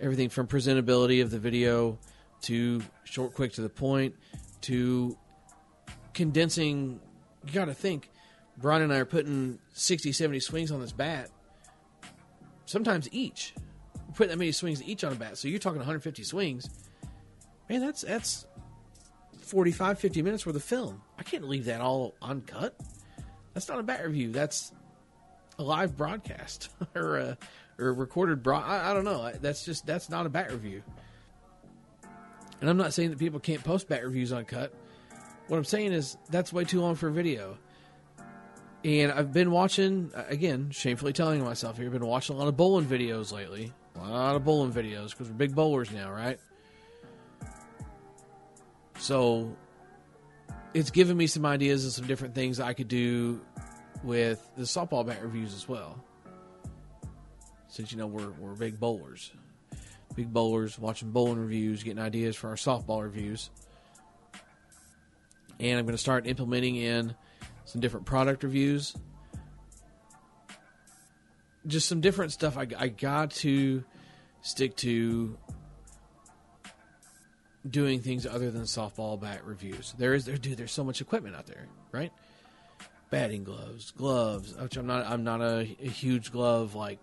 Everything 0.00 0.28
from 0.28 0.46
presentability 0.46 1.22
of 1.22 1.30
the 1.30 1.38
video 1.38 1.98
to 2.42 2.82
short, 3.04 3.34
quick, 3.34 3.52
to 3.52 3.60
the 3.60 3.68
point 3.68 4.14
to 4.62 5.16
condensing. 6.14 7.00
You 7.46 7.52
got 7.52 7.66
to 7.66 7.74
think. 7.74 8.08
Brian 8.58 8.82
and 8.82 8.92
I 8.92 8.98
are 8.98 9.04
putting 9.04 9.58
60, 9.72 10.12
70 10.12 10.40
swings 10.40 10.70
on 10.70 10.80
this 10.80 10.92
bat. 10.92 11.30
Sometimes 12.66 13.08
each. 13.12 13.54
We're 13.94 14.14
putting 14.14 14.30
that 14.30 14.38
many 14.38 14.52
swings 14.52 14.82
each 14.82 15.04
on 15.04 15.12
a 15.12 15.16
bat. 15.16 15.38
So 15.38 15.48
you're 15.48 15.58
talking 15.58 15.78
150 15.78 16.22
swings. 16.22 16.68
Man, 17.68 17.80
that's 17.80 18.02
that's 18.02 18.46
45, 19.40 19.98
50 19.98 20.22
minutes 20.22 20.46
worth 20.46 20.56
of 20.56 20.62
film. 20.62 21.02
I 21.18 21.22
can't 21.22 21.48
leave 21.48 21.66
that 21.66 21.80
all 21.80 22.14
uncut. 22.22 22.74
That's 23.54 23.68
not 23.68 23.78
a 23.78 23.82
bat 23.82 24.04
review. 24.06 24.32
That's 24.32 24.72
a 25.58 25.62
live 25.62 25.96
broadcast 25.96 26.70
or 26.94 27.18
a, 27.18 27.38
or 27.78 27.88
a 27.88 27.92
recorded 27.92 28.42
broad. 28.42 28.64
I, 28.64 28.90
I 28.90 28.94
don't 28.94 29.04
know. 29.04 29.30
That's 29.40 29.64
just 29.64 29.86
that's 29.86 30.08
not 30.08 30.26
a 30.26 30.28
bat 30.28 30.50
review. 30.50 30.82
And 32.60 32.70
I'm 32.70 32.76
not 32.76 32.92
saying 32.92 33.10
that 33.10 33.18
people 33.18 33.40
can't 33.40 33.62
post 33.64 33.88
bat 33.88 34.04
reviews 34.04 34.32
uncut. 34.32 34.72
What 35.48 35.56
I'm 35.56 35.64
saying 35.64 35.92
is 35.92 36.16
that's 36.30 36.52
way 36.52 36.64
too 36.64 36.80
long 36.80 36.94
for 36.94 37.08
a 37.08 37.12
video. 37.12 37.58
And 38.84 39.12
I've 39.12 39.32
been 39.32 39.50
watching 39.50 40.12
uh, 40.14 40.24
again, 40.28 40.70
shamefully 40.70 41.12
telling 41.12 41.42
myself 41.44 41.76
here. 41.76 41.86
I've 41.86 41.92
been 41.92 42.06
watching 42.06 42.36
a 42.36 42.38
lot 42.38 42.48
of 42.48 42.56
bowling 42.56 42.86
videos 42.86 43.32
lately. 43.32 43.72
A 43.96 44.08
lot 44.08 44.36
of 44.36 44.44
bowling 44.44 44.72
videos 44.72 45.10
because 45.10 45.28
we're 45.28 45.34
big 45.34 45.54
bowlers 45.54 45.90
now, 45.90 46.10
right? 46.10 46.38
So 48.98 49.56
it's 50.74 50.90
given 50.90 51.16
me 51.16 51.26
some 51.26 51.44
ideas 51.44 51.86
of 51.86 51.92
some 51.92 52.06
different 52.06 52.34
things 52.34 52.60
I 52.60 52.72
could 52.72 52.88
do 52.88 53.40
with 54.02 54.46
the 54.56 54.62
softball 54.62 55.06
bat 55.06 55.22
reviews 55.22 55.54
as 55.54 55.68
well. 55.68 56.02
Since 57.68 57.92
you 57.92 57.98
know 57.98 58.06
we're 58.06 58.30
we're 58.32 58.54
big 58.54 58.78
bowlers, 58.78 59.32
big 60.14 60.32
bowlers, 60.32 60.78
watching 60.78 61.10
bowling 61.10 61.38
reviews, 61.38 61.82
getting 61.82 62.02
ideas 62.02 62.36
for 62.36 62.48
our 62.48 62.56
softball 62.56 63.02
reviews, 63.02 63.50
and 65.58 65.78
I'm 65.78 65.86
going 65.86 65.94
to 65.94 65.98
start 65.98 66.26
implementing 66.26 66.76
in 66.76 67.14
some 67.64 67.80
different 67.80 68.04
product 68.04 68.42
reviews, 68.42 68.94
just 71.66 71.88
some 71.88 72.00
different 72.02 72.32
stuff. 72.32 72.58
I, 72.58 72.66
I 72.76 72.88
got 72.88 73.30
to 73.30 73.84
stick 74.42 74.76
to 74.78 75.38
doing 77.68 78.00
things 78.00 78.26
other 78.26 78.50
than 78.50 78.62
softball 78.62 79.20
bat 79.20 79.44
reviews. 79.44 79.94
There 79.98 80.14
is 80.14 80.24
there, 80.24 80.36
dude. 80.36 80.56
There's 80.56 80.72
so 80.72 80.84
much 80.84 81.00
equipment 81.00 81.36
out 81.36 81.46
there, 81.46 81.66
right? 81.92 82.12
Batting 83.10 83.44
gloves, 83.44 83.92
gloves. 83.92 84.54
Which 84.54 84.76
I'm 84.76 84.86
not. 84.86 85.06
I'm 85.06 85.24
not 85.24 85.40
a, 85.40 85.60
a 85.60 85.88
huge 85.88 86.32
glove 86.32 86.74
like 86.74 86.98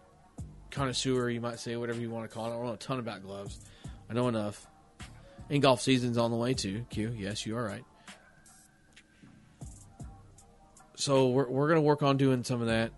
connoisseur. 0.71 1.29
You 1.29 1.41
might 1.41 1.59
say 1.59 1.75
whatever 1.75 1.99
you 1.99 2.09
want 2.09 2.29
to 2.29 2.33
call 2.33 2.45
it. 2.45 2.49
I 2.49 2.51
don't 2.51 2.65
know 2.65 2.73
a 2.73 2.77
ton 2.77 2.99
about 2.99 3.23
gloves. 3.23 3.59
I 4.09 4.13
know 4.13 4.27
enough. 4.27 4.65
And 5.49 5.61
golf 5.61 5.81
season's 5.81 6.17
on 6.17 6.31
the 6.31 6.37
way 6.37 6.53
too. 6.53 6.85
Q. 6.89 7.15
Yes, 7.17 7.45
you 7.45 7.57
are 7.57 7.63
right. 7.63 7.83
So 10.95 11.29
we're 11.29 11.47
we're 11.47 11.69
gonna 11.69 11.81
work 11.81 12.03
on 12.03 12.17
doing 12.17 12.43
some 12.43 12.59
of 12.61 12.67
that, 12.67 12.91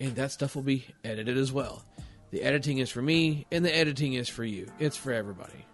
and 0.00 0.16
that 0.16 0.32
stuff 0.32 0.56
will 0.56 0.62
be 0.62 0.86
edited 1.04 1.38
as 1.38 1.52
well. 1.52 1.84
The 2.32 2.42
editing 2.42 2.78
is 2.78 2.90
for 2.90 3.02
me, 3.02 3.46
and 3.52 3.64
the 3.64 3.74
editing 3.74 4.14
is 4.14 4.28
for 4.28 4.44
you. 4.44 4.66
It's 4.78 4.96
for 4.96 5.12
everybody. 5.12 5.64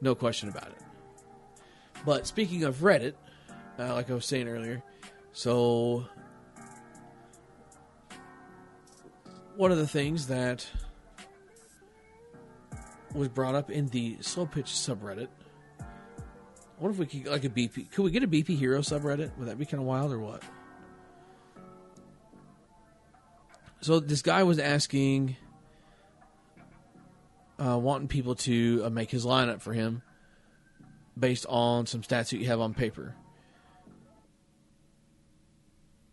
No 0.00 0.14
question 0.14 0.48
about 0.48 0.68
it. 0.68 0.78
But 2.04 2.26
speaking 2.26 2.64
of 2.64 2.76
Reddit, 2.76 3.14
uh, 3.78 3.94
like 3.94 4.10
I 4.10 4.14
was 4.14 4.24
saying 4.24 4.48
earlier, 4.48 4.82
so 5.32 6.06
one 9.56 9.72
of 9.72 9.78
the 9.78 9.86
things 9.86 10.28
that 10.28 10.66
was 13.14 13.28
brought 13.28 13.54
up 13.54 13.70
in 13.70 13.88
the 13.88 14.16
slow 14.20 14.46
pitch 14.46 14.66
subreddit. 14.66 15.28
What 16.78 16.90
if 16.90 16.98
we 16.98 17.06
could 17.06 17.26
like 17.26 17.44
a 17.44 17.48
BP. 17.48 17.90
Could 17.90 18.04
we 18.04 18.10
get 18.10 18.22
a 18.22 18.28
BP 18.28 18.56
Hero 18.56 18.80
subreddit? 18.80 19.36
Would 19.36 19.48
that 19.48 19.58
be 19.58 19.66
kind 19.66 19.80
of 19.80 19.86
wild 19.86 20.12
or 20.12 20.18
what? 20.18 20.42
So 23.80 24.00
this 24.00 24.22
guy 24.22 24.42
was 24.42 24.58
asking 24.58 25.36
uh, 27.58 27.78
wanting 27.78 28.08
people 28.08 28.34
to 28.34 28.82
uh, 28.84 28.90
make 28.90 29.10
his 29.10 29.24
lineup 29.24 29.60
for 29.60 29.72
him 29.72 30.02
based 31.18 31.46
on 31.48 31.86
some 31.86 32.02
stats 32.02 32.30
that 32.30 32.38
you 32.38 32.46
have 32.46 32.60
on 32.60 32.74
paper. 32.74 33.14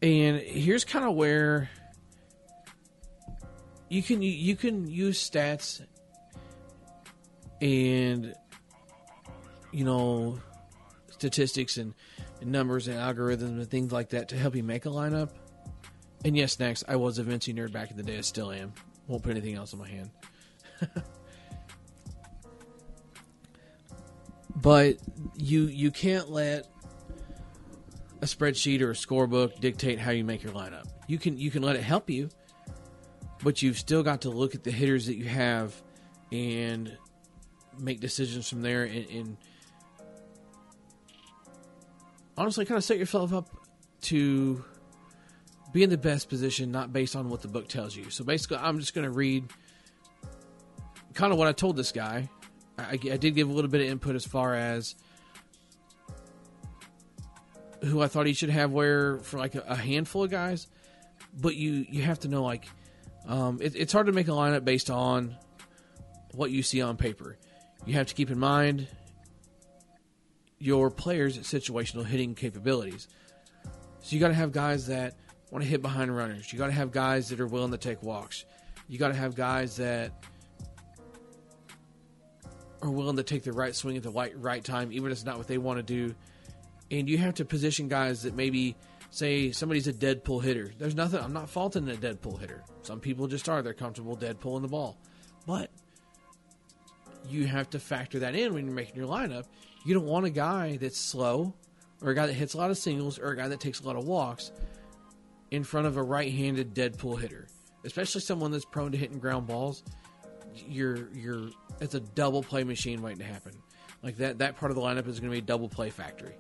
And 0.02 0.40
here's 0.40 0.86
kind 0.86 1.06
of 1.06 1.16
where 1.16 1.70
you 3.90 4.04
can 4.04 4.22
you 4.22 4.56
can 4.56 4.88
use 4.88 5.30
stats 5.30 5.82
and 7.62 8.34
you 9.72 9.84
know 9.84 10.40
statistics 11.12 11.78
and, 11.78 11.94
and 12.42 12.52
numbers 12.52 12.88
and 12.88 12.98
algorithms 12.98 13.42
and 13.42 13.70
things 13.70 13.92
like 13.92 14.10
that 14.10 14.30
to 14.30 14.38
help 14.38 14.56
you 14.56 14.64
make 14.64 14.86
a 14.86 14.90
lineup. 14.90 15.30
And 16.24 16.36
yes, 16.36 16.60
next 16.60 16.84
I 16.88 16.98
was 16.98 17.18
a 17.20 17.24
Vinci 17.24 17.54
nerd 17.54 17.72
back 17.72 17.92
in 17.92 17.98
the 17.98 18.04
day. 18.04 18.18
I 18.18 18.22
still 18.22 18.52
am. 18.52 18.74
Won't 19.08 19.24
put 19.24 19.32
anything 19.32 19.56
else 19.56 19.74
in 19.74 19.80
my 19.80 19.88
hand. 19.88 20.10
but 24.66 24.98
you 25.36 25.66
you 25.66 25.92
can't 25.92 26.32
let 26.32 26.68
a 28.24 28.26
spreadsheet 28.26 28.82
or 28.82 28.90
a 28.90 28.94
scorebook 28.96 29.60
dictate 29.60 30.00
how 30.00 30.10
you 30.10 30.24
make 30.24 30.42
your 30.42 30.54
lineup. 30.54 30.88
You 31.08 31.20
can 31.20 31.38
you 31.38 31.52
can 31.52 31.62
let 31.62 31.76
it 31.76 31.84
help 31.84 32.10
you, 32.10 32.30
but 33.44 33.62
you've 33.62 33.78
still 33.78 34.02
got 34.02 34.22
to 34.22 34.32
look 34.32 34.56
at 34.56 34.64
the 34.64 34.72
hitters 34.72 35.06
that 35.06 35.18
you 35.18 35.26
have 35.26 35.80
and 36.32 36.98
make 37.78 38.00
decisions 38.00 38.50
from 38.50 38.64
there 38.64 38.86
and, 38.86 39.08
and 39.12 39.38
honestly 42.36 42.66
kind 42.66 42.80
of 42.80 42.84
set 42.84 42.98
yourself 42.98 43.34
up 43.34 43.48
to 44.02 44.66
be 45.74 45.84
in 45.84 45.92
the 45.92 45.98
best 45.98 46.28
position, 46.28 46.72
not 46.72 46.92
based 46.92 47.16
on 47.16 47.30
what 47.30 47.44
the 47.44 47.48
book 47.48 47.68
tells 47.68 47.96
you. 47.96 48.10
So 48.10 48.24
basically, 48.24 48.58
I'm 48.58 48.80
just 48.80 48.96
going 48.96 49.06
to 49.06 49.12
read 49.12 49.46
kind 51.14 51.32
of 51.32 51.38
what 51.38 51.48
I 51.48 51.52
told 51.52 51.76
this 51.76 51.92
guy 51.92 52.32
I, 52.78 52.94
I 52.94 53.18
did 53.18 53.36
give 53.36 53.50
a 53.50 53.54
little 53.54 53.70
bit 53.70 53.82
of 53.82 53.88
input 53.88 54.16
as 54.16 54.26
far 54.26 54.56
as 54.56 54.96
who 57.84 58.02
I 58.02 58.08
thought 58.08 58.26
he 58.26 58.34
should 58.34 58.50
have 58.50 58.72
where 58.72 59.20
for 59.20 59.38
like 59.38 59.56
a, 59.56 59.64
a 59.68 59.76
handful 59.76 60.24
of 60.24 60.32
guys, 60.32 60.68
but 61.40 61.56
you 61.56 61.86
you 61.90 62.02
have 62.04 62.20
to 62.22 62.28
know 62.28 62.44
like 62.44 62.68
um, 63.28 63.60
it, 63.62 63.76
it's 63.76 63.94
hard 63.94 64.08
to 64.08 64.12
make 64.12 64.28
a 64.28 64.32
lineup 64.32 64.66
based 64.66 64.90
on 64.90 65.36
what 66.34 66.52
you 66.52 66.64
see 66.64 66.82
on 66.82 66.98
paper. 66.98 67.38
You 67.86 67.94
have 67.94 68.08
to 68.08 68.14
keep 68.14 68.30
in 68.32 68.40
mind 68.40 68.88
your 70.58 70.90
players' 70.90 71.38
situational 71.40 72.06
hitting 72.06 72.34
capabilities. 72.36 73.08
So 74.02 74.16
you 74.16 74.20
got 74.20 74.30
to 74.30 74.34
have 74.34 74.52
guys 74.52 74.88
that 74.88 75.16
want 75.52 75.64
to 75.64 75.70
hit 75.70 75.82
behind 75.82 76.16
runners. 76.16 76.52
You 76.52 76.60
got 76.60 76.68
to 76.68 76.74
have 76.74 76.92
guys 76.92 77.30
that 77.30 77.40
are 77.40 77.48
willing 77.48 77.72
to 77.72 77.78
take 77.78 78.02
walks. 78.04 78.46
You 78.88 78.98
got 78.98 79.10
to 79.10 79.16
have 79.16 79.36
guys 79.36 79.78
that 79.78 80.12
are 82.82 82.92
willing 82.92 83.16
to 83.18 83.24
take 83.24 83.44
the 83.44 83.54
right 83.54 83.76
swing 83.76 83.98
at 83.98 84.04
the 84.04 84.12
right, 84.12 84.34
right 84.40 84.64
time, 84.64 84.92
even 84.92 85.12
if 85.12 85.18
it's 85.18 85.26
not 85.26 85.38
what 85.38 85.48
they 85.48 85.58
want 85.58 85.78
to 85.78 85.84
do. 85.84 86.16
And 86.92 87.10
you 87.10 87.18
have 87.18 87.36
to 87.36 87.46
position 87.46 87.88
guys 87.88 88.24
that 88.24 88.36
maybe 88.36 88.76
say 89.10 89.52
somebody's 89.52 89.88
a 89.88 89.94
dead 89.94 90.24
pull 90.24 90.40
hitter. 90.40 90.72
There's 90.78 90.96
nothing. 90.96 91.20
I'm 91.20 91.34
not 91.34 91.50
faulting 91.50 91.88
a 91.90 91.96
dead 91.96 92.22
pull 92.22 92.38
hitter. 92.38 92.64
Some 92.84 93.00
people 93.00 93.28
just 93.28 93.50
are. 93.50 93.62
They're 93.62 93.74
comfortable 93.74 94.16
dead 94.16 94.40
pulling 94.40 94.62
the 94.62 94.68
ball, 94.68 94.98
but 95.48 95.72
you 97.30 97.48
have 97.48 97.70
to 97.72 97.80
factor 97.80 98.20
that 98.20 98.36
in 98.36 98.54
when 98.54 98.66
you're 98.66 98.76
making 98.76 98.96
your 98.96 99.08
lineup. 99.08 99.46
You 99.86 99.94
don't 99.94 100.06
want 100.06 100.26
a 100.26 100.30
guy 100.30 100.78
that's 100.78 101.00
slow, 101.00 101.54
or 102.02 102.12
a 102.12 102.16
guy 102.16 102.28
that 102.28 102.34
hits 102.34 102.54
a 102.54 102.58
lot 102.58 102.70
of 102.72 102.78
singles, 102.78 103.18
or 103.18 103.30
a 103.30 103.36
guy 103.36 103.48
that 103.48 103.60
takes 103.60 103.80
a 103.80 103.84
lot 103.88 103.96
of 103.96 104.06
walks. 104.06 104.52
in 105.52 105.64
front 105.64 105.88
of 105.88 105.98
a 105.98 106.04
right-handed 106.04 106.74
dead 106.74 106.98
pull 106.98 107.16
hitter, 107.16 107.48
especially 107.84 108.22
someone 108.22 108.52
that's 108.52 108.66
prone 108.66 108.92
to 108.92 108.98
hitting 108.98 109.20
ground 109.20 109.48
balls. 109.48 109.84
You're 110.68 111.10
you're 111.14 111.50
it's 111.80 111.96
a 111.96 112.00
double 112.00 112.44
play 112.44 112.64
machine 112.64 113.02
waiting 113.02 113.20
to 113.20 113.26
happen. 113.26 113.54
Like 114.04 114.18
that 114.18 114.40
that 114.40 114.58
part 114.58 114.72
of 114.72 114.76
the 114.76 114.82
lineup 114.82 115.08
is 115.08 115.20
going 115.20 115.32
to 115.32 115.36
be 115.36 115.40
a 115.40 115.42
double 115.42 115.70
play 115.70 115.90
factory. 115.90 116.36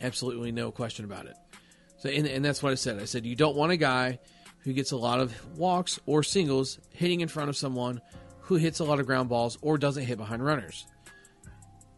Absolutely 0.00 0.52
no 0.52 0.70
question 0.70 1.04
about 1.04 1.26
it. 1.26 1.36
So 1.98 2.08
and, 2.08 2.26
and 2.26 2.44
that's 2.44 2.62
what 2.62 2.72
I 2.72 2.74
said. 2.76 3.00
I 3.00 3.04
said 3.04 3.26
you 3.26 3.36
don't 3.36 3.56
want 3.56 3.72
a 3.72 3.76
guy 3.76 4.18
who 4.60 4.72
gets 4.72 4.92
a 4.92 4.96
lot 4.96 5.20
of 5.20 5.58
walks 5.58 6.00
or 6.06 6.22
singles 6.22 6.78
hitting 6.90 7.20
in 7.20 7.28
front 7.28 7.50
of 7.50 7.56
someone 7.56 8.00
who 8.40 8.56
hits 8.56 8.80
a 8.80 8.84
lot 8.84 8.98
of 8.98 9.06
ground 9.06 9.28
balls 9.28 9.58
or 9.62 9.78
doesn't 9.78 10.04
hit 10.04 10.18
behind 10.18 10.44
runners. 10.44 10.86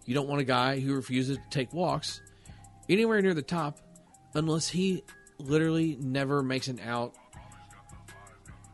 You 0.05 0.15
don't 0.15 0.29
want 0.29 0.41
a 0.41 0.45
guy 0.45 0.81
who 0.81 0.95
refuses 0.95 1.37
to 1.37 1.43
take 1.51 1.73
walks 1.73 2.21
anywhere 2.89 3.21
near 3.21 3.35
the 3.35 3.43
top 3.43 3.79
unless 4.35 4.69
he 4.69 5.03
literally 5.39 5.97
never 6.01 6.43
makes 6.43 6.69
an 6.69 6.81
out. 6.81 7.15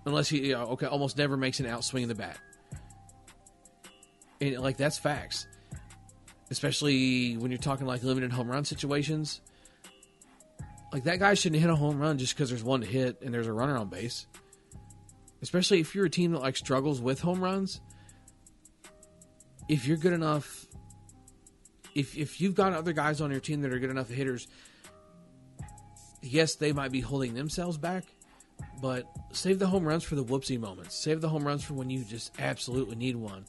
Unless 0.05 0.29
he, 0.29 0.55
okay, 0.55 0.87
almost 0.87 1.17
never 1.17 1.37
makes 1.37 1.61
an 1.61 1.67
out 1.67 1.85
swing 1.85 2.05
swinging 2.05 2.09
the 2.09 2.15
bat. 2.15 2.39
And 4.43 4.59
like 4.59 4.77
that's 4.77 4.99
facts, 4.99 5.47
especially 6.51 7.37
when 7.37 7.53
you're 7.53 7.59
talking 7.59 7.87
like 7.87 8.03
limited 8.03 8.33
home 8.33 8.51
run 8.51 8.65
situations. 8.65 9.41
Like 10.93 11.05
that 11.05 11.21
guy 11.21 11.35
shouldn't 11.35 11.63
hit 11.63 11.71
a 11.71 11.77
home 11.77 12.01
run 12.01 12.19
just 12.19 12.35
because 12.35 12.51
there's 12.51 12.65
one 12.65 12.81
to 12.81 12.87
hit 12.87 13.23
and 13.23 13.33
there's 13.33 13.47
a 13.47 13.53
runner 13.53 13.77
on 13.77 13.89
base. 13.89 14.27
Especially 15.43 15.79
if 15.79 15.95
you're 15.95 16.07
a 16.07 16.11
team 16.11 16.33
that 16.33 16.41
like 16.41 16.57
struggles 16.57 17.01
with 17.01 17.21
home 17.21 17.41
runs. 17.41 17.81
If 19.69 19.87
you're 19.87 19.97
good 19.97 20.13
enough, 20.13 20.67
if 21.95 22.19
if 22.19 22.41
you've 22.41 22.57
got 22.57 22.73
other 22.73 22.93
guys 22.93 23.21
on 23.21 23.31
your 23.31 23.41
team 23.41 23.61
that 23.63 23.73
are 23.73 23.79
good 23.79 23.91
enough 23.91 24.09
hitters, 24.09 24.49
yes, 26.21 26.57
they 26.57 26.73
might 26.73 26.91
be 26.91 27.01
holding 27.01 27.35
themselves 27.35 27.79
back, 27.79 28.05
but 28.81 29.07
save 29.31 29.61
the 29.61 29.69
home 29.69 29.85
runs 29.85 30.03
for 30.03 30.17
the 30.17 30.25
whoopsie 30.25 30.59
moments. 30.59 30.97
Save 30.97 31.21
the 31.21 31.29
home 31.29 31.47
runs 31.47 31.63
for 31.63 31.75
when 31.75 31.91
you 31.91 32.03
just 32.03 32.33
absolutely 32.41 32.97
need 32.97 33.15
one. 33.15 33.45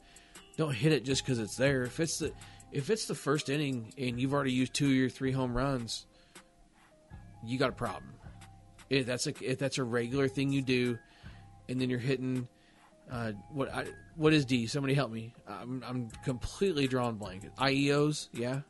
Don't 0.57 0.73
hit 0.73 0.91
it 0.91 1.03
just 1.03 1.23
because 1.23 1.39
it's 1.39 1.55
there. 1.55 1.83
If 1.83 1.99
it's 1.99 2.19
the 2.19 2.31
if 2.71 2.89
it's 2.89 3.05
the 3.05 3.15
first 3.15 3.49
inning 3.49 3.93
and 3.97 4.19
you've 4.19 4.33
already 4.33 4.51
used 4.51 4.73
two 4.73 5.05
or 5.05 5.09
three 5.09 5.31
home 5.31 5.55
runs, 5.55 6.05
you 7.45 7.57
got 7.57 7.69
a 7.69 7.73
problem. 7.73 8.13
If 8.89 9.05
that's 9.05 9.27
a 9.27 9.33
if 9.41 9.59
that's 9.59 9.77
a 9.77 9.83
regular 9.83 10.27
thing 10.27 10.51
you 10.51 10.61
do, 10.61 10.97
and 11.69 11.79
then 11.79 11.89
you're 11.89 11.99
hitting 11.99 12.47
uh, 13.11 13.31
what 13.51 13.73
I, 13.73 13.85
what 14.15 14.33
is 14.33 14.45
D? 14.45 14.67
Somebody 14.67 14.93
help 14.93 15.11
me. 15.11 15.33
I'm 15.47 15.83
I'm 15.87 16.09
completely 16.23 16.87
drawing 16.87 17.15
blank. 17.15 17.49
IEOs, 17.57 18.29
yeah. 18.33 18.61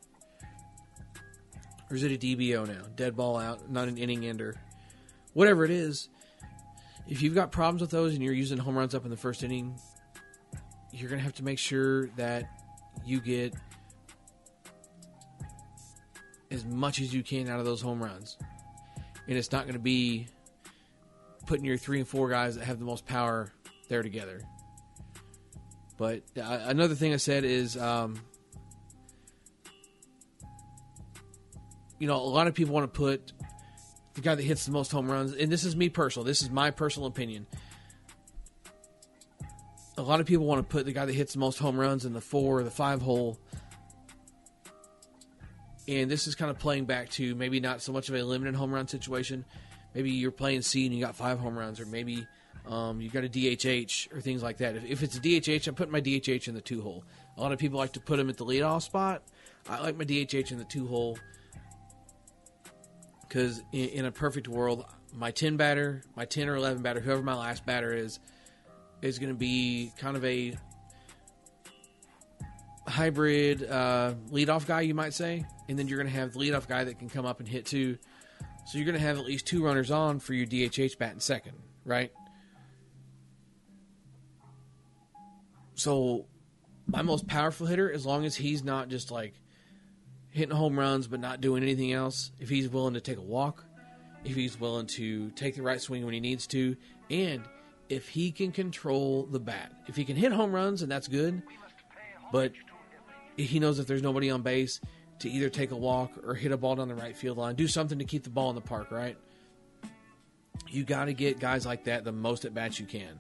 Or 1.90 1.96
is 1.96 2.04
it 2.04 2.12
a 2.12 2.18
DBO 2.18 2.68
now? 2.68 2.82
Dead 2.96 3.16
ball 3.16 3.38
out, 3.38 3.70
not 3.70 3.88
an 3.88 3.98
inning 3.98 4.26
ender. 4.26 4.56
Whatever 5.34 5.66
it 5.66 5.72
is, 5.72 6.10
if 7.08 7.22
you've 7.22 7.36
got 7.36 7.52
problems 7.52 7.82
with 7.82 7.92
those 7.92 8.14
and 8.14 8.24
you're 8.24 8.34
using 8.34 8.58
home 8.58 8.78
runs 8.78 8.96
up 8.96 9.04
in 9.04 9.12
the 9.12 9.18
first 9.18 9.44
inning, 9.44 9.80
you're 10.94 11.10
gonna 11.10 11.22
have 11.22 11.36
to 11.36 11.44
make 11.44 11.60
sure 11.60 12.08
that 12.16 12.50
you 13.06 13.20
get 13.20 13.54
as 16.54 16.64
much 16.66 17.02
as 17.02 17.14
you 17.14 17.24
can 17.24 17.50
out 17.50 17.60
of 17.60 17.66
those 17.66 17.82
home 17.82 18.02
runs. 18.02 18.38
And 19.28 19.38
it's 19.38 19.52
not 19.52 19.64
going 19.64 19.74
to 19.74 19.80
be 19.80 20.28
putting 21.48 21.66
your 21.66 21.78
three 21.78 22.00
and 22.00 22.08
four 22.08 22.30
guys 22.30 22.56
that 22.56 22.66
have 22.66 22.80
the 22.80 22.86
most 22.86 23.06
power 23.06 23.52
there 23.90 24.04
together. 24.04 24.42
But 25.98 26.24
uh, 26.38 26.60
another 26.66 26.96
thing 26.96 27.14
I 27.14 27.18
said 27.18 27.44
is, 27.44 27.78
um, 27.78 28.20
you 32.00 32.08
know, 32.08 32.16
a 32.16 32.24
lot 32.24 32.48
of 32.48 32.54
people 32.54 32.74
want 32.74 32.92
to 32.92 32.98
put 33.00 33.34
the 34.14 34.22
guy 34.22 34.36
that 34.36 34.44
hits 34.44 34.66
the 34.66 34.72
most 34.72 34.92
home 34.92 35.10
runs, 35.10 35.34
and 35.34 35.52
this 35.52 35.64
is 35.64 35.76
me 35.76 35.90
personal. 35.90 36.24
This 36.24 36.42
is 36.42 36.50
my 36.50 36.72
personal 36.72 37.08
opinion. 37.08 37.48
A 39.98 40.02
lot 40.02 40.20
of 40.20 40.26
people 40.26 40.46
want 40.46 40.68
to 40.68 40.72
put 40.72 40.86
the 40.86 40.92
guy 40.92 41.06
that 41.06 41.14
hits 41.14 41.34
the 41.34 41.40
most 41.40 41.60
home 41.60 41.80
runs 41.80 42.06
in 42.06 42.14
the 42.14 42.22
four 42.22 42.60
or 42.60 42.64
the 42.64 42.72
five 42.72 43.02
hole. 43.02 43.38
And 45.88 46.10
this 46.10 46.28
is 46.28 46.36
kind 46.36 46.50
of 46.50 46.58
playing 46.58 46.86
back 46.86 47.10
to 47.12 47.36
maybe 47.36 47.60
not 47.60 47.82
so 47.82 47.92
much 47.92 48.10
of 48.10 48.16
a 48.16 48.24
limited 48.24 48.56
home 48.56 48.74
run 48.74 48.88
situation. 48.88 49.46
Maybe 49.94 50.12
you're 50.12 50.32
playing 50.32 50.62
C 50.62 50.86
and 50.86 50.96
you 50.96 51.02
got 51.04 51.16
five 51.16 51.40
home 51.40 51.58
runs, 51.58 51.80
or 51.80 51.86
maybe 51.86 52.26
um, 52.66 53.02
you 53.02 53.10
got 53.10 53.24
a 53.24 53.30
DHH 53.30 54.16
or 54.16 54.22
things 54.22 54.42
like 54.42 54.58
that. 54.58 54.76
If, 54.76 54.86
if 54.86 55.04
it's 55.04 55.18
a 55.18 55.20
DHH, 55.20 55.68
I'm 55.68 55.76
putting 55.76 55.92
my 55.92 56.02
DHH 56.02 56.48
in 56.48 56.56
the 56.56 56.62
two 56.62 56.82
hole. 56.82 57.04
A 57.38 57.42
lot 57.42 57.52
of 57.52 57.60
people 57.60 57.78
like 57.78 57.94
to 57.94 58.00
put 58.00 58.20
him 58.20 58.30
at 58.30 58.38
the 58.38 58.46
leadoff 58.46 58.84
spot. 58.84 59.24
I 59.70 59.82
like 59.82 59.98
my 59.98 60.06
DHH 60.06 60.52
in 60.52 60.58
the 60.58 60.64
two 60.64 60.88
hole 60.88 61.18
because 63.22 63.62
in, 63.72 63.90
in 63.90 64.06
a 64.06 64.12
perfect 64.12 64.48
world, 64.48 64.86
my 65.12 65.32
10 65.32 65.58
batter, 65.58 66.04
my 66.16 66.26
10 66.26 66.50
or 66.50 66.56
11 66.56 66.82
batter, 66.82 67.00
whoever 67.00 67.22
my 67.22 67.36
last 67.36 67.66
batter 67.66 67.94
is, 67.94 68.20
is 69.04 69.20
going 69.20 69.30
to 69.32 69.38
be 69.38 69.92
kind 69.98 70.16
of 70.16 70.24
a 70.26 70.56
hybrid 72.88 73.70
uh, 73.70 74.14
leadoff 74.32 74.66
guy, 74.66 74.82
you 74.82 74.94
might 74.94 75.14
say. 75.14 75.46
And 75.70 75.78
then 75.78 75.88
you're 75.88 75.98
going 75.98 76.12
to 76.12 76.20
have 76.20 76.34
the 76.34 76.40
leadoff 76.40 76.68
guy 76.68 76.84
that 76.84 77.00
can 77.00 77.10
come 77.10 77.26
up 77.26 77.40
and 77.40 77.48
hit 77.48 77.66
two. 77.66 77.98
So 78.66 78.78
you're 78.78 78.86
going 78.86 78.98
to 78.98 79.06
have 79.06 79.18
at 79.18 79.26
least 79.26 79.46
two 79.46 79.64
runners 79.64 79.92
on 79.92 80.20
for 80.20 80.34
your 80.34 80.46
DHH 80.46 80.98
bat 80.98 81.14
in 81.14 81.20
second, 81.20 81.58
right? 81.86 82.12
So 85.76 86.28
my 86.88 87.02
most 87.02 87.28
powerful 87.28 87.68
hitter, 87.68 87.92
as 87.92 88.06
long 88.06 88.26
as 88.26 88.36
he's 88.36 88.64
not 88.64 88.90
just 88.90 89.12
like 89.12 89.34
hitting 90.30 90.56
home 90.56 90.80
runs 90.80 91.08
but 91.08 91.20
not 91.20 91.42
doing 91.42 91.64
anything 91.64 91.92
else, 91.92 92.32
if 92.40 92.50
he's 92.50 92.70
willing 92.70 92.94
to 92.94 93.02
take 93.02 93.18
a 93.18 93.22
walk, 93.22 93.66
if 94.24 94.36
he's 94.36 94.60
willing 94.60 94.88
to 94.88 95.30
take 95.32 95.56
the 95.56 95.62
right 95.62 95.82
swing 95.82 96.06
when 96.06 96.14
he 96.14 96.20
needs 96.20 96.48
to, 96.48 96.76
and 97.10 97.44
if 97.90 98.10
he 98.10 98.32
can 98.32 98.52
control 98.52 99.26
the 99.26 99.40
bat. 99.40 99.72
If 99.88 99.96
he 99.96 100.06
can 100.06 100.16
hit 100.16 100.32
home 100.32 100.52
runs, 100.52 100.82
and 100.82 100.92
that's 100.92 101.08
good, 101.08 101.42
but 102.32 102.52
he 103.38 103.60
knows 103.60 103.80
if 103.80 103.88
there's 103.88 104.02
nobody 104.02 104.30
on 104.30 104.42
base 104.42 104.80
to 105.20 105.30
either 105.30 105.50
take 105.50 105.72
a 105.72 105.76
walk 105.76 106.12
or 106.26 106.34
hit 106.34 106.52
a 106.52 106.58
ball 106.58 106.76
down 106.76 106.88
the 106.88 106.96
right 106.96 107.16
field 107.16 107.38
line, 107.38 107.56
do 107.56 107.68
something 107.68 108.00
to 108.00 108.06
keep 108.06 108.24
the 108.24 108.30
ball 108.30 108.50
in 108.50 108.56
the 108.56 108.62
park, 108.62 108.92
right? 108.92 109.18
You 110.70 110.84
got 110.84 111.06
to 111.06 111.14
get 111.14 111.40
guys 111.40 111.66
like 111.66 111.86
that 111.86 112.04
the 112.04 112.12
most 112.12 112.46
at 112.46 112.54
bats 112.54 112.80
you 112.80 112.86
can. 112.86 113.20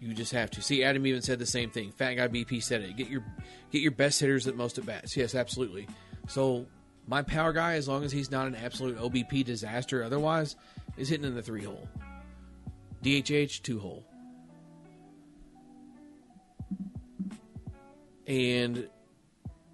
You 0.00 0.14
just 0.14 0.32
have 0.32 0.50
to. 0.52 0.62
See, 0.62 0.84
Adam 0.84 1.06
even 1.06 1.22
said 1.22 1.40
the 1.40 1.46
same 1.46 1.70
thing. 1.70 1.90
Fat 1.90 2.14
guy 2.14 2.28
BP 2.28 2.62
said 2.62 2.82
it. 2.82 2.96
Get 2.96 3.08
your 3.08 3.24
get 3.72 3.82
your 3.82 3.90
best 3.90 4.20
hitters 4.20 4.46
at 4.46 4.56
most 4.56 4.78
at 4.78 4.86
bats. 4.86 5.16
Yes, 5.16 5.34
absolutely. 5.34 5.88
So 6.28 6.66
my 7.08 7.22
power 7.22 7.52
guy, 7.52 7.74
as 7.74 7.88
long 7.88 8.04
as 8.04 8.12
he's 8.12 8.30
not 8.30 8.46
an 8.46 8.54
absolute 8.54 8.96
OBP 8.98 9.44
disaster, 9.44 10.04
otherwise, 10.04 10.54
is 10.96 11.08
hitting 11.08 11.26
in 11.26 11.34
the 11.34 11.42
three 11.42 11.64
hole. 11.64 11.88
DHH 13.02 13.62
two 13.62 13.78
hole. 13.78 14.04
And 18.26 18.88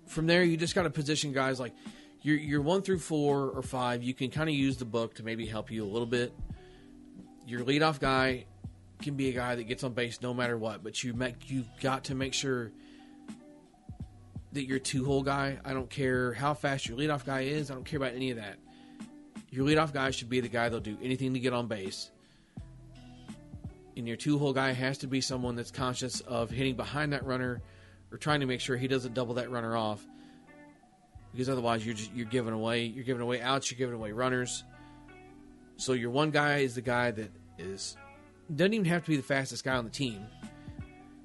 from 0.06 0.26
there, 0.26 0.44
you 0.44 0.56
just 0.56 0.74
got 0.74 0.82
to 0.82 0.90
position 0.90 1.32
guys 1.32 1.58
like 1.58 1.72
your 2.22 2.36
your 2.36 2.62
one 2.62 2.82
through 2.82 3.00
four 3.00 3.50
or 3.50 3.62
five. 3.62 4.02
You 4.02 4.14
can 4.14 4.30
kind 4.30 4.48
of 4.48 4.54
use 4.54 4.76
the 4.76 4.84
book 4.84 5.14
to 5.16 5.24
maybe 5.24 5.46
help 5.46 5.70
you 5.70 5.84
a 5.84 5.86
little 5.86 6.06
bit. 6.06 6.32
Your 7.46 7.60
leadoff 7.60 8.00
guy 8.00 8.46
can 9.02 9.14
be 9.14 9.28
a 9.28 9.32
guy 9.32 9.54
that 9.54 9.64
gets 9.64 9.84
on 9.84 9.92
base 9.92 10.22
no 10.22 10.32
matter 10.32 10.56
what, 10.56 10.82
but 10.82 11.02
you 11.02 11.12
make 11.14 11.50
you've 11.50 11.68
got 11.80 12.04
to 12.04 12.14
make 12.14 12.32
sure 12.32 12.72
that 14.52 14.66
your 14.66 14.78
two 14.78 15.04
hole 15.04 15.22
guy. 15.22 15.58
I 15.64 15.72
don't 15.72 15.90
care 15.90 16.32
how 16.32 16.54
fast 16.54 16.88
your 16.88 16.96
leadoff 16.96 17.24
guy 17.26 17.42
is. 17.42 17.70
I 17.70 17.74
don't 17.74 17.84
care 17.84 17.98
about 17.98 18.14
any 18.14 18.30
of 18.30 18.36
that. 18.36 18.56
Your 19.50 19.66
leadoff 19.66 19.92
guy 19.92 20.10
should 20.10 20.28
be 20.28 20.40
the 20.40 20.48
guy 20.48 20.64
that'll 20.64 20.80
do 20.80 20.96
anything 21.02 21.34
to 21.34 21.40
get 21.40 21.52
on 21.52 21.66
base. 21.66 22.10
And 23.96 24.08
your 24.08 24.16
two 24.16 24.38
hole 24.38 24.52
guy 24.52 24.72
has 24.72 24.98
to 24.98 25.06
be 25.06 25.20
someone 25.20 25.54
that's 25.54 25.70
conscious 25.70 26.20
of 26.20 26.50
hitting 26.50 26.74
behind 26.74 27.12
that 27.12 27.24
runner 27.24 27.62
or 28.10 28.18
trying 28.18 28.40
to 28.40 28.46
make 28.46 28.60
sure 28.60 28.76
he 28.76 28.88
doesn't 28.88 29.14
double 29.14 29.34
that 29.34 29.50
runner 29.50 29.76
off. 29.76 30.04
Because 31.32 31.48
otherwise, 31.48 31.84
you're 31.84 31.94
just, 31.94 32.12
you're 32.12 32.26
giving 32.26 32.52
away 32.52 32.84
you're 32.84 33.04
giving 33.04 33.22
away 33.22 33.40
outs, 33.40 33.70
you're 33.70 33.78
giving 33.78 33.94
away 33.94 34.12
runners. 34.12 34.64
So 35.76 35.92
your 35.92 36.10
one 36.10 36.30
guy 36.30 36.58
is 36.58 36.74
the 36.74 36.80
guy 36.80 37.10
that 37.10 37.30
is 37.58 37.96
doesn't 38.54 38.74
even 38.74 38.84
have 38.86 39.04
to 39.04 39.10
be 39.10 39.16
the 39.16 39.22
fastest 39.22 39.64
guy 39.64 39.76
on 39.76 39.84
the 39.84 39.90
team. 39.90 40.26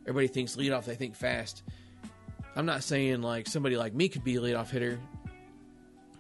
Everybody 0.04 0.28
thinks 0.28 0.56
leadoff; 0.56 0.86
they 0.86 0.96
think 0.96 1.16
fast. 1.16 1.64
I'm 2.56 2.66
not 2.66 2.84
saying 2.84 3.22
like 3.22 3.48
somebody 3.48 3.78
like 3.78 3.94
me 3.94 4.10
could 4.10 4.24
be 4.24 4.38
a 4.38 4.42
leadoff 4.42 4.70
hitter, 4.70 5.00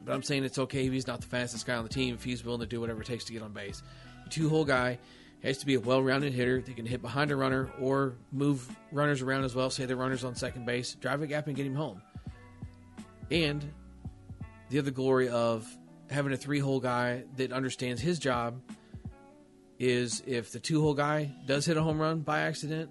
but 0.05 0.13
I'm 0.13 0.21
saying 0.21 0.43
it's 0.43 0.59
okay 0.59 0.85
if 0.85 0.93
he's 0.93 1.07
not 1.07 1.21
the 1.21 1.27
fastest 1.27 1.65
guy 1.65 1.75
on 1.75 1.83
the 1.83 1.89
team 1.89 2.13
if 2.13 2.23
he's 2.23 2.45
willing 2.45 2.61
to 2.61 2.67
do 2.67 2.79
whatever 2.79 3.01
it 3.01 3.07
takes 3.07 3.25
to 3.25 3.33
get 3.33 3.41
on 3.41 3.53
base. 3.53 3.81
Two 4.29 4.49
hole 4.49 4.65
guy 4.65 4.99
has 5.43 5.57
to 5.59 5.65
be 5.65 5.75
a 5.75 5.79
well-rounded 5.79 6.33
hitter 6.33 6.61
that 6.61 6.75
can 6.75 6.85
hit 6.85 7.01
behind 7.01 7.31
a 7.31 7.35
runner 7.35 7.69
or 7.79 8.15
move 8.31 8.67
runners 8.91 9.21
around 9.21 9.43
as 9.43 9.55
well. 9.55 9.69
Say 9.69 9.85
the 9.85 9.95
runner's 9.95 10.23
on 10.23 10.35
second 10.35 10.65
base, 10.65 10.95
drive 10.95 11.21
a 11.21 11.27
gap 11.27 11.47
and 11.47 11.55
get 11.55 11.65
him 11.65 11.75
home. 11.75 12.01
And 13.31 13.63
the 14.69 14.79
other 14.79 14.91
glory 14.91 15.29
of 15.29 15.67
having 16.09 16.33
a 16.33 16.37
three-hole 16.37 16.79
guy 16.79 17.23
that 17.37 17.51
understands 17.51 18.01
his 18.01 18.19
job 18.19 18.61
is 19.77 20.21
if 20.25 20.51
the 20.51 20.59
two-hole 20.59 20.93
guy 20.93 21.31
does 21.45 21.65
hit 21.65 21.77
a 21.77 21.81
home 21.81 21.99
run 21.99 22.19
by 22.19 22.41
accident, 22.41 22.89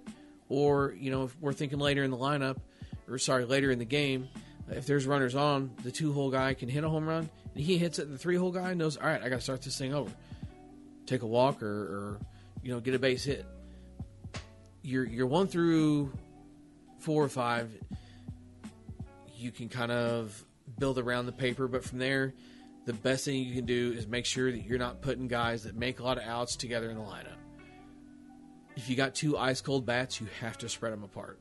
or 0.49 0.95
you 0.99 1.11
know 1.11 1.25
if 1.25 1.37
we're 1.41 1.53
thinking 1.53 1.79
later 1.79 2.03
in 2.03 2.11
the 2.11 2.17
lineup, 2.17 2.57
or 3.07 3.19
sorry 3.19 3.45
later 3.45 3.71
in 3.71 3.79
the 3.79 3.85
game, 3.85 4.29
if 4.71 4.87
there's 4.87 5.07
runners 5.07 5.35
on, 5.35 5.71
the 5.83 5.91
two-hole 5.91 6.31
guy 6.31 6.55
can 6.55 6.69
hit 6.69 6.85
a 6.85 6.89
home 6.89 7.07
run. 7.07 7.29
And 7.55 7.65
he 7.65 7.77
hits 7.77 7.99
it, 7.99 8.11
the 8.11 8.19
three 8.19 8.37
hole 8.37 8.53
guy 8.53 8.73
knows, 8.75 8.97
all 8.97 9.07
right, 9.07 9.23
I 9.23 9.29
got 9.29 9.37
to 9.37 9.41
start 9.43 9.63
this 9.63 9.77
thing 9.77 9.93
over. 9.93 10.11
Take 11.07 11.23
a 11.23 11.27
walk 11.27 11.63
or, 11.63 11.67
or 11.67 12.21
you 12.63 12.73
know, 12.73 12.81
get 12.81 12.95
a 12.95 12.99
base 12.99 13.25
hit. 13.25 13.47
You're, 14.83 15.05
you're 15.05 15.27
one 15.27 15.47
through 15.47 16.13
four 16.99 17.23
or 17.23 17.29
five. 17.29 17.71
You 19.37 19.51
can 19.51 19.69
kind 19.69 19.93
of 19.93 20.45
build 20.79 20.99
around 20.99 21.27
the 21.27 21.33
paper, 21.33 21.69
but 21.69 21.85
from 21.85 21.99
there, 21.99 22.35
the 22.85 22.93
best 22.93 23.25
thing 23.25 23.43
you 23.43 23.55
can 23.55 23.67
do 23.67 23.93
is 23.97 24.07
make 24.07 24.25
sure 24.25 24.51
that 24.51 24.65
you're 24.65 24.79
not 24.79 25.03
putting 25.03 25.29
guys 25.29 25.65
that 25.65 25.77
make 25.77 26.01
a 26.01 26.03
lot 26.03 26.17
of 26.17 26.25
outs 26.25 26.57
together 26.57 26.91
in 26.91 26.97
the 26.97 27.03
lineup. 27.03 27.37
If 28.77 28.89
you 28.89 28.97
got 28.97 29.15
two 29.15 29.37
ice 29.37 29.61
cold 29.61 29.85
bats, 29.85 30.21
you 30.21 30.29
have 30.41 30.57
to 30.59 30.69
spread 30.69 30.93
them 30.93 31.03
apart. 31.03 31.39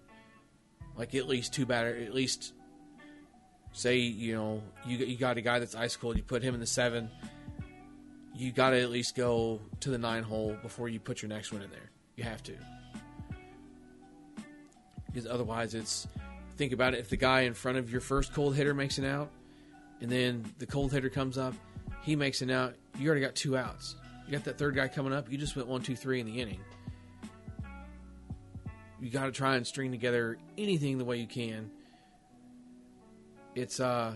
Like 0.98 1.16
at 1.16 1.28
least 1.28 1.54
two 1.54 1.66
batter, 1.66 1.96
at 1.96 2.14
least 2.14 2.54
say 3.72 3.98
you 3.98 4.36
know 4.36 4.64
you 4.86 4.98
you 4.98 5.18
got 5.18 5.38
a 5.38 5.42
guy 5.42 5.60
that's 5.60 5.76
ice 5.76 5.96
cold, 5.96 6.18
you 6.18 6.24
put 6.24 6.42
him 6.42 6.54
in 6.54 6.60
the 6.60 6.66
seven. 6.66 7.10
You 8.38 8.52
got 8.52 8.70
to 8.70 8.80
at 8.80 8.92
least 8.92 9.16
go 9.16 9.60
to 9.80 9.90
the 9.90 9.98
nine 9.98 10.22
hole 10.22 10.56
before 10.62 10.90
you 10.90 11.00
put 11.00 11.24
your 11.24 11.30
next 11.30 11.52
one 11.52 11.64
in 11.64 11.72
there. 11.72 11.90
You 12.16 12.24
have 12.24 12.44
to, 12.44 12.54
because 15.08 15.26
otherwise, 15.26 15.74
it's 15.74 16.08
think 16.56 16.72
about 16.72 16.94
it. 16.94 17.00
If 17.00 17.10
the 17.10 17.18
guy 17.18 17.42
in 17.42 17.54
front 17.54 17.80
of 17.80 17.92
your 17.92 18.02
first 18.02 18.34
cold 18.34 18.56
hitter 18.56 18.74
makes 18.74 19.00
an 19.00 19.06
out, 19.06 19.32
and 20.02 20.12
then 20.12 20.46
the 20.60 20.68
cold 20.68 20.92
hitter 20.92 21.10
comes 21.10 21.38
up, 21.38 21.56
he 22.04 22.16
makes 22.16 22.42
an 22.42 22.52
out. 22.52 22.76
You 23.00 23.10
already 23.10 23.22
got 23.22 23.36
two 23.36 23.58
outs. 23.58 23.96
You 24.28 24.34
got 24.34 24.44
that 24.44 24.58
third 24.58 24.76
guy 24.76 24.88
coming 24.88 25.14
up. 25.14 25.32
You 25.32 25.38
just 25.38 25.56
went 25.56 25.68
one, 25.68 25.82
two, 25.82 25.96
three 25.96 26.20
in 26.20 26.26
the 26.26 26.40
inning. 26.40 26.60
You 29.00 29.10
got 29.10 29.26
to 29.26 29.32
try 29.32 29.56
and 29.56 29.66
string 29.66 29.92
together 29.92 30.38
anything 30.58 30.98
the 30.98 31.06
way 31.06 31.18
you 31.18 31.28
can. 31.28 31.72
It's 33.56 33.80
uh, 33.80 34.14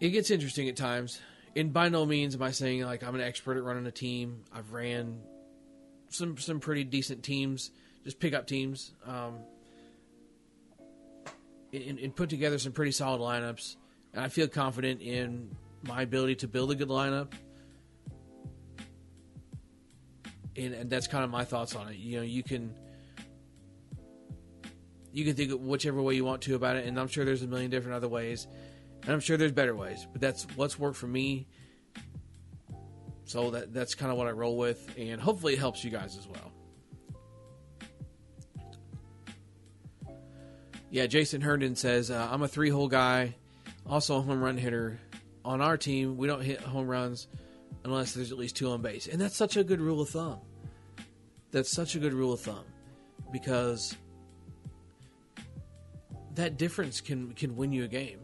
it 0.00 0.10
gets 0.10 0.30
interesting 0.30 0.68
at 0.68 0.76
times. 0.76 1.20
And 1.54 1.72
by 1.72 1.88
no 1.88 2.06
means 2.06 2.34
am 2.34 2.42
I 2.42 2.52
saying 2.52 2.82
like 2.82 3.02
I'm 3.02 3.14
an 3.14 3.20
expert 3.20 3.56
at 3.56 3.62
running 3.62 3.86
a 3.86 3.90
team. 3.90 4.44
I've 4.52 4.72
ran 4.72 5.20
some 6.08 6.38
some 6.38 6.60
pretty 6.60 6.84
decent 6.84 7.22
teams, 7.22 7.70
just 8.04 8.18
pick 8.18 8.34
up 8.34 8.46
teams. 8.46 8.92
Um, 9.06 9.38
and, 11.72 11.98
and 11.98 12.14
put 12.14 12.30
together 12.30 12.58
some 12.58 12.72
pretty 12.72 12.92
solid 12.92 13.20
lineups. 13.20 13.76
And 14.12 14.24
I 14.24 14.28
feel 14.28 14.48
confident 14.48 15.02
in 15.02 15.56
my 15.82 16.02
ability 16.02 16.36
to 16.36 16.48
build 16.48 16.70
a 16.70 16.74
good 16.74 16.88
lineup. 16.88 17.32
And, 20.56 20.74
and 20.74 20.90
that's 20.90 21.06
kind 21.06 21.24
of 21.24 21.30
my 21.30 21.44
thoughts 21.44 21.76
on 21.76 21.88
it. 21.88 21.96
You 21.96 22.18
know, 22.18 22.22
you 22.22 22.42
can 22.42 22.74
you 25.12 25.24
can 25.24 25.34
think 25.34 25.52
whichever 25.60 26.02
way 26.02 26.14
you 26.14 26.24
want 26.24 26.42
to 26.42 26.54
about 26.54 26.76
it, 26.76 26.86
and 26.86 26.98
I'm 26.98 27.08
sure 27.08 27.24
there's 27.24 27.42
a 27.42 27.46
million 27.46 27.70
different 27.70 27.96
other 27.96 28.08
ways, 28.08 28.46
and 29.10 29.16
I'm 29.16 29.20
sure 29.20 29.36
there's 29.36 29.50
better 29.50 29.74
ways. 29.74 30.06
But 30.12 30.20
that's 30.20 30.46
what's 30.54 30.78
worked 30.78 30.96
for 30.96 31.08
me. 31.08 31.48
So 33.24 33.50
that 33.50 33.74
that's 33.74 33.96
kind 33.96 34.12
of 34.12 34.16
what 34.16 34.28
I 34.28 34.30
roll 34.30 34.56
with, 34.56 34.94
and 34.96 35.20
hopefully 35.20 35.54
it 35.54 35.58
helps 35.58 35.82
you 35.82 35.90
guys 35.90 36.16
as 36.16 36.28
well. 36.28 36.52
Yeah, 40.90 41.06
Jason 41.06 41.40
Herndon 41.40 41.74
says 41.74 42.12
uh, 42.12 42.28
I'm 42.30 42.42
a 42.42 42.48
three 42.48 42.70
hole 42.70 42.86
guy, 42.86 43.34
also 43.84 44.18
a 44.18 44.20
home 44.20 44.40
run 44.40 44.56
hitter. 44.56 45.00
On 45.44 45.60
our 45.60 45.76
team, 45.76 46.16
we 46.16 46.28
don't 46.28 46.42
hit 46.42 46.60
home 46.60 46.86
runs 46.86 47.26
unless 47.84 48.12
there's 48.12 48.30
at 48.30 48.38
least 48.38 48.54
two 48.54 48.70
on 48.70 48.80
base, 48.80 49.08
and 49.08 49.20
that's 49.20 49.36
such 49.36 49.56
a 49.56 49.64
good 49.64 49.80
rule 49.80 50.02
of 50.02 50.08
thumb. 50.08 50.38
That's 51.50 51.72
such 51.72 51.96
a 51.96 51.98
good 51.98 52.12
rule 52.12 52.32
of 52.32 52.40
thumb 52.40 52.64
because 53.32 53.96
that 56.36 56.58
difference 56.58 57.00
can 57.00 57.32
can 57.32 57.56
win 57.56 57.72
you 57.72 57.82
a 57.82 57.88
game. 57.88 58.20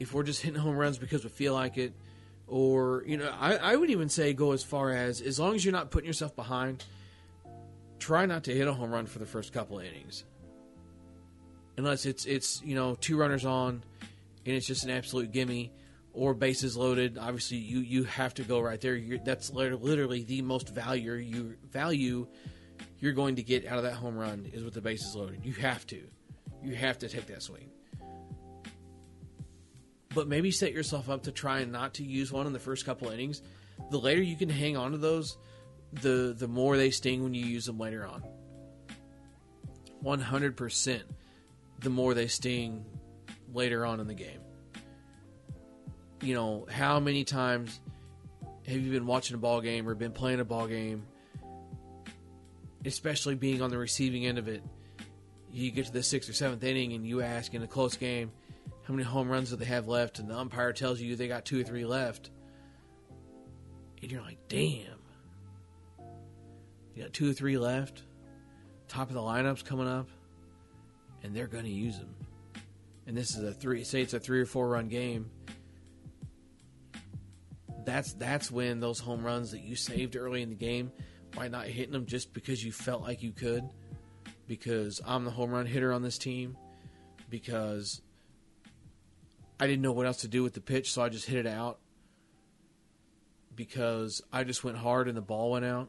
If 0.00 0.12
we're 0.14 0.22
just 0.22 0.42
hitting 0.42 0.60
home 0.60 0.76
runs 0.76 0.98
because 0.98 1.22
we 1.24 1.30
feel 1.30 1.54
like 1.54 1.78
it, 1.78 1.92
or 2.46 3.04
you 3.06 3.16
know, 3.16 3.32
I, 3.38 3.56
I 3.56 3.76
would 3.76 3.90
even 3.90 4.08
say 4.08 4.32
go 4.32 4.52
as 4.52 4.62
far 4.62 4.90
as 4.90 5.20
as 5.20 5.38
long 5.38 5.54
as 5.54 5.64
you're 5.64 5.72
not 5.72 5.90
putting 5.90 6.06
yourself 6.06 6.34
behind, 6.34 6.84
try 7.98 8.26
not 8.26 8.44
to 8.44 8.54
hit 8.54 8.66
a 8.66 8.72
home 8.72 8.90
run 8.90 9.06
for 9.06 9.18
the 9.18 9.26
first 9.26 9.52
couple 9.52 9.78
innings 9.78 10.24
unless 11.76 12.04
it's 12.04 12.24
it's 12.26 12.60
you 12.62 12.74
know 12.74 12.94
two 12.96 13.16
runners 13.16 13.44
on 13.44 13.82
and 14.44 14.56
it's 14.56 14.66
just 14.66 14.84
an 14.84 14.90
absolute 14.90 15.32
gimme 15.32 15.72
or 16.12 16.34
bases 16.34 16.76
loaded. 16.76 17.16
Obviously, 17.18 17.58
you 17.58 17.78
you 17.78 18.04
have 18.04 18.34
to 18.34 18.42
go 18.42 18.60
right 18.60 18.80
there. 18.80 18.96
You're, 18.96 19.18
that's 19.18 19.50
literally 19.50 20.24
the 20.24 20.42
most 20.42 20.68
value 20.68 21.14
you 21.14 21.56
value 21.70 22.26
you're 23.00 23.12
going 23.12 23.36
to 23.36 23.42
get 23.42 23.66
out 23.66 23.78
of 23.78 23.84
that 23.84 23.94
home 23.94 24.16
run 24.16 24.48
is 24.52 24.62
with 24.62 24.74
the 24.74 24.80
bases 24.80 25.14
loaded. 25.16 25.44
You 25.44 25.52
have 25.54 25.84
to, 25.88 26.00
you 26.62 26.74
have 26.76 26.98
to 26.98 27.08
take 27.08 27.26
that 27.26 27.42
swing. 27.42 27.68
But 30.14 30.28
maybe 30.28 30.50
set 30.50 30.72
yourself 30.72 31.08
up 31.08 31.22
to 31.24 31.32
try 31.32 31.60
and 31.60 31.72
not 31.72 31.94
to 31.94 32.04
use 32.04 32.30
one 32.30 32.46
in 32.46 32.52
the 32.52 32.58
first 32.58 32.84
couple 32.84 33.08
innings. 33.08 33.42
The 33.90 33.98
later 33.98 34.22
you 34.22 34.36
can 34.36 34.48
hang 34.48 34.76
on 34.76 34.92
to 34.92 34.98
those, 34.98 35.38
the 35.92 36.34
the 36.36 36.48
more 36.48 36.76
they 36.76 36.90
sting 36.90 37.22
when 37.22 37.34
you 37.34 37.44
use 37.44 37.66
them 37.66 37.78
later 37.78 38.04
on. 38.04 38.22
One 40.00 40.20
hundred 40.20 40.56
percent 40.56 41.02
the 41.80 41.90
more 41.90 42.14
they 42.14 42.28
sting 42.28 42.84
later 43.52 43.84
on 43.84 44.00
in 44.00 44.06
the 44.06 44.14
game. 44.14 44.40
You 46.20 46.34
know, 46.34 46.66
how 46.70 47.00
many 47.00 47.24
times 47.24 47.80
have 48.66 48.76
you 48.76 48.92
been 48.92 49.06
watching 49.06 49.34
a 49.34 49.38
ball 49.38 49.60
game 49.60 49.88
or 49.88 49.94
been 49.94 50.12
playing 50.12 50.40
a 50.40 50.44
ball 50.44 50.68
game, 50.68 51.04
especially 52.84 53.34
being 53.34 53.60
on 53.60 53.70
the 53.70 53.78
receiving 53.78 54.26
end 54.26 54.38
of 54.38 54.46
it? 54.46 54.62
You 55.50 55.70
get 55.70 55.86
to 55.86 55.92
the 55.92 56.02
sixth 56.02 56.30
or 56.30 56.32
seventh 56.32 56.62
inning 56.62 56.92
and 56.92 57.06
you 57.06 57.20
ask 57.20 57.52
in 57.54 57.62
a 57.62 57.66
close 57.66 57.96
game, 57.96 58.30
how 58.84 58.94
many 58.94 59.04
home 59.04 59.28
runs 59.28 59.50
do 59.50 59.56
they 59.56 59.64
have 59.64 59.88
left? 59.88 60.18
And 60.18 60.28
the 60.28 60.36
umpire 60.36 60.72
tells 60.72 61.00
you 61.00 61.14
they 61.14 61.28
got 61.28 61.44
two 61.44 61.60
or 61.60 61.64
three 61.64 61.84
left. 61.84 62.30
And 64.02 64.10
you're 64.10 64.22
like, 64.22 64.38
damn. 64.48 64.98
You 66.94 67.02
got 67.02 67.12
two 67.12 67.30
or 67.30 67.32
three 67.32 67.58
left. 67.58 68.02
Top 68.88 69.08
of 69.08 69.14
the 69.14 69.20
lineup's 69.20 69.62
coming 69.62 69.88
up 69.88 70.08
and 71.22 71.34
they're 71.34 71.46
going 71.46 71.64
to 71.64 71.70
use 71.70 71.98
them. 71.98 72.14
And 73.06 73.16
this 73.16 73.36
is 73.36 73.42
a 73.42 73.52
three. 73.52 73.84
Say 73.84 74.02
it's 74.02 74.14
a 74.14 74.20
three 74.20 74.40
or 74.40 74.46
four 74.46 74.68
run 74.68 74.88
game. 74.88 75.30
That's 77.84 78.12
that's 78.14 78.50
when 78.50 78.80
those 78.80 79.00
home 79.00 79.24
runs 79.24 79.50
that 79.52 79.60
you 79.60 79.74
saved 79.74 80.16
early 80.16 80.42
in 80.42 80.50
the 80.50 80.54
game 80.54 80.92
might 81.36 81.50
not 81.50 81.66
hitting 81.66 81.92
them 81.92 82.06
just 82.06 82.32
because 82.32 82.64
you 82.64 82.70
felt 82.70 83.02
like 83.02 83.22
you 83.22 83.32
could. 83.32 83.68
Because 84.46 85.00
I'm 85.04 85.24
the 85.24 85.30
home 85.30 85.50
run 85.50 85.66
hitter 85.66 85.92
on 85.92 86.02
this 86.02 86.18
team. 86.18 86.56
Because 87.28 88.02
I 89.62 89.68
didn't 89.68 89.82
know 89.82 89.92
what 89.92 90.06
else 90.06 90.22
to 90.22 90.28
do 90.28 90.42
with 90.42 90.54
the 90.54 90.60
pitch, 90.60 90.90
so 90.90 91.02
I 91.02 91.08
just 91.08 91.24
hit 91.24 91.38
it 91.38 91.46
out. 91.46 91.78
Because 93.54 94.20
I 94.32 94.42
just 94.42 94.64
went 94.64 94.76
hard 94.76 95.06
and 95.06 95.16
the 95.16 95.22
ball 95.22 95.52
went 95.52 95.64
out. 95.64 95.88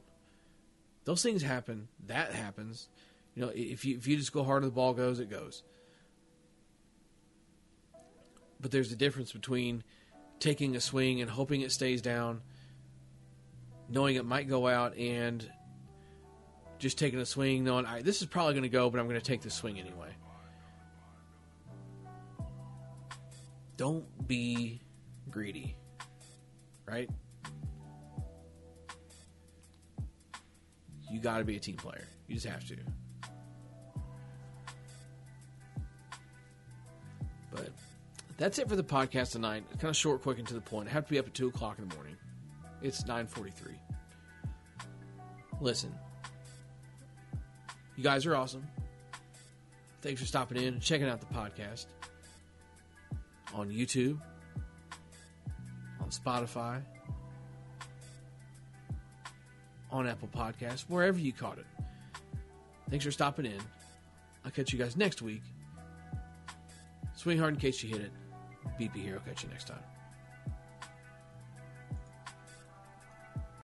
Those 1.05 1.23
things 1.23 1.41
happen. 1.41 1.87
That 2.05 2.33
happens. 2.33 2.87
You 3.33 3.41
know, 3.41 3.51
if 3.55 3.83
you 3.83 3.97
if 3.97 4.05
you 4.05 4.15
just 4.15 4.31
go 4.31 4.43
hard 4.43 4.61
and 4.61 4.71
the 4.71 4.75
ball 4.75 4.93
goes, 4.93 5.19
it 5.19 5.27
goes. 5.27 5.63
But 8.61 8.69
there's 8.69 8.91
a 8.91 8.95
difference 8.95 9.31
between 9.31 9.83
taking 10.39 10.75
a 10.75 10.79
swing 10.79 11.19
and 11.19 11.27
hoping 11.27 11.61
it 11.61 11.71
stays 11.71 12.03
down, 12.03 12.43
knowing 13.89 14.17
it 14.17 14.25
might 14.25 14.47
go 14.47 14.67
out, 14.67 14.95
and 14.97 15.51
just 16.77 16.99
taking 16.99 17.17
a 17.17 17.25
swing, 17.25 17.63
knowing 17.63 17.85
right, 17.85 18.05
this 18.05 18.21
is 18.21 18.27
probably 18.27 18.53
going 18.53 18.61
to 18.61 18.69
go, 18.69 18.91
but 18.91 18.99
I'm 18.99 19.07
going 19.07 19.19
to 19.19 19.25
take 19.25 19.41
the 19.41 19.49
swing 19.49 19.79
anyway. 19.79 20.11
Don't 23.75 24.05
be 24.27 24.81
greedy, 25.29 25.75
right? 26.85 27.09
You 31.11 31.19
got 31.19 31.39
to 31.39 31.43
be 31.43 31.55
a 31.55 31.59
team 31.59 31.75
player. 31.75 32.07
You 32.27 32.35
just 32.35 32.47
have 32.47 32.67
to. 32.67 32.75
But 37.51 37.69
that's 38.37 38.57
it 38.57 38.69
for 38.69 38.75
the 38.75 38.83
podcast 38.83 39.31
tonight. 39.31 39.63
Kind 39.79 39.89
of 39.89 39.95
short, 39.95 40.21
quick, 40.21 40.39
and 40.39 40.47
to 40.47 40.53
the 40.53 40.61
point. 40.61 40.87
I 40.87 40.91
have 40.91 41.05
to 41.05 41.11
be 41.11 41.19
up 41.19 41.27
at 41.27 41.33
two 41.33 41.47
o'clock 41.47 41.77
in 41.79 41.87
the 41.87 41.95
morning. 41.95 42.15
It's 42.81 43.05
nine 43.05 43.27
forty-three. 43.27 43.79
Listen, 45.61 45.93
you 47.95 48.03
guys 48.03 48.25
are 48.25 48.35
awesome. 48.35 48.67
Thanks 50.01 50.19
for 50.19 50.27
stopping 50.27 50.57
in 50.57 50.73
and 50.73 50.81
checking 50.81 51.07
out 51.07 51.19
the 51.19 51.33
podcast 51.33 51.85
on 53.53 53.69
YouTube, 53.69 54.19
on 56.01 56.09
Spotify, 56.09 56.81
on 59.91 60.07
Apple 60.07 60.29
Podcasts, 60.35 60.85
wherever 60.87 61.19
you 61.19 61.31
caught 61.31 61.57
it. 61.57 61.65
Thanks 62.89 63.05
for 63.05 63.11
stopping 63.11 63.45
in. 63.45 63.59
I'll 64.43 64.51
catch 64.51 64.73
you 64.73 64.79
guys 64.79 64.97
next 64.97 65.21
week 65.21 65.41
Swing 67.15 67.37
hard 67.37 67.53
in 67.53 67.59
case 67.59 67.81
you 67.81 67.89
hit 67.89 68.01
it. 68.01 68.11
BP 68.79 68.95
Hero. 68.97 69.21
Catch 69.25 69.43
you 69.43 69.49
next 69.49 69.67
time. 69.67 69.92